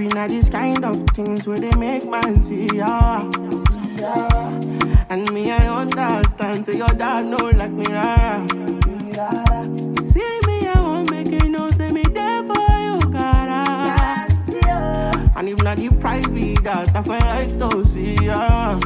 Be 0.00 0.08
not 0.08 0.30
these 0.30 0.48
kind 0.48 0.82
of 0.82 0.96
things 1.10 1.46
where 1.46 1.60
they 1.60 1.70
make 1.76 2.08
man 2.08 2.42
see 2.42 2.66
ya. 2.72 3.20
And 5.10 5.30
me, 5.32 5.50
I 5.52 5.68
understand. 5.68 6.64
Say 6.64 6.78
your 6.78 6.88
dad 6.88 7.26
know 7.26 7.50
like 7.60 7.70
me, 7.70 7.84
rara. 7.90 8.46
See 10.10 10.40
me, 10.46 10.68
I 10.68 10.80
won't 10.80 11.10
make 11.10 11.30
you 11.42 11.50
know. 11.50 11.70
Say 11.72 11.92
me 11.92 12.02
there 12.02 12.42
for 12.48 12.68
you, 12.86 12.98
gotta. 13.12 13.64
Ah. 13.68 15.32
And 15.36 15.50
if 15.50 15.62
not 15.62 15.76
the 15.76 15.90
price 16.00 16.26
be 16.28 16.54
that, 16.62 16.96
I 16.96 17.02
feel 17.02 17.18
like 17.34 17.58
to 17.58 17.84
see 17.84 18.14
ya. 18.24 18.80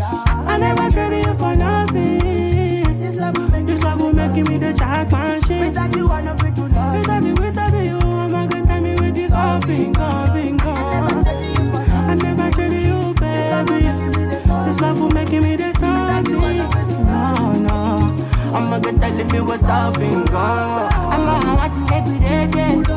I 0.00 0.56
never 0.56 0.90
traded 0.90 1.26
you 1.26 1.34
for 1.34 1.54
nothing. 1.56 3.00
This 3.00 3.16
love 3.16 3.36
will 3.36 3.50
make, 3.50 3.66
this 3.66 3.82
love 3.82 4.00
will 4.00 4.14
make 4.14 4.48
me 4.48 4.56
the 4.56 4.72
jackpot 4.72 5.46
shit. 5.46 5.60
Without 5.60 5.94
you, 5.94 6.08
I'm 6.08 6.24
not 6.24 6.40
free 6.40 6.52
to 6.52 6.62
love. 6.68 6.98
Without 7.00 7.24
you, 7.24 7.34
without 7.34 7.84
you, 7.84 7.98
I'm 7.98 8.30
not 8.32 8.50
gonna 8.50 8.66
tell 8.66 8.80
me 8.80 8.94
with 8.94 9.14
this 9.14 9.32
all 9.32 9.60
bingo, 9.60 10.08
bingo. 10.08 10.27
Tell 19.16 19.26
me 19.26 19.40
what's 19.40 19.64
up, 19.64 19.98
bingo. 19.98 20.36
I'm 20.36 21.20
a 21.20 21.54
want 21.56 21.72
to 21.72 22.87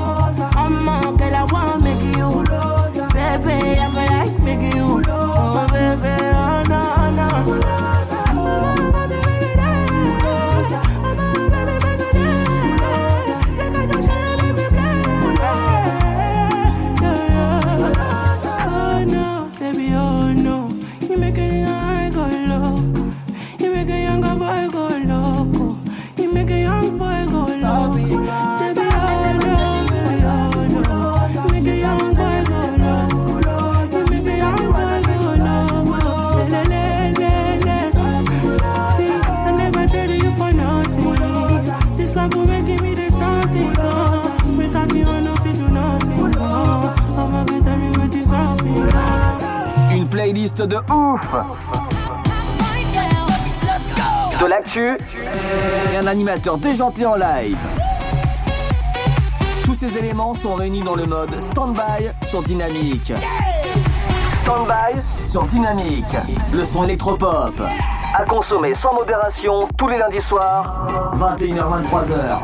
déjanté 56.38 57.06
en 57.06 57.16
live. 57.16 57.58
Tous 59.66 59.74
ces 59.74 59.98
éléments 59.98 60.34
sont 60.34 60.56
réunis 60.56 60.82
dans 60.82 60.96
le 60.96 61.06
mode 61.06 61.38
Standby 61.40 62.10
sur 62.22 62.42
Dynamique. 62.42 63.12
Standby 64.44 65.02
sur 65.02 65.44
Dynamique. 65.44 66.18
Le 66.54 66.64
son 66.64 66.86
électropop. 66.86 67.54
À 68.14 68.24
consommer 68.24 68.76
sans 68.76 68.94
modération 68.94 69.68
tous 69.78 69.88
les 69.88 69.98
lundis 69.98 70.22
soirs, 70.22 71.14
21h-23h. 71.16 72.40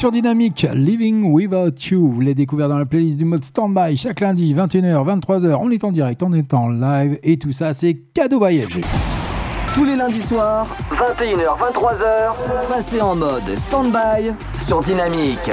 Sur 0.00 0.10
Dynamique, 0.10 0.66
Living 0.72 1.30
Without 1.30 1.76
You. 1.90 2.10
Vous 2.10 2.20
l'avez 2.20 2.34
découvert 2.34 2.70
dans 2.70 2.78
la 2.78 2.86
playlist 2.86 3.18
du 3.18 3.26
mode 3.26 3.44
Standby 3.44 3.98
chaque 3.98 4.20
lundi, 4.20 4.54
21h, 4.54 5.20
23h. 5.20 5.58
On 5.60 5.70
est 5.70 5.84
en 5.84 5.92
direct, 5.92 6.22
on 6.22 6.32
est 6.32 6.54
en 6.54 6.70
live 6.70 7.18
et 7.22 7.36
tout 7.36 7.52
ça, 7.52 7.74
c'est 7.74 7.98
cadeau 8.14 8.40
by 8.40 8.62
FG. 8.62 8.80
Tous 9.74 9.84
les 9.84 9.96
lundis 9.96 10.22
soirs, 10.22 10.66
21h, 10.90 11.44
23h, 11.74 12.32
passez 12.70 13.02
en 13.02 13.14
mode 13.14 13.54
stand-by 13.54 14.32
sur 14.56 14.80
Dynamique. 14.80 15.50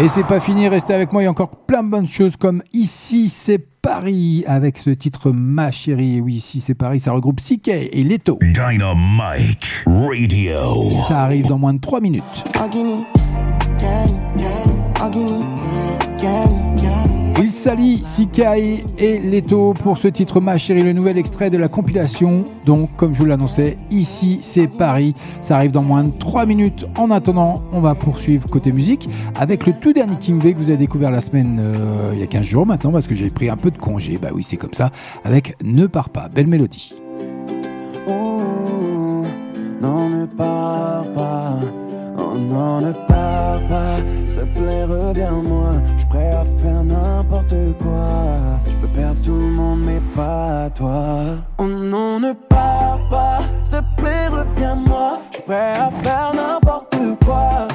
Et 0.00 0.06
c'est 0.06 0.22
pas 0.22 0.38
fini, 0.38 0.68
restez 0.68 0.94
avec 0.94 1.12
moi, 1.12 1.22
il 1.22 1.24
y 1.24 1.26
a 1.26 1.30
encore 1.30 1.50
plein 1.50 1.82
de 1.82 1.88
bonnes 1.88 2.06
choses 2.06 2.36
comme 2.36 2.62
Ici 2.72 3.28
c'est 3.28 3.58
Paris 3.58 4.44
avec 4.46 4.78
ce 4.78 4.90
titre 4.90 5.32
Ma 5.32 5.72
chérie. 5.72 6.18
Et 6.18 6.20
oui, 6.20 6.34
Ici 6.34 6.60
c'est 6.60 6.74
Paris, 6.74 7.00
ça 7.00 7.10
regroupe 7.10 7.40
CK 7.40 7.68
et 7.68 8.04
Leto. 8.04 8.38
Dynamite 8.40 9.84
Radio. 9.86 10.90
Ça 11.08 11.22
arrive 11.22 11.48
dans 11.48 11.58
moins 11.58 11.74
de 11.74 11.80
3 11.80 12.00
minutes. 12.00 12.22
Agini, 12.62 13.06
gang, 13.80 14.14
gang, 14.36 15.04
Agini, 15.04 15.44
gang, 16.22 16.46
gang. 16.46 16.67
Il 17.40 17.50
s'allie 17.50 18.02
Sikai 18.02 18.84
et 18.98 19.18
Leto 19.20 19.72
pour 19.72 19.96
ce 19.96 20.08
titre 20.08 20.40
Ma 20.40 20.58
chérie, 20.58 20.82
le 20.82 20.92
nouvel 20.92 21.18
extrait 21.18 21.50
de 21.50 21.56
la 21.56 21.68
compilation. 21.68 22.44
Donc, 22.66 22.90
comme 22.96 23.14
je 23.14 23.20
vous 23.20 23.26
l'annonçais, 23.26 23.78
ici 23.92 24.38
c'est 24.42 24.66
Paris. 24.66 25.14
Ça 25.40 25.54
arrive 25.54 25.70
dans 25.70 25.82
moins 25.82 26.02
de 26.02 26.10
3 26.18 26.46
minutes. 26.46 26.86
En 26.96 27.12
attendant, 27.12 27.62
on 27.72 27.80
va 27.80 27.94
poursuivre 27.94 28.48
côté 28.48 28.72
musique 28.72 29.08
avec 29.38 29.66
le 29.66 29.72
tout 29.72 29.92
dernier 29.92 30.16
King 30.16 30.40
V 30.40 30.52
que 30.52 30.58
vous 30.58 30.68
avez 30.68 30.78
découvert 30.78 31.12
la 31.12 31.20
semaine, 31.20 31.60
euh, 31.60 32.10
il 32.14 32.18
y 32.18 32.24
a 32.24 32.26
15 32.26 32.42
jours 32.42 32.66
maintenant, 32.66 32.90
parce 32.90 33.06
que 33.06 33.14
j'ai 33.14 33.30
pris 33.30 33.48
un 33.48 33.56
peu 33.56 33.70
de 33.70 33.78
congé. 33.78 34.18
Bah 34.20 34.30
oui, 34.34 34.42
c'est 34.42 34.56
comme 34.56 34.74
ça. 34.74 34.90
Avec 35.22 35.54
Ne 35.62 35.86
pars 35.86 36.08
pas. 36.08 36.28
Belle 36.28 36.48
mélodie. 36.48 36.92
Oh, 38.08 39.22
non, 39.80 40.08
ne 40.08 40.26
pars 40.26 41.06
pas. 41.12 41.60
Non, 42.38 42.80
ne 42.80 42.92
pars 42.92 43.60
pas. 43.68 43.96
S'il 44.26 44.40
te 44.40 44.58
plaît, 44.58 44.84
reviens-moi. 44.84 45.72
Je 45.96 46.06
prêt 46.06 46.30
à 46.30 46.44
faire 46.44 46.84
n'importe 46.84 47.54
quoi. 47.82 48.60
Je 48.70 48.76
peux 48.76 48.88
perdre 48.88 49.20
tout 49.24 49.34
le 49.34 49.50
monde, 49.50 49.80
mais 49.84 50.00
pas 50.14 50.70
toi. 50.70 51.36
Oh 51.58 51.66
non, 51.66 52.20
ne 52.20 52.32
pars 52.32 53.00
pas. 53.10 53.40
S'il 53.62 53.72
te 53.72 54.00
plaît, 54.00 54.28
reviens-moi. 54.28 55.18
Je 55.34 55.40
prêt 55.40 55.72
à 55.72 55.90
faire 56.02 56.32
n'importe 56.34 56.96
quoi. 57.24 57.68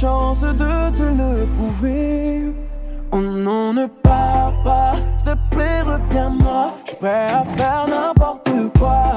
Chance 0.00 0.42
de 0.42 0.96
te 0.96 1.02
le 1.02 1.46
prouver. 1.56 2.52
Oh 3.12 3.20
non, 3.20 3.72
ne 3.72 3.86
pars 3.86 4.52
pas, 4.62 4.94
s'il 5.16 5.32
te 5.32 5.54
plaît, 5.54 5.80
reviens-moi. 5.80 6.74
Je 6.84 6.90
suis 6.90 6.98
prêt 6.98 7.28
à 7.30 7.44
faire 7.56 7.86
n'importe 7.88 8.50
quoi. 8.78 9.15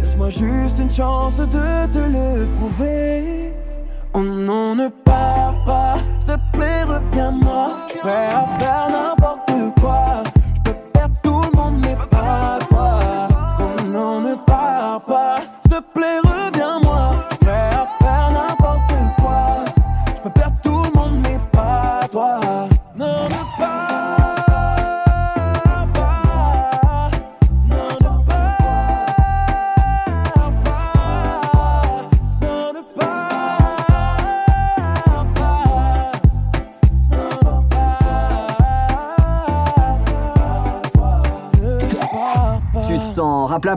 Laisse-moi 0.00 0.28
juste 0.28 0.78
une 0.78 0.92
chance 0.92 1.38
de 1.38 1.86
te 1.92 1.98
le 1.98 2.46
prouver. 2.58 3.51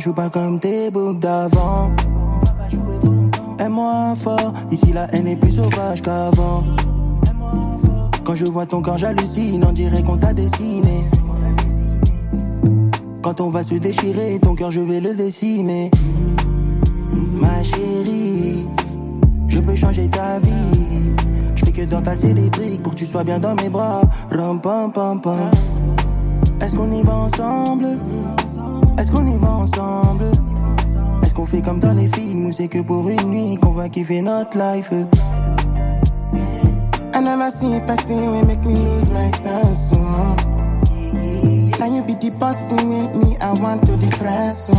Suis 0.00 0.12
pas 0.12 0.28
comme 0.28 0.60
tes 0.60 0.90
boucs 0.90 1.18
d'avant. 1.18 1.90
Aime-moi 3.58 4.14
fort, 4.16 4.52
ici 4.70 4.92
la 4.92 5.12
haine 5.12 5.26
est 5.26 5.36
plus 5.36 5.50
sauvage 5.50 6.02
qu'avant. 6.02 6.62
Quand 8.24 8.36
je 8.36 8.44
vois 8.44 8.66
ton 8.66 8.80
corps, 8.80 8.98
j'hallucine, 8.98 9.64
on 9.68 9.72
dirait 9.72 10.02
qu'on 10.02 10.16
t'a 10.16 10.32
dessiné. 10.32 11.02
Quand 13.22 13.40
on 13.40 13.50
va 13.50 13.64
se 13.64 13.74
déchirer, 13.74 14.38
ton 14.40 14.54
cœur, 14.54 14.70
je 14.70 14.80
vais 14.80 15.00
le 15.00 15.14
décimer. 15.14 15.90
Ma 17.12 17.62
chérie, 17.62 18.68
je 19.48 19.58
peux 19.58 19.74
changer 19.74 20.08
ta 20.08 20.38
vie. 20.38 21.14
Je 21.56 21.64
fais 21.64 21.72
que 21.72 21.82
d'entasser 21.82 22.34
les 22.34 22.50
briques 22.50 22.82
pour 22.84 22.94
que 22.94 22.98
tu 22.98 23.04
sois 23.04 23.24
bien 23.24 23.40
dans 23.40 23.56
mes 23.56 23.68
bras. 23.68 24.02
Ram, 24.30 24.60
pam, 24.60 24.92
pam. 24.92 25.20
Est-ce 26.60 26.76
qu'on 26.76 26.92
y 26.92 27.02
va 27.02 27.14
ensemble? 27.14 27.98
Est-ce 29.08 29.16
qu'on 29.16 29.26
y 29.26 29.38
va 29.38 29.48
ensemble? 29.48 30.24
Est-ce 31.22 31.32
qu'on 31.32 31.46
fait 31.46 31.62
comme 31.62 31.80
dans 31.80 31.94
les 31.94 32.08
films 32.08 32.44
ou 32.44 32.52
c'est 32.52 32.68
que 32.68 32.80
pour 32.82 33.08
une 33.08 33.30
nuit 33.30 33.56
qu'on 33.56 33.70
va 33.70 33.88
kiffer 33.88 34.20
notre 34.20 34.58
life? 34.58 34.92
I 37.14 37.20
never 37.22 37.50
see 37.50 37.74
a 37.74 37.80
person 37.80 38.32
will 38.32 38.44
make 38.44 38.62
me 38.66 38.74
lose 38.76 39.10
my 39.10 39.26
sense. 39.28 39.94
Oh. 39.94 40.36
Now 41.80 41.86
you 41.86 42.02
be 42.02 42.28
boxing 42.38 42.90
with 42.90 43.16
me, 43.16 43.38
I 43.40 43.54
want 43.54 43.86
to 43.86 43.96
depress. 43.96 44.70
Oh. 44.74 44.76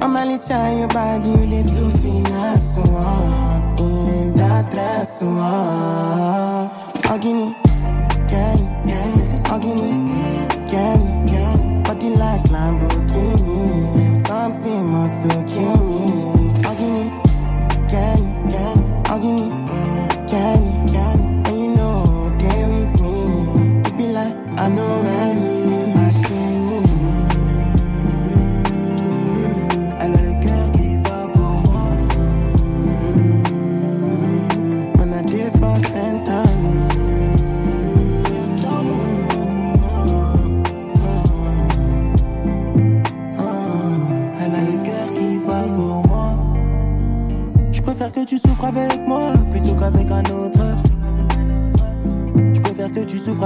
I'm 0.00 0.16
a 0.16 0.24
little 0.24 0.78
your 0.78 0.88
body, 0.88 1.28
you 1.28 1.62
to 1.62 1.90
finesse. 1.98 2.78
Oh. 2.78 3.76
In 3.78 4.34
that 4.38 4.70
dress. 4.70 5.20
Oh. 5.22 6.70
Agini, 7.02 7.54
gang, 8.30 8.64
gang, 8.86 9.20
Ogini, 9.44 10.70
can 10.70 11.09
see 14.62 14.82
my 14.82 15.04
I 15.04 15.06
still 15.06 15.89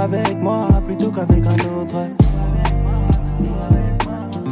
avec 0.05 0.39
moi 0.39 0.67
plutôt 0.85 1.11
qu'avec 1.11 1.43
un 1.47 1.59
autre. 1.79 1.97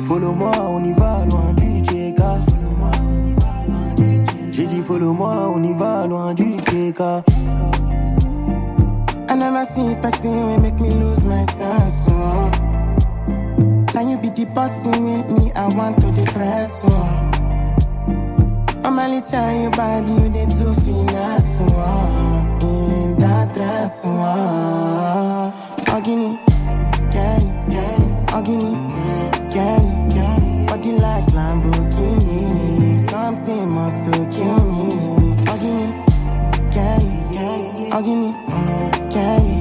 Follow-moi, 0.07 0.51
on 0.69 0.83
y 0.83 0.93
va 0.93 1.25
loin 1.29 1.53
du 1.53 1.81
TK. 1.83 2.21
J'ai 4.51 4.65
dit 4.65 4.81
follow-moi, 4.81 5.53
on 5.55 5.63
y 5.63 5.73
va 5.73 6.07
loin 6.07 6.33
du 6.33 6.57
TK. 6.57 7.01
I 9.29 9.35
never 9.35 9.65
see 9.65 9.95
person 10.01 10.47
will 10.47 10.59
make 10.59 10.79
me 10.79 10.89
lose 10.89 11.23
my 11.25 11.43
sense. 11.43 12.07
Oh. 12.09 12.49
Now 13.93 14.09
you 14.09 14.17
be 14.17 14.45
boxing 14.45 15.05
with 15.05 15.29
me, 15.37 15.51
I 15.55 15.67
want 15.75 16.01
to 16.01 16.11
depress. 16.11 16.83
Oh. 16.87 17.31
I'm 18.83 18.97
only 18.99 19.21
trying 19.21 19.63
you 19.63 19.69
bad, 19.71 20.09
you 20.09 20.29
did 20.29 20.49
so 20.49 20.73
finesse. 20.73 21.59
Oh. 21.61 22.42
In 23.55 23.59
that 23.59 23.67
dress. 23.67 24.01
Oh. 24.05 25.53
Ogini, 25.93 26.37
can, 27.11 27.41
can, 27.69 28.01
Ogini, 28.27 28.73
can, 29.51 30.09
can. 30.11 30.65
Body 30.65 30.91
like 30.93 31.25
Lamborghini. 31.25 32.99
Something 33.09 33.69
must 33.69 34.03
to 34.05 34.11
kill 34.35 34.59
me. 34.71 35.35
Ogini, 35.45 35.87
can, 36.71 37.01
can, 37.33 37.91
Ogini, 37.91 38.31
can, 39.11 39.52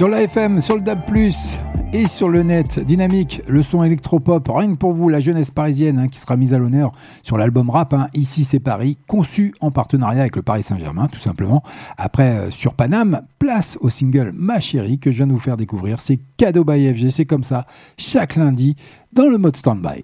Sur 0.00 0.08
la 0.08 0.22
FM, 0.22 0.62
sur 0.62 0.76
le 0.76 0.80
DAB+, 0.80 1.02
et 1.92 2.06
sur 2.06 2.30
le 2.30 2.42
net, 2.42 2.78
dynamique, 2.78 3.42
le 3.46 3.62
son 3.62 3.84
électropop, 3.84 4.50
rien 4.50 4.70
que 4.72 4.78
pour 4.78 4.94
vous, 4.94 5.10
la 5.10 5.20
jeunesse 5.20 5.50
parisienne 5.50 5.98
hein, 5.98 6.08
qui 6.08 6.18
sera 6.18 6.38
mise 6.38 6.54
à 6.54 6.58
l'honneur 6.58 6.92
sur 7.22 7.36
l'album 7.36 7.68
rap, 7.68 7.92
hein, 7.92 8.06
Ici 8.14 8.44
c'est 8.44 8.60
Paris, 8.60 8.96
conçu 9.06 9.52
en 9.60 9.70
partenariat 9.70 10.22
avec 10.22 10.36
le 10.36 10.40
Paris 10.40 10.62
Saint-Germain, 10.62 11.06
tout 11.08 11.18
simplement. 11.18 11.62
Après, 11.98 12.30
euh, 12.30 12.50
sur 12.50 12.72
Paname, 12.72 13.20
place 13.38 13.76
au 13.82 13.90
single 13.90 14.32
Ma 14.34 14.58
chérie 14.58 14.98
que 14.98 15.10
je 15.10 15.18
viens 15.18 15.26
de 15.26 15.32
vous 15.32 15.38
faire 15.38 15.58
découvrir. 15.58 16.00
C'est 16.00 16.18
cadeau 16.38 16.64
by 16.64 16.94
FG, 16.94 17.10
c'est 17.10 17.26
comme 17.26 17.44
ça, 17.44 17.66
chaque 17.98 18.36
lundi, 18.36 18.76
dans 19.12 19.26
le 19.26 19.36
mode 19.36 19.58
stand-by. 19.58 20.00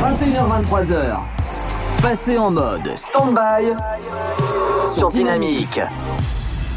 21h23h. 0.00 1.18
Passez 2.00 2.38
en 2.38 2.50
mode 2.50 2.86
stand-by 2.96 3.74
sur 4.90 5.10
Dynamique. 5.10 5.82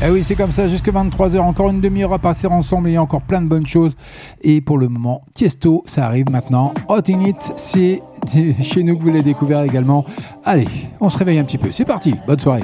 Eh 0.04 0.10
oui, 0.10 0.24
c'est 0.24 0.36
comme 0.36 0.52
ça, 0.52 0.68
jusque 0.68 0.90
23h, 0.90 1.40
encore 1.40 1.70
une 1.70 1.80
demi-heure 1.80 2.12
à 2.12 2.20
passer 2.20 2.48
ensemble, 2.48 2.90
il 2.90 2.94
y 2.94 2.98
a 2.98 3.02
encore 3.02 3.22
plein 3.22 3.42
de 3.42 3.48
bonnes 3.48 3.66
choses. 3.66 3.94
Et 4.42 4.60
pour 4.60 4.78
le 4.78 4.90
moment, 4.90 5.22
Tiesto, 5.34 5.84
ça 5.86 6.06
arrive 6.06 6.30
maintenant. 6.30 6.74
Hot 6.90 7.10
in 7.10 7.22
It, 7.26 7.54
c'est 7.56 8.02
chez 8.62 8.84
nous 8.84 8.98
que 8.98 9.02
vous 9.02 9.08
l'avez 9.08 9.24
découvert 9.24 9.64
également. 9.64 10.06
Allez, 10.44 10.68
on 11.00 11.10
se 11.10 11.18
réveille 11.18 11.40
un 11.40 11.46
petit 11.46 11.58
peu. 11.58 11.72
C'est 11.72 11.86
parti, 11.86 12.14
bonne 12.28 12.40
soirée. 12.40 12.64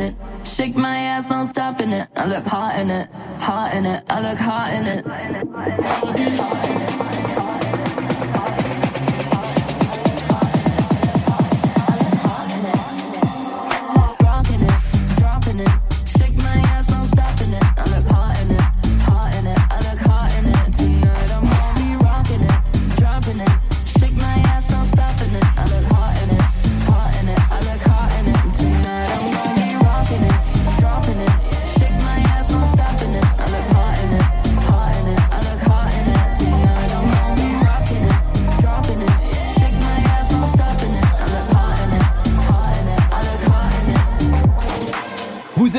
it. 0.00 0.14
Shake 0.44 0.76
my 0.76 0.96
ass, 0.96 1.30
no 1.30 1.44
stopping 1.44 1.90
it. 1.90 2.08
I 2.16 2.26
look 2.26 2.44
hot 2.44 2.78
in 2.78 2.90
it, 2.90 3.08
hot 3.38 3.74
in 3.74 3.86
it. 3.86 4.04
I 4.08 4.20
look 4.20 4.38
hot 4.38 4.72
in 4.72 4.86
it. 4.86 5.06
Rocking 6.02 7.21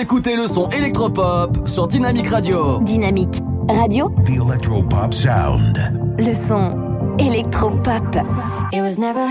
écoutez 0.04 0.36
le 0.36 0.48
son 0.48 0.70
électropop 0.72 1.66
sur 1.66 1.88
Dynamique 1.88 2.28
Radio. 2.28 2.82
Dynamique 2.82 3.42
Radio, 3.70 4.14
The 4.26 4.32
Electropop 4.32 5.14
Sound. 5.14 5.78
le 6.20 6.34
son 6.34 7.16
électropop. 7.20 8.18
It 8.74 8.82
was 8.82 8.98
never 8.98 9.30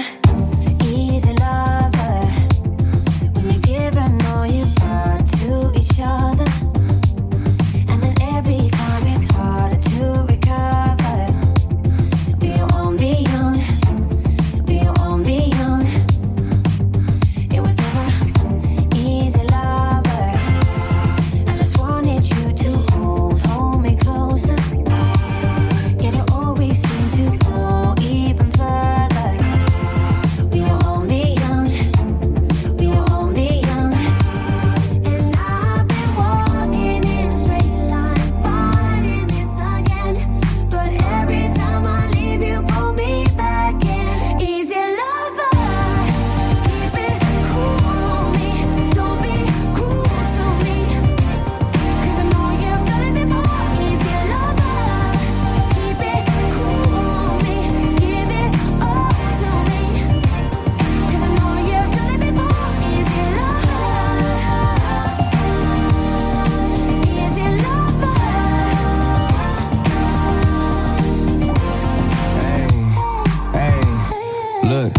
look, 74.72 74.94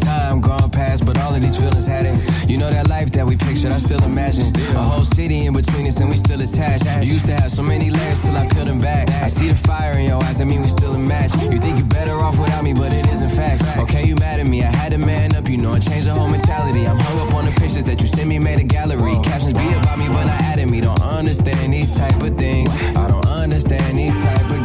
time 0.00 0.40
gone 0.40 0.70
past, 0.70 1.06
but 1.06 1.16
all 1.22 1.34
of 1.34 1.40
these 1.40 1.56
feelings 1.56 1.86
hadn't. 1.86 2.18
You 2.48 2.58
know 2.58 2.70
that 2.70 2.88
life 2.88 3.10
that 3.12 3.26
we 3.26 3.36
pictured, 3.36 3.72
I 3.72 3.78
still 3.78 4.02
imagine. 4.04 4.46
A 4.74 4.82
whole 4.82 5.04
city 5.04 5.46
in 5.46 5.54
between 5.54 5.86
us, 5.86 6.00
and 6.00 6.10
we 6.10 6.16
still 6.16 6.40
attached. 6.40 6.84
Used 7.06 7.26
to 7.26 7.34
have 7.34 7.52
so 7.52 7.62
many 7.62 7.90
layers 7.90 8.22
till 8.22 8.36
I 8.36 8.48
peeled 8.48 8.66
them 8.66 8.80
back. 8.80 9.08
I 9.22 9.28
see 9.28 9.48
the 9.48 9.54
fire 9.54 9.96
in 9.98 10.06
your 10.06 10.22
eyes, 10.24 10.40
I 10.40 10.44
mean, 10.44 10.62
we 10.62 10.68
still 10.68 10.94
a 10.94 10.98
match. 10.98 11.32
You 11.52 11.58
think 11.58 11.78
you're 11.78 11.94
better 11.98 12.14
off 12.14 12.38
without 12.38 12.64
me, 12.64 12.72
but 12.74 12.92
it 12.92 13.06
isn't 13.12 13.30
facts. 13.30 13.62
Okay, 13.78 14.06
you 14.06 14.16
mad 14.16 14.40
at 14.40 14.48
me, 14.48 14.62
I 14.62 14.74
had 14.74 14.92
to 14.92 14.98
man 14.98 15.34
up, 15.36 15.48
you 15.48 15.58
know, 15.58 15.72
I 15.72 15.78
changed 15.78 16.06
the 16.08 16.14
whole 16.14 16.28
mentality. 16.28 16.86
I'm 16.86 16.98
hung 16.98 17.18
up 17.20 17.34
on 17.34 17.44
the 17.44 17.52
pictures 17.52 17.84
that 17.84 18.00
you 18.00 18.08
sent 18.08 18.28
me, 18.28 18.38
made 18.38 18.58
a 18.58 18.64
gallery. 18.64 19.14
Captions 19.22 19.52
be 19.52 19.68
about 19.74 19.98
me, 19.98 20.08
but 20.08 20.24
not 20.24 20.40
added 20.50 20.68
me. 20.70 20.80
Don't 20.80 21.02
understand 21.02 21.72
these 21.72 21.94
type 21.96 22.20
of 22.22 22.36
things. 22.36 22.70
I 22.96 23.08
don't 23.08 23.26
understand 23.26 23.98
these 23.98 24.20
type 24.24 24.50
of 24.50 24.61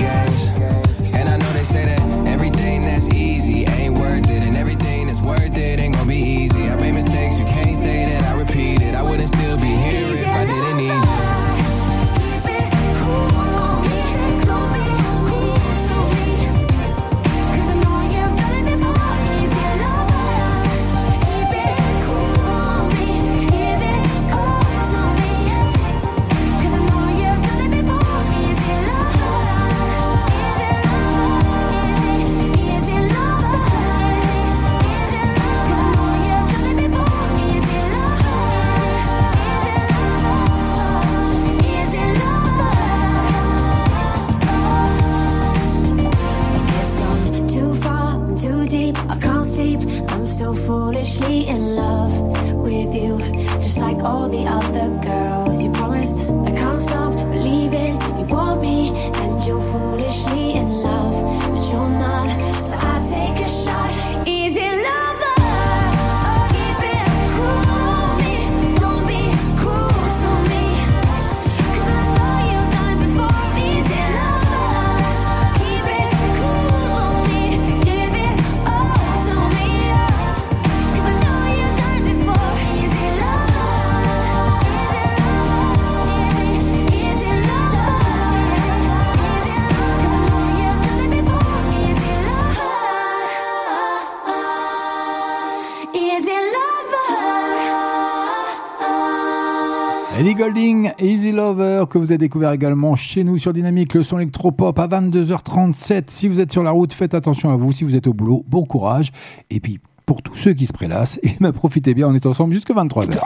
Que 101.55 101.97
vous 101.97 102.11
avez 102.11 102.17
découvert 102.17 102.51
également 102.51 102.95
chez 102.95 103.23
nous 103.23 103.37
sur 103.37 103.53
Dynamique, 103.53 103.93
le 103.93 104.03
son 104.03 104.17
électropop 104.19 104.77
à 104.77 104.87
22h37. 104.87 106.05
Si 106.07 106.27
vous 106.27 106.41
êtes 106.41 106.51
sur 106.51 106.61
la 106.61 106.71
route, 106.71 106.91
faites 106.91 107.13
attention 107.13 107.51
à 107.51 107.55
vous. 107.55 107.71
Si 107.71 107.85
vous 107.85 107.95
êtes 107.95 108.07
au 108.07 108.13
boulot, 108.13 108.43
bon 108.47 108.65
courage. 108.65 109.11
Et 109.49 109.61
puis, 109.61 109.79
pour 110.05 110.21
tous 110.21 110.35
ceux 110.35 110.53
qui 110.53 110.65
se 110.65 110.73
prélassent, 110.73 111.19
eh 111.23 111.31
ben, 111.39 111.53
profitez 111.53 111.93
bien, 111.93 112.07
on 112.09 112.13
est 112.13 112.25
ensemble 112.25 112.53
jusqu'à 112.53 112.73
23h. 112.73 113.17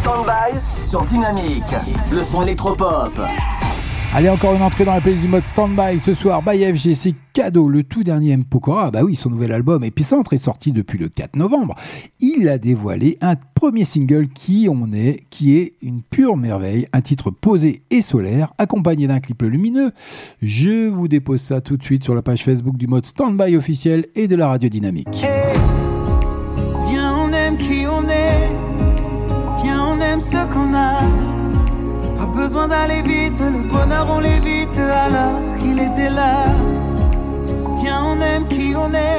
Stand-by 0.00 0.58
sur 0.58 1.02
Dynamique. 1.02 1.74
Le 2.10 2.22
son 2.22 2.42
électropop. 2.42 3.12
Allez, 4.12 4.28
encore 4.28 4.54
une 4.54 4.62
entrée 4.62 4.84
dans 4.84 4.94
la 4.94 5.00
playlist 5.00 5.22
du 5.22 5.28
mode 5.28 5.44
Standby 5.44 6.00
ce 6.00 6.12
soir. 6.14 6.42
By 6.42 6.74
FG, 6.74 6.94
c'est 6.94 7.14
cadeau. 7.32 7.68
Le 7.68 7.84
tout 7.84 8.02
dernier 8.02 8.32
M. 8.32 8.42
Pokora, 8.42 8.90
bah 8.90 9.04
oui, 9.04 9.14
son 9.14 9.30
nouvel 9.30 9.52
album 9.52 9.84
Épicentre 9.84 10.32
est 10.32 10.38
sorti 10.38 10.72
depuis 10.72 10.98
le 10.98 11.08
4 11.08 11.36
novembre. 11.36 11.76
Il 12.18 12.48
a 12.48 12.58
dévoilé 12.58 13.18
un 13.20 13.36
premier 13.36 13.84
single 13.84 14.26
qui 14.26 14.66
on 14.68 14.90
est, 14.92 15.26
qui 15.30 15.56
est 15.56 15.74
une 15.80 16.02
pure 16.02 16.36
merveille. 16.36 16.88
Un 16.92 17.02
titre 17.02 17.30
posé 17.30 17.82
et 17.90 18.02
solaire, 18.02 18.52
accompagné 18.58 19.06
d'un 19.06 19.20
clip 19.20 19.42
lumineux. 19.42 19.92
Je 20.42 20.88
vous 20.88 21.06
dépose 21.06 21.40
ça 21.40 21.60
tout 21.60 21.76
de 21.76 21.82
suite 21.84 22.02
sur 22.02 22.16
la 22.16 22.22
page 22.22 22.42
Facebook 22.42 22.76
du 22.76 22.88
mode 22.88 23.06
Standby 23.06 23.56
officiel 23.56 24.06
et 24.16 24.26
de 24.26 24.34
la 24.34 24.48
radio 24.48 24.68
dynamique. 24.68 25.24
Viens, 26.88 27.14
on 27.16 27.32
aime 27.32 27.56
qui 27.56 27.86
on 27.86 28.02
est. 28.08 28.50
Viens, 29.62 29.84
on 29.86 30.00
aime 30.00 30.20
ce 30.20 30.52
qu'on 30.52 30.74
a. 30.74 31.19
Pas 32.32 32.42
besoin 32.42 32.68
d'aller 32.68 33.02
vite, 33.02 33.40
le 33.40 33.68
bonheur 33.68 34.06
on 34.08 34.20
l'évite 34.20 34.78
alors 34.78 35.40
qu'il 35.58 35.78
était 35.78 36.10
là. 36.10 36.44
Viens, 37.80 38.04
on 38.04 38.20
aime 38.20 38.46
qui 38.48 38.72
on 38.76 38.92
est. 38.92 39.18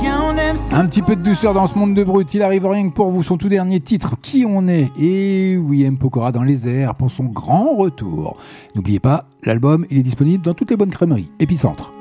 Viens, 0.00 0.20
on 0.22 0.36
aime 0.36 0.56
ce 0.56 0.74
Un 0.74 0.86
petit 0.86 1.02
peu 1.02 1.14
de 1.14 1.22
douceur 1.22 1.54
dans 1.54 1.66
ce 1.66 1.78
monde 1.78 1.94
de 1.94 2.02
brut, 2.02 2.32
il 2.34 2.42
arrive 2.42 2.66
rien 2.66 2.88
que 2.88 2.94
pour 2.94 3.10
vous, 3.10 3.22
son 3.22 3.36
tout 3.36 3.48
dernier 3.48 3.80
titre, 3.80 4.16
Qui 4.20 4.44
on 4.46 4.66
est? 4.66 4.90
Et 4.98 5.56
oui, 5.56 5.84
M. 5.84 5.98
Pokora 5.98 6.32
dans 6.32 6.42
les 6.42 6.68
airs 6.68 6.94
pour 6.94 7.10
son 7.10 7.24
grand 7.24 7.74
retour. 7.74 8.36
N'oubliez 8.74 9.00
pas, 9.00 9.26
l'album, 9.44 9.86
il 9.90 9.98
est 9.98 10.02
disponible 10.02 10.44
dans 10.44 10.54
toutes 10.54 10.70
les 10.70 10.76
bonnes 10.76 10.90
crèmeries. 10.90 11.30
Épicentre. 11.38 11.92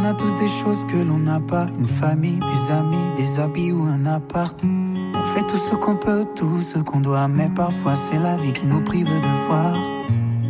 On 0.00 0.04
a 0.06 0.14
tous 0.14 0.34
des 0.36 0.48
choses 0.48 0.86
que 0.86 0.96
l'on 0.96 1.18
n'a 1.18 1.40
pas, 1.40 1.66
une 1.78 1.86
famille, 1.86 2.38
des 2.38 2.72
amis, 2.72 2.96
des 3.16 3.38
habits 3.38 3.70
ou 3.70 3.82
un 3.82 4.06
appart. 4.06 4.58
On 4.64 5.22
fait 5.34 5.46
tout 5.46 5.58
ce 5.58 5.76
qu'on 5.76 5.94
peut, 5.94 6.24
tout 6.34 6.62
ce 6.62 6.78
qu'on 6.78 7.00
doit, 7.00 7.28
mais 7.28 7.50
parfois 7.50 7.96
c'est 7.96 8.18
la 8.18 8.36
vie 8.36 8.52
qui 8.54 8.66
nous 8.66 8.80
prive 8.80 9.06
de 9.06 9.46
voir. 9.46 9.74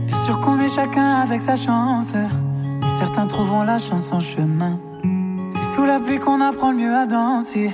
Bien 0.06 0.16
sûr 0.16 0.38
qu'on 0.40 0.60
est 0.60 0.68
chacun 0.68 1.14
avec 1.16 1.42
sa 1.42 1.56
chance, 1.56 2.14
mais 2.14 2.90
certains 2.90 3.26
trouveront 3.26 3.64
la 3.64 3.78
chance 3.80 4.12
en 4.12 4.20
chemin. 4.20 4.78
C'est 5.50 5.74
sous 5.74 5.84
la 5.84 5.98
pluie 5.98 6.18
qu'on 6.18 6.40
apprend 6.40 6.70
le 6.70 6.78
mieux 6.78 6.94
à 6.94 7.06
danser. 7.06 7.72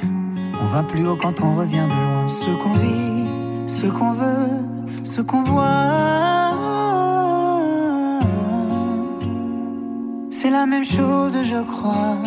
On 0.62 0.66
va 0.74 0.82
plus 0.82 1.06
haut 1.06 1.16
quand 1.16 1.42
on 1.42 1.56
revient 1.56 1.86
de 1.88 1.94
loin. 1.94 2.28
Ce 2.28 2.50
qu'on 2.56 2.72
vit, 2.72 3.68
ce 3.68 3.86
qu'on 3.86 4.12
veut, 4.12 5.04
ce 5.04 5.20
qu'on 5.20 5.42
voit. 5.42 6.45
C'est 10.38 10.50
la 10.50 10.66
même 10.66 10.84
chose, 10.84 11.34
je 11.42 11.62
crois. 11.62 12.18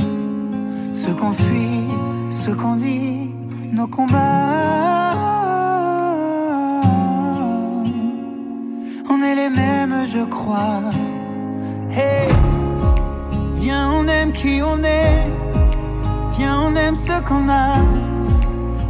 Ce 0.91 1.11
qu'on 1.11 1.31
fuit, 1.31 1.85
ce 2.31 2.49
qu'on 2.49 2.75
dit, 2.75 3.29
nos 3.71 3.85
combats. 3.85 5.13
On 9.11 9.21
est 9.21 9.35
les 9.35 9.49
mêmes, 9.49 9.93
je 10.07 10.23
crois. 10.25 10.81
Hey, 11.91 12.27
viens, 13.57 13.91
on 13.91 14.07
aime 14.07 14.31
qui 14.31 14.59
on 14.63 14.83
est. 14.83 15.27
Viens, 16.35 16.61
on 16.61 16.75
aime 16.75 16.95
ce 16.95 17.21
qu'on 17.27 17.47
a. 17.47 17.75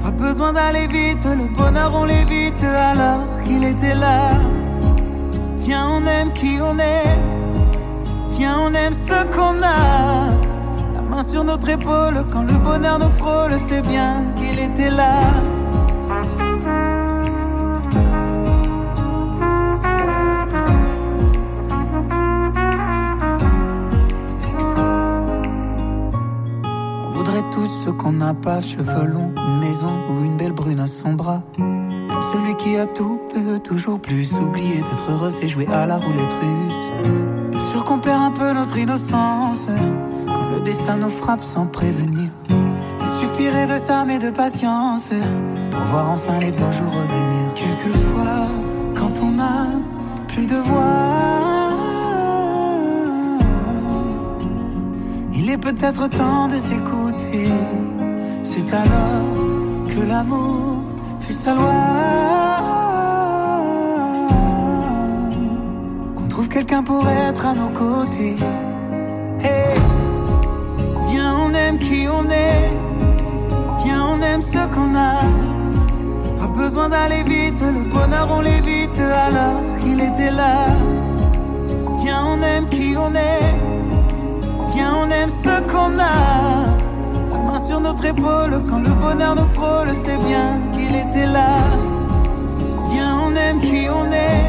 Pas 0.02 0.12
besoin 0.12 0.54
d'aller 0.54 0.88
vite, 0.88 1.26
le 1.26 1.54
bonheur 1.58 1.92
on 1.94 2.06
l'évite 2.06 2.64
alors 2.64 3.26
qu'il 3.44 3.66
était 3.66 3.96
là. 3.96 4.30
Viens, 5.58 5.90
on 5.90 6.08
aime 6.08 6.32
qui 6.32 6.58
on 6.62 6.80
est. 6.80 7.29
On 8.42 8.74
aime 8.74 8.94
ce 8.94 9.26
qu'on 9.36 9.62
a. 9.64 10.30
La 10.94 11.02
main 11.02 11.24
sur 11.24 11.44
notre 11.44 11.68
épaule, 11.70 12.24
quand 12.32 12.44
le 12.44 12.54
bonheur 12.54 13.00
nous 13.00 13.10
frôle, 13.10 13.58
c'est 13.58 13.82
bien 13.82 14.26
qu'il 14.38 14.60
était 14.60 14.92
là. 14.92 15.20
On 27.06 27.12
voudrait 27.12 27.44
tous 27.52 27.68
ce 27.86 27.90
qu'on 27.90 28.12
n'a 28.12 28.34
pas, 28.36 28.62
cheveux 28.62 29.08
longs, 29.08 29.34
maison 29.60 29.90
ou 30.12 30.26
une 30.26 30.38
belle 30.38 30.54
brune 30.54 30.80
à 30.80 30.88
son 30.88 31.14
bras. 31.14 31.42
Celui 31.58 32.56
qui 32.58 32.78
a 32.78 32.86
tout 32.86 33.20
peut 33.34 33.60
toujours 33.60 34.00
plus 34.00 34.36
oublier 34.36 34.76
d'être 34.76 35.12
heureux, 35.12 35.32
c'est 35.32 35.50
jouer 35.50 35.68
à 35.74 35.88
la 35.88 35.98
roulette 35.98 36.36
russe. 36.42 37.29
Innocence 38.78 39.68
quand 40.28 40.50
le 40.52 40.60
destin 40.62 40.98
nous 40.98 41.10
frappe 41.10 41.44
sans 41.44 41.66
prévenir. 41.66 42.30
Il 43.02 43.10
suffirait 43.10 43.68
de 43.68 43.78
s'armer 43.78 44.20
de 44.20 44.30
patience 44.30 45.12
pour 45.72 45.82
voir 45.92 46.12
enfin 46.12 46.40
les 46.40 46.52
beaux 46.52 46.72
jours 46.72 46.92
revenir. 46.92 47.54
Quelquefois, 47.56 48.48
quand 48.96 49.22
on 49.22 49.40
a 49.40 49.66
plus 50.28 50.48
de 50.48 50.56
voix, 50.56 51.70
il 55.34 55.50
est 55.50 55.58
peut-être 55.58 56.10
temps 56.10 56.48
de 56.48 56.58
s'écouter. 56.58 57.50
C'est 58.44 58.74
alors 58.74 59.86
que 59.88 60.02
l'amour 60.08 60.84
écrit 61.30 61.34
sa 61.34 61.54
loi. 61.54 62.49
Quelqu'un 66.60 66.84
pour 66.84 67.08
être 67.08 67.46
à 67.46 67.54
nos 67.54 67.70
côtés. 67.70 68.36
Hey, 69.40 69.76
viens, 71.10 71.34
on 71.46 71.54
aime 71.54 71.78
qui 71.80 72.06
on 72.12 72.26
est. 72.30 72.72
Viens, 73.84 74.06
on 74.14 74.22
aime 74.22 74.42
ce 74.42 74.62
qu'on 74.74 74.94
a. 74.94 75.22
Pas 76.38 76.52
besoin 76.62 76.90
d'aller 76.90 77.24
vite, 77.24 77.62
le 77.62 77.84
bonheur 77.96 78.28
on 78.38 78.42
l'évite 78.42 79.00
alors 79.00 79.62
qu'il 79.80 80.02
était 80.02 80.32
là. 80.32 80.66
Viens, 82.02 82.26
on 82.34 82.42
aime 82.44 82.68
qui 82.68 82.94
on 82.98 83.12
est. 83.16 83.54
Viens, 84.74 84.96
on 85.04 85.10
aime 85.12 85.30
ce 85.30 85.56
qu'on 85.72 85.94
a. 85.98 86.18
La 87.32 87.38
main 87.38 87.60
sur 87.60 87.80
notre 87.80 88.04
épaule, 88.04 88.54
quand 88.70 88.80
le 88.80 88.94
bonheur 89.06 89.34
nous 89.36 89.52
frôle, 89.58 89.92
c'est 89.94 90.22
bien 90.28 90.60
qu'il 90.74 90.94
était 90.94 91.32
là. 91.38 91.56
Viens, 92.92 93.18
on 93.28 93.32
aime 93.34 93.62
qui 93.62 93.88
on 93.90 94.12
est. 94.12 94.49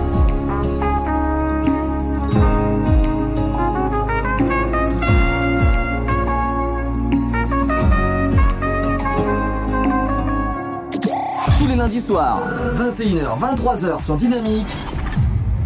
Lundis 11.81 12.01
soirs, 12.01 12.43
21h, 12.75 13.39
23h 13.39 14.05
sur 14.05 14.15
Dynamique, 14.15 14.71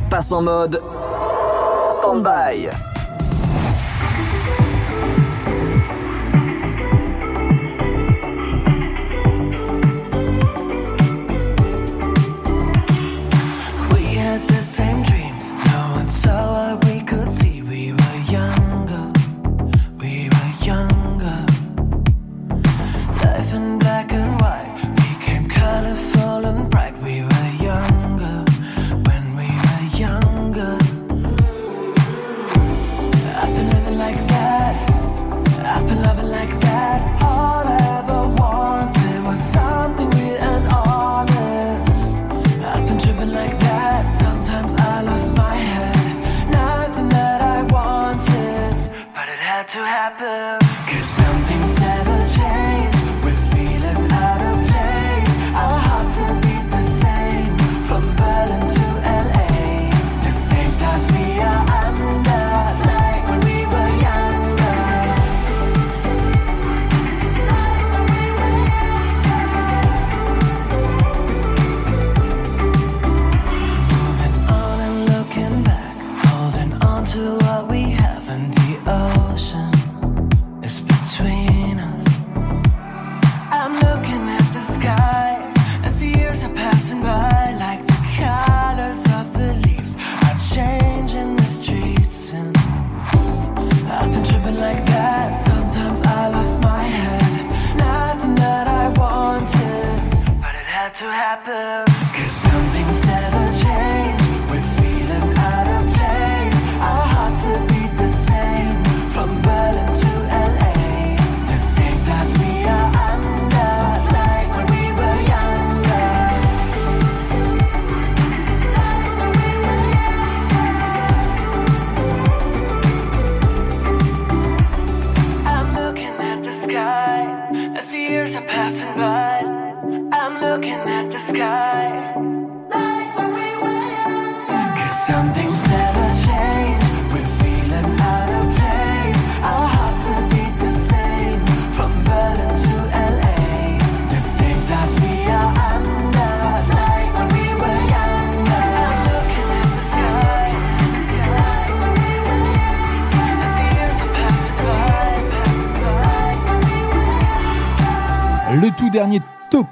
passe 0.10 0.32
en 0.32 0.44
mode 0.44 0.82
stand-by. 1.92 2.70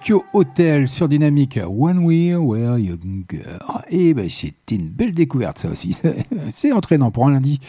Tokyo 0.03 0.25
Hotel 0.33 0.89
sur 0.89 1.07
Dynamique 1.07 1.57
When 1.65 1.99
We 1.99 2.35
Were 2.35 2.77
Younger. 2.77 3.57
Et 3.89 4.13
ben 4.13 4.29
c'était 4.29 4.75
une 4.75 4.89
belle 4.89 5.13
découverte 5.13 5.59
ça 5.59 5.69
aussi. 5.69 5.95
C'est 6.51 6.73
entraînant 6.73 7.09
pour 7.09 7.25
un 7.25 7.31
lundi 7.31 7.61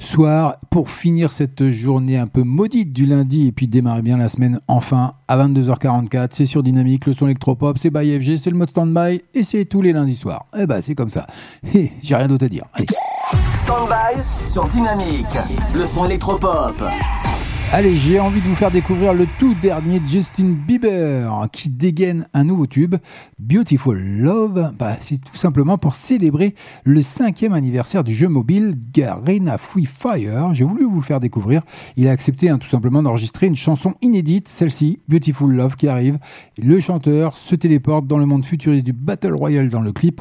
soir 0.00 0.56
pour 0.70 0.88
finir 0.88 1.30
cette 1.30 1.68
journée 1.68 2.16
un 2.16 2.28
peu 2.28 2.44
maudite 2.44 2.94
du 2.94 3.04
lundi 3.04 3.48
et 3.48 3.52
puis 3.52 3.66
démarrer 3.68 4.00
bien 4.00 4.16
la 4.16 4.30
semaine 4.30 4.58
enfin 4.68 5.16
à 5.28 5.36
22h44. 5.36 6.28
C'est 6.30 6.46
sur 6.46 6.62
Dynamique, 6.62 7.04
le 7.04 7.12
son 7.12 7.26
électropop, 7.26 7.76
c'est 7.76 7.90
by 7.90 8.18
FG, 8.18 8.36
c'est 8.36 8.50
le 8.50 8.56
mode 8.56 8.70
standby 8.70 9.22
et 9.34 9.42
c'est 9.42 9.66
tous 9.66 9.82
les 9.82 9.92
lundis 9.92 10.14
soirs. 10.14 10.46
Et 10.58 10.66
ben 10.66 10.80
c'est 10.80 10.94
comme 10.94 11.10
ça. 11.10 11.26
Et 11.74 11.92
j'ai 12.02 12.16
rien 12.16 12.26
d'autre 12.26 12.46
à 12.46 12.48
dire. 12.48 12.64
Allez. 12.72 12.86
Stand-by 13.64 14.22
sur 14.22 14.64
Dynamique, 14.64 15.26
le 15.74 15.86
son 15.86 16.06
électropop. 16.06 16.74
Allez, 17.74 17.94
j'ai 17.94 18.20
envie 18.20 18.42
de 18.42 18.46
vous 18.46 18.54
faire 18.54 18.70
découvrir 18.70 19.14
le 19.14 19.26
tout 19.38 19.54
dernier 19.54 19.98
Justin 20.06 20.54
Bieber 20.66 21.46
qui 21.54 21.70
dégaine 21.70 22.28
un 22.34 22.44
nouveau 22.44 22.66
tube, 22.66 22.96
Beautiful 23.38 23.98
Love. 23.98 24.74
Bah, 24.78 24.98
c'est 25.00 25.24
tout 25.24 25.36
simplement 25.36 25.78
pour 25.78 25.94
célébrer 25.94 26.54
le 26.84 27.02
cinquième 27.02 27.54
anniversaire 27.54 28.04
du 28.04 28.14
jeu 28.14 28.28
mobile 28.28 28.74
Garena 28.92 29.56
Free 29.56 29.86
Fire. 29.86 30.52
J'ai 30.52 30.64
voulu 30.64 30.84
vous 30.84 30.96
le 30.96 31.02
faire 31.02 31.18
découvrir. 31.18 31.62
Il 31.96 32.08
a 32.08 32.10
accepté 32.10 32.50
hein, 32.50 32.58
tout 32.58 32.68
simplement 32.68 33.02
d'enregistrer 33.02 33.46
une 33.46 33.56
chanson 33.56 33.94
inédite, 34.02 34.48
celle-ci, 34.48 34.98
Beautiful 35.08 35.50
Love, 35.50 35.76
qui 35.76 35.88
arrive. 35.88 36.18
Le 36.62 36.78
chanteur 36.78 37.38
se 37.38 37.54
téléporte 37.54 38.06
dans 38.06 38.18
le 38.18 38.26
monde 38.26 38.44
futuriste 38.44 38.84
du 38.84 38.92
Battle 38.92 39.32
Royale 39.32 39.70
dans 39.70 39.80
le 39.80 39.92
clip 39.92 40.20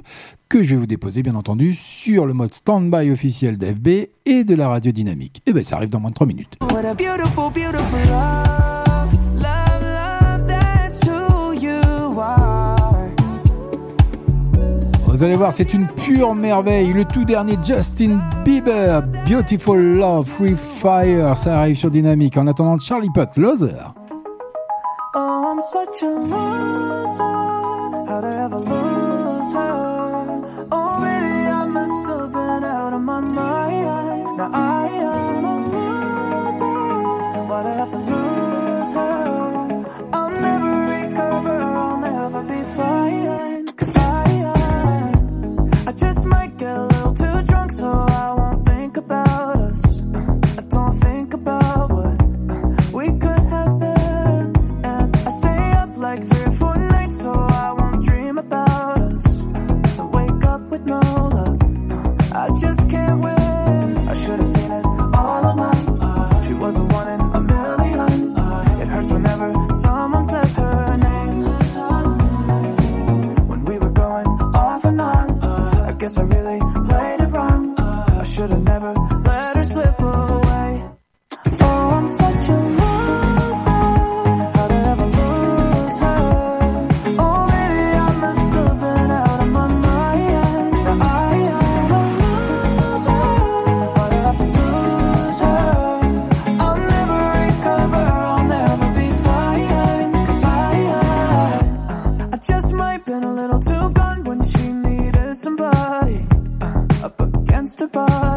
que 0.51 0.63
je 0.63 0.75
vais 0.75 0.81
vous 0.81 0.85
déposer 0.85 1.23
bien 1.23 1.35
entendu 1.35 1.73
sur 1.73 2.25
le 2.25 2.33
mode 2.33 2.53
standby 2.53 3.09
officiel 3.09 3.57
d'FB 3.57 3.87
et 4.25 4.43
de 4.43 4.53
la 4.53 4.67
radio 4.67 4.91
dynamique. 4.91 5.41
Et 5.45 5.53
ben 5.53 5.63
ça 5.63 5.77
arrive 5.77 5.87
dans 5.87 6.01
moins 6.01 6.09
de 6.09 6.15
3 6.15 6.27
minutes. 6.27 6.57
What 6.59 6.79
a 6.79 6.93
beautiful, 6.93 7.49
beautiful 7.53 7.99
love. 8.09 9.13
Love, 9.35 9.81
love, 9.81 10.45
that's 10.47 10.99
who 11.07 11.53
you 11.53 12.19
are. 12.19 12.75
Vous 15.07 15.23
allez 15.23 15.35
voir, 15.35 15.53
c'est 15.53 15.73
une 15.73 15.87
pure 15.87 16.35
merveille. 16.35 16.91
Le 16.91 17.05
tout 17.05 17.23
dernier 17.23 17.55
Justin 17.63 18.19
Bieber, 18.43 19.03
Beautiful 19.25 19.81
Love, 19.81 20.27
Free 20.27 20.55
Fire, 20.57 21.37
ça 21.37 21.59
arrive 21.59 21.77
sur 21.77 21.91
Dynamique. 21.91 22.35
En 22.35 22.47
attendant, 22.47 22.77
Charlie 22.77 23.09
Puth, 23.13 23.37
Loser. 23.37 23.93
Oh, 25.15 25.53
I'm 25.53 25.61
such 25.61 26.03
a 26.03 26.09
loser. 26.09 27.50
the 107.81 107.87
bar. 107.87 108.30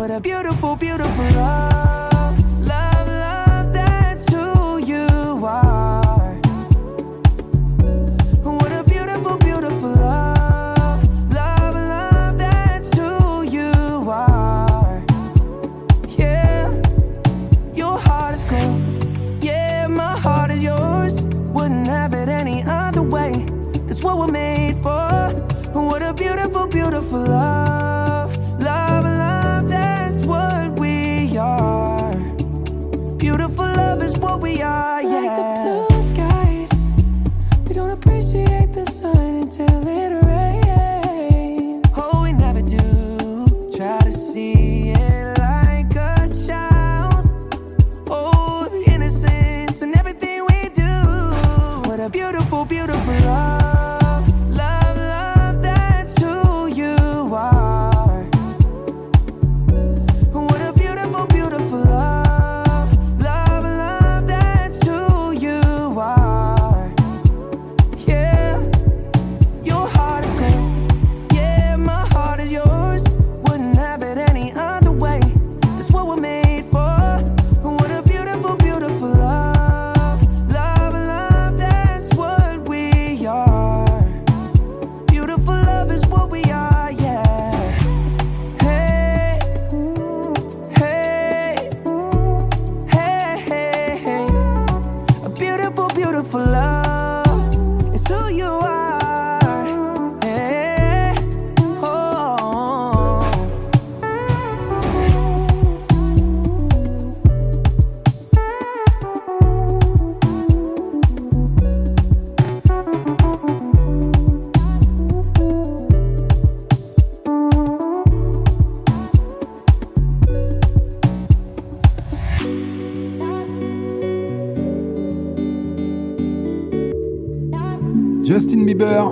What 0.00 0.10
a 0.10 0.18
beautiful, 0.18 0.76
beautiful 0.76 1.24
love. 1.36 1.89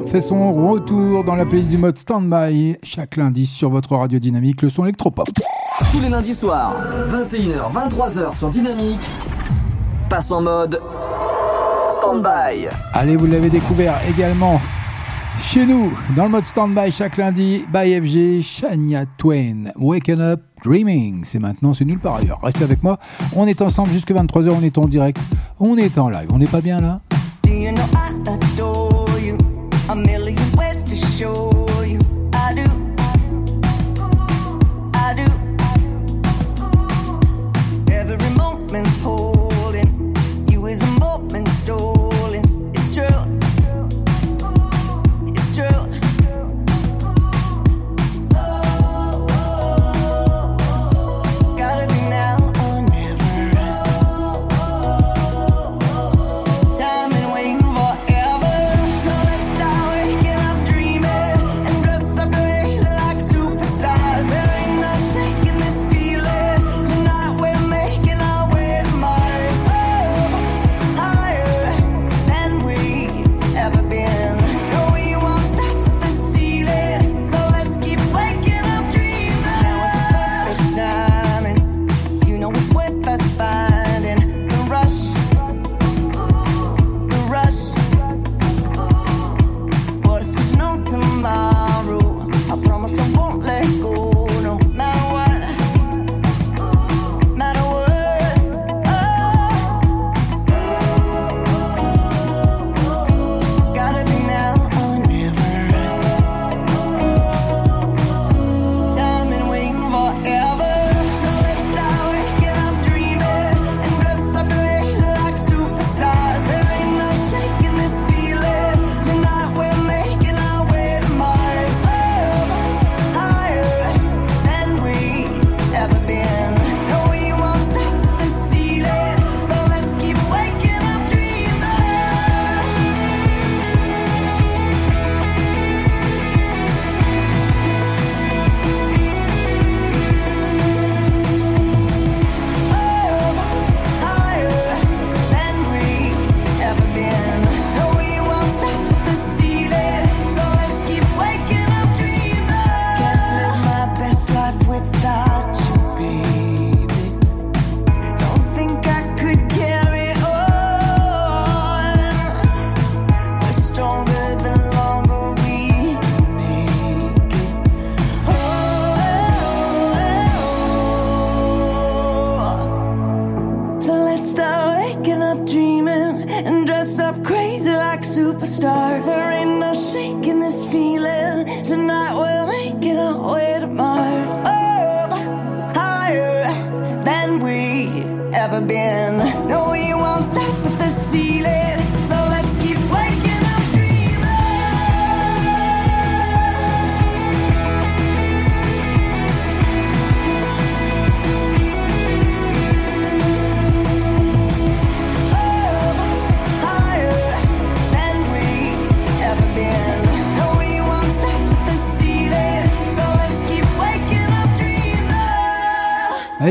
Fait 0.09 0.21
son 0.23 0.53
retour 0.53 1.23
dans 1.23 1.35
la 1.35 1.45
playlist 1.45 1.69
du 1.69 1.77
mode 1.77 1.99
Standby 1.99 2.79
chaque 2.83 3.17
lundi 3.17 3.45
sur 3.45 3.69
votre 3.69 3.95
radio 3.95 4.19
dynamique, 4.19 4.63
le 4.63 4.71
son 4.71 4.85
électropop. 4.85 5.29
Tous 5.93 6.01
les 6.01 6.09
lundis 6.09 6.35
soirs, 6.35 6.83
21h, 7.09 7.73
23h 7.73 8.37
sur 8.37 8.49
Dynamique, 8.49 9.07
passe 10.09 10.31
en 10.31 10.41
mode 10.41 10.81
stand-by. 11.91 12.69
Allez, 12.95 13.17
vous 13.17 13.27
l'avez 13.27 13.51
découvert 13.51 14.01
également 14.09 14.59
chez 15.43 15.67
nous, 15.67 15.93
dans 16.17 16.25
le 16.25 16.31
mode 16.31 16.45
Standby 16.45 16.91
chaque 16.91 17.19
lundi, 17.19 17.65
by 17.71 18.01
FG, 18.01 18.43
Shania 18.43 19.05
Twain, 19.19 19.73
Waken 19.77 20.21
Up 20.23 20.41
Dreaming. 20.65 21.21
C'est 21.25 21.39
maintenant, 21.39 21.75
c'est 21.75 21.85
nulle 21.85 22.01
part 22.01 22.17
ailleurs. 22.17 22.41
Restez 22.43 22.65
avec 22.65 22.83
moi, 22.83 22.99
on 23.37 23.47
est 23.47 23.61
ensemble 23.61 23.91
jusque 23.91 24.11
23h, 24.11 24.53
on 24.59 24.63
est 24.63 24.79
en 24.79 24.87
direct, 24.87 25.21
on 25.61 25.77
est 25.77 25.99
en 25.99 26.09
live. 26.09 26.29
On 26.33 26.39
n'est 26.39 26.47
pas 26.47 26.63
bien 26.63 26.81
là? 26.81 27.01
Do 27.43 27.51
you 27.51 27.73
know 27.73 27.83
I 27.95 28.11
adore 28.27 28.93
you? 28.93 28.98
A 29.91 29.97
million 29.97 30.53
ways 30.53 30.85
to 30.85 30.95
show 30.95 31.67
you. 31.83 31.99
I 32.35 32.53
do. 32.55 32.67
I 34.93 35.15
do. 35.17 35.27
Every 37.91 38.31
moment 38.37 38.87
holding 39.03 40.15
you 40.47 40.67
is 40.67 40.83
a 40.83 40.93
moment 41.01 41.49
stolen. 41.49 41.98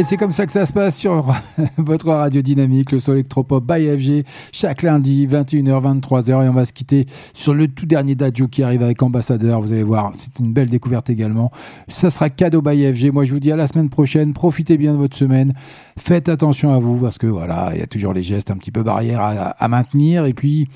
C'est 0.08 0.16
comme 0.16 0.32
ça 0.32 0.46
que 0.46 0.54
ça 0.54 0.66
se 0.66 0.72
passe 0.72 0.98
sur 0.98 1.34
votre 1.78 2.08
radio 2.08 2.42
dynamique, 2.42 2.94
le 2.94 3.00
son 3.00 3.12
électropop 3.12 3.62
by 3.62 3.88
FG, 3.98 4.24
chaque 4.54 4.82
lundi, 4.82 5.28
21h, 5.28 6.00
23h. 6.00 6.46
Et 6.46 6.48
on 6.48 6.54
va 6.54 6.64
se 6.64 6.72
quitter 6.72 7.08
sur 7.34 7.54
le 7.54 7.68
tout 7.68 7.86
dernier 7.86 8.16
Dadju 8.16 8.48
qui 8.48 8.64
arrive 8.64 8.84
avec 8.84 9.04
Ambassadeur. 9.04 9.60
Vous 9.60 9.74
allez 9.74 9.84
voir, 9.84 10.14
c'est 10.16 10.40
une 10.40 10.54
belle 10.54 10.70
découverte 10.70 11.10
également. 11.10 11.52
Ça 11.90 12.10
sera 12.10 12.30
cadeau 12.30 12.62
by 12.62 12.94
FG. 12.94 13.12
Moi, 13.12 13.26
je 13.26 13.34
vous 13.34 13.42
dis 13.42 13.52
à 13.52 13.58
la 13.58 13.68
semaine 13.68 13.90
prochaine. 13.90 14.34
Profitez 14.34 14.78
bien 14.78 14.94
de 14.94 14.98
votre 14.98 15.18
semaine. 15.18 15.54
Faites 16.00 16.30
attention 16.30 16.74
à 16.74 16.80
vous 16.80 16.98
parce 17.00 17.18
que 17.18 17.28
voilà, 17.28 17.72
il 17.74 17.80
y 17.80 17.84
a 17.84 17.88
toujours 17.88 18.14
les 18.14 18.24
gestes 18.24 18.50
un 18.50 18.56
petit 18.56 18.72
peu 18.72 18.84
barrières 18.84 19.20
à, 19.20 19.50
à 19.50 19.68
maintenir. 19.68 20.26
Et 20.26 20.34
puis, 20.34 20.70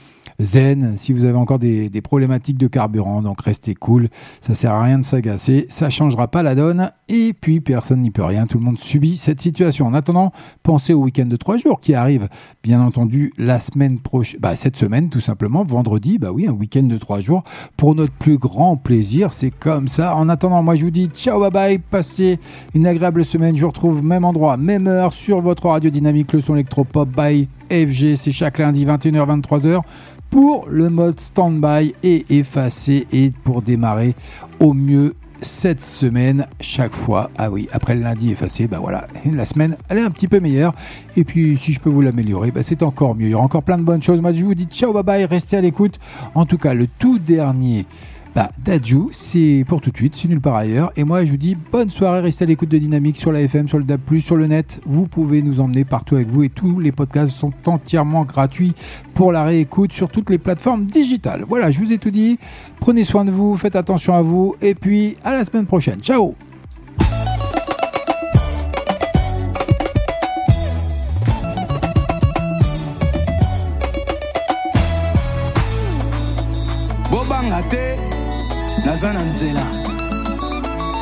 zen, 0.43 0.97
si 0.97 1.13
vous 1.13 1.25
avez 1.25 1.37
encore 1.37 1.59
des, 1.59 1.89
problématiques 2.01 2.57
de 2.57 2.67
carburant, 2.67 3.21
donc 3.21 3.41
restez 3.41 3.75
cool. 3.75 4.09
Ça 4.41 4.55
sert 4.55 4.71
à 4.71 4.83
rien 4.83 4.99
de 4.99 5.03
s'agacer. 5.03 5.65
Ça 5.69 5.89
changera 5.89 6.27
pas 6.27 6.43
la 6.43 6.55
donne. 6.55 6.91
Et 7.07 7.33
puis, 7.33 7.61
personne 7.61 8.01
n'y 8.01 8.11
peut 8.11 8.23
rien. 8.23 8.47
Tout 8.47 8.57
le 8.57 8.63
monde 8.63 8.79
subit 8.79 9.17
cette 9.17 9.41
situation. 9.41 9.85
En 9.85 9.93
attendant, 9.93 10.31
pensez 10.63 10.93
au 10.93 11.01
week-end 11.01 11.25
de 11.25 11.35
trois 11.35 11.57
jours 11.57 11.79
qui 11.79 11.93
arrive, 11.93 12.27
bien 12.63 12.81
entendu, 12.81 13.33
la 13.37 13.59
semaine 13.59 13.99
prochaine, 13.99 14.39
bah, 14.39 14.55
cette 14.55 14.75
semaine, 14.75 15.09
tout 15.09 15.19
simplement, 15.19 15.63
vendredi, 15.63 16.17
bah 16.17 16.31
oui, 16.31 16.47
un 16.47 16.53
week-end 16.53 16.83
de 16.83 16.97
trois 16.97 17.19
jours 17.19 17.43
pour 17.77 17.95
notre 17.95 18.13
plus 18.13 18.37
grand 18.37 18.77
plaisir. 18.77 19.33
C'est 19.33 19.51
comme 19.51 19.87
ça. 19.87 20.15
En 20.15 20.29
attendant, 20.29 20.63
moi, 20.63 20.75
je 20.75 20.85
vous 20.85 20.91
dis 20.91 21.07
ciao, 21.13 21.39
bye 21.39 21.51
bye. 21.51 21.77
Passez 21.79 22.39
une 22.73 22.87
agréable 22.87 23.23
semaine. 23.25 23.55
Je 23.55 23.61
vous 23.61 23.69
retrouve 23.69 24.03
même 24.03 24.25
endroit, 24.25 24.57
même 24.57 24.87
heure 24.87 25.13
sur 25.13 25.41
votre 25.41 25.67
radio 25.67 25.89
dynamique, 25.89 26.33
le 26.33 26.41
son 26.41 26.55
électropop 26.55 27.09
by 27.09 27.47
FG. 27.69 28.15
C'est 28.15 28.31
chaque 28.31 28.57
lundi, 28.57 28.85
21h, 28.85 29.41
23h 29.41 29.81
pour 30.31 30.67
le 30.69 30.89
mode 30.89 31.19
stand-by 31.19 31.93
et 32.01 32.25
effacé 32.29 33.05
et 33.11 33.31
pour 33.43 33.61
démarrer 33.61 34.15
au 34.59 34.73
mieux 34.73 35.13
cette 35.41 35.81
semaine 35.81 36.45
chaque 36.59 36.95
fois. 36.95 37.29
Ah 37.37 37.51
oui, 37.51 37.67
après 37.71 37.95
le 37.95 38.01
lundi 38.01 38.31
effacé, 38.31 38.67
bah 38.67 38.77
voilà, 38.79 39.07
la 39.31 39.45
semaine 39.45 39.75
elle 39.89 39.97
est 39.97 40.03
un 40.03 40.09
petit 40.09 40.27
peu 40.27 40.39
meilleure. 40.39 40.73
Et 41.17 41.23
puis 41.23 41.57
si 41.61 41.73
je 41.73 41.79
peux 41.79 41.89
vous 41.89 42.01
l'améliorer, 42.01 42.51
bah 42.51 42.63
c'est 42.63 42.81
encore 42.81 43.15
mieux. 43.15 43.27
Il 43.27 43.31
y 43.31 43.33
aura 43.33 43.43
encore 43.43 43.63
plein 43.63 43.77
de 43.77 43.83
bonnes 43.83 44.01
choses. 44.01 44.21
Moi 44.21 44.31
je 44.31 44.43
vous 44.45 44.55
dis 44.55 44.65
ciao, 44.65 44.93
bye 44.93 45.03
bye, 45.03 45.25
restez 45.25 45.57
à 45.57 45.61
l'écoute. 45.61 45.99
En 46.33 46.45
tout 46.45 46.57
cas, 46.57 46.73
le 46.73 46.87
tout 46.87 47.19
dernier. 47.19 47.85
Bah, 48.33 48.49
Dadju, 48.63 49.07
c'est 49.11 49.65
pour 49.67 49.81
tout 49.81 49.91
de 49.91 49.97
suite, 49.97 50.15
c'est 50.15 50.29
nulle 50.29 50.39
part 50.39 50.55
ailleurs. 50.55 50.93
Et 50.95 51.03
moi, 51.03 51.25
je 51.25 51.31
vous 51.31 51.37
dis 51.37 51.55
bonne 51.55 51.89
soirée, 51.89 52.21
restez 52.21 52.45
à 52.45 52.47
l'écoute 52.47 52.69
de 52.69 52.77
Dynamique 52.77 53.17
sur 53.17 53.33
la 53.33 53.41
FM, 53.41 53.67
sur 53.67 53.77
le 53.77 53.83
DAB+, 53.83 53.99
sur 54.19 54.37
le 54.37 54.47
net. 54.47 54.79
Vous 54.85 55.05
pouvez 55.05 55.41
nous 55.41 55.59
emmener 55.59 55.83
partout 55.83 56.15
avec 56.15 56.29
vous 56.29 56.43
et 56.43 56.49
tous 56.49 56.79
les 56.79 56.93
podcasts 56.93 57.33
sont 57.33 57.51
entièrement 57.65 58.23
gratuits 58.23 58.73
pour 59.15 59.33
la 59.33 59.43
réécoute 59.43 59.91
sur 59.91 60.09
toutes 60.09 60.29
les 60.29 60.37
plateformes 60.37 60.85
digitales. 60.85 61.43
Voilà, 61.47 61.71
je 61.71 61.79
vous 61.79 61.91
ai 61.91 61.97
tout 61.97 62.11
dit. 62.11 62.39
Prenez 62.79 63.03
soin 63.03 63.25
de 63.25 63.31
vous, 63.31 63.57
faites 63.57 63.75
attention 63.75 64.15
à 64.15 64.21
vous 64.21 64.55
et 64.61 64.75
puis 64.75 65.17
à 65.25 65.33
la 65.33 65.43
semaine 65.43 65.65
prochaine. 65.65 65.99
Ciao 65.99 66.35
naza 79.01 79.13
na 79.13 79.23
nzela. 79.23 79.61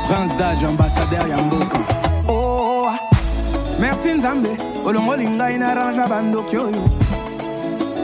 Prince 0.07 0.35
dage 0.38 0.65
ambassadeur 0.65 1.30
ya 1.30 1.38
mboka 1.38 1.80
oh, 2.27 2.91
merci 3.80 4.13
nzambe 4.13 4.49
olongoli 4.85 5.30
ngai 5.30 5.57
na 5.57 5.73
range 5.76 6.09
bandoki 6.09 6.57
oyo. 6.57 6.89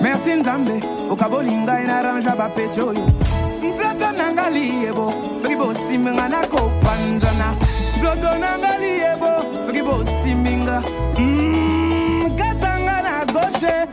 Merci 0.02 0.34
nzambe 0.34 0.80
okaboli 1.10 1.52
ngai 1.52 1.88
na 1.88 2.02
range 2.02 2.30
bapeti 2.38 2.82
oyo. 2.82 3.06
Nzoto 3.64 4.12
na 4.18 4.32
nga 4.34 4.50
liyebo 4.50 5.14
soki 5.42 5.56
bosimbi 5.56 6.12
nga 6.12 6.30
nakopanzana 6.30 7.56
nzoto 7.98 8.38
na 8.40 8.58
nga 8.58 8.78
liyebo 8.78 9.64
soki 9.66 9.82
bosimbi 9.82 10.52
nga 10.52 10.82
Mm, 11.18 12.36
katanga 12.38 13.02
na 13.02 13.26
gauche 13.34 13.88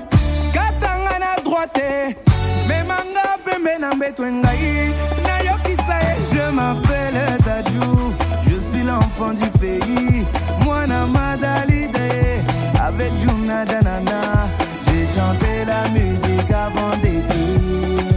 katanga 0.53 1.19
na 1.19 1.37
droite. 1.45 2.17
Memanga 2.69 3.39
pembe 3.45 3.79
na 3.79 3.95
mbeto 3.95 4.23
ngai 4.23 4.91
du 9.31 9.49
pays. 9.59 10.27
Mwana 10.65 11.07
madalide 11.07 11.97
avec 12.85 13.13
Juna 13.21 13.65
Danana 13.65 14.49
j'ai 14.87 15.07
chanté 15.07 15.65
la 15.65 15.89
musique 15.91 16.51
avant 16.51 16.91
d'écrire. 17.03 18.11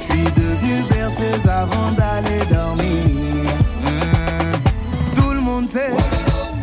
Je 0.00 0.12
suis 0.12 0.24
devenu 0.24 0.82
berceuse 0.90 1.46
avant 1.46 1.92
d'aller 1.92 2.44
dormir. 2.50 3.52
Mm. 3.84 5.14
tout 5.14 5.32
le 5.32 5.40
monde 5.40 5.68
sait 5.68 5.94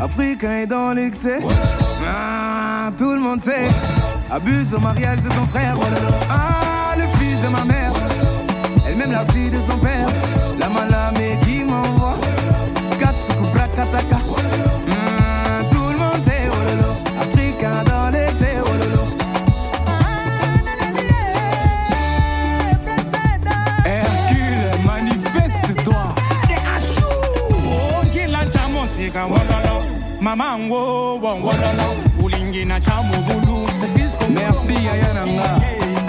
africain 0.01 0.59
est 0.63 0.67
dans 0.67 0.91
l'excès. 0.93 1.39
Ah, 2.05 2.91
tout 2.97 3.13
le 3.13 3.19
monde 3.19 3.39
sait 3.39 3.67
abuse 4.31 4.73
au 4.73 4.79
mariage 4.79 5.21
de 5.21 5.29
ton 5.29 5.45
frère. 5.47 5.75
Ah 6.29 6.95
le 6.97 7.05
fils 7.17 7.41
de 7.41 7.47
ma 7.47 7.63
mère 7.63 7.93
elle-même 8.87 9.11
la 9.11 9.25
fille 9.25 9.49
de 9.49 9.59
son 9.59 9.77
père 9.77 10.07
mamango 30.35 31.15
wongololo 31.23 31.89
merci 34.29 34.73
ayananga 34.87 35.43
yeah. 35.43 36.08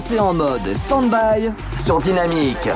23h, 0.00 0.02
passez 0.02 0.18
en 0.18 0.32
mode 0.32 0.74
stand-by 0.74 1.52
sur 1.76 1.98
Dynamique. 1.98 2.68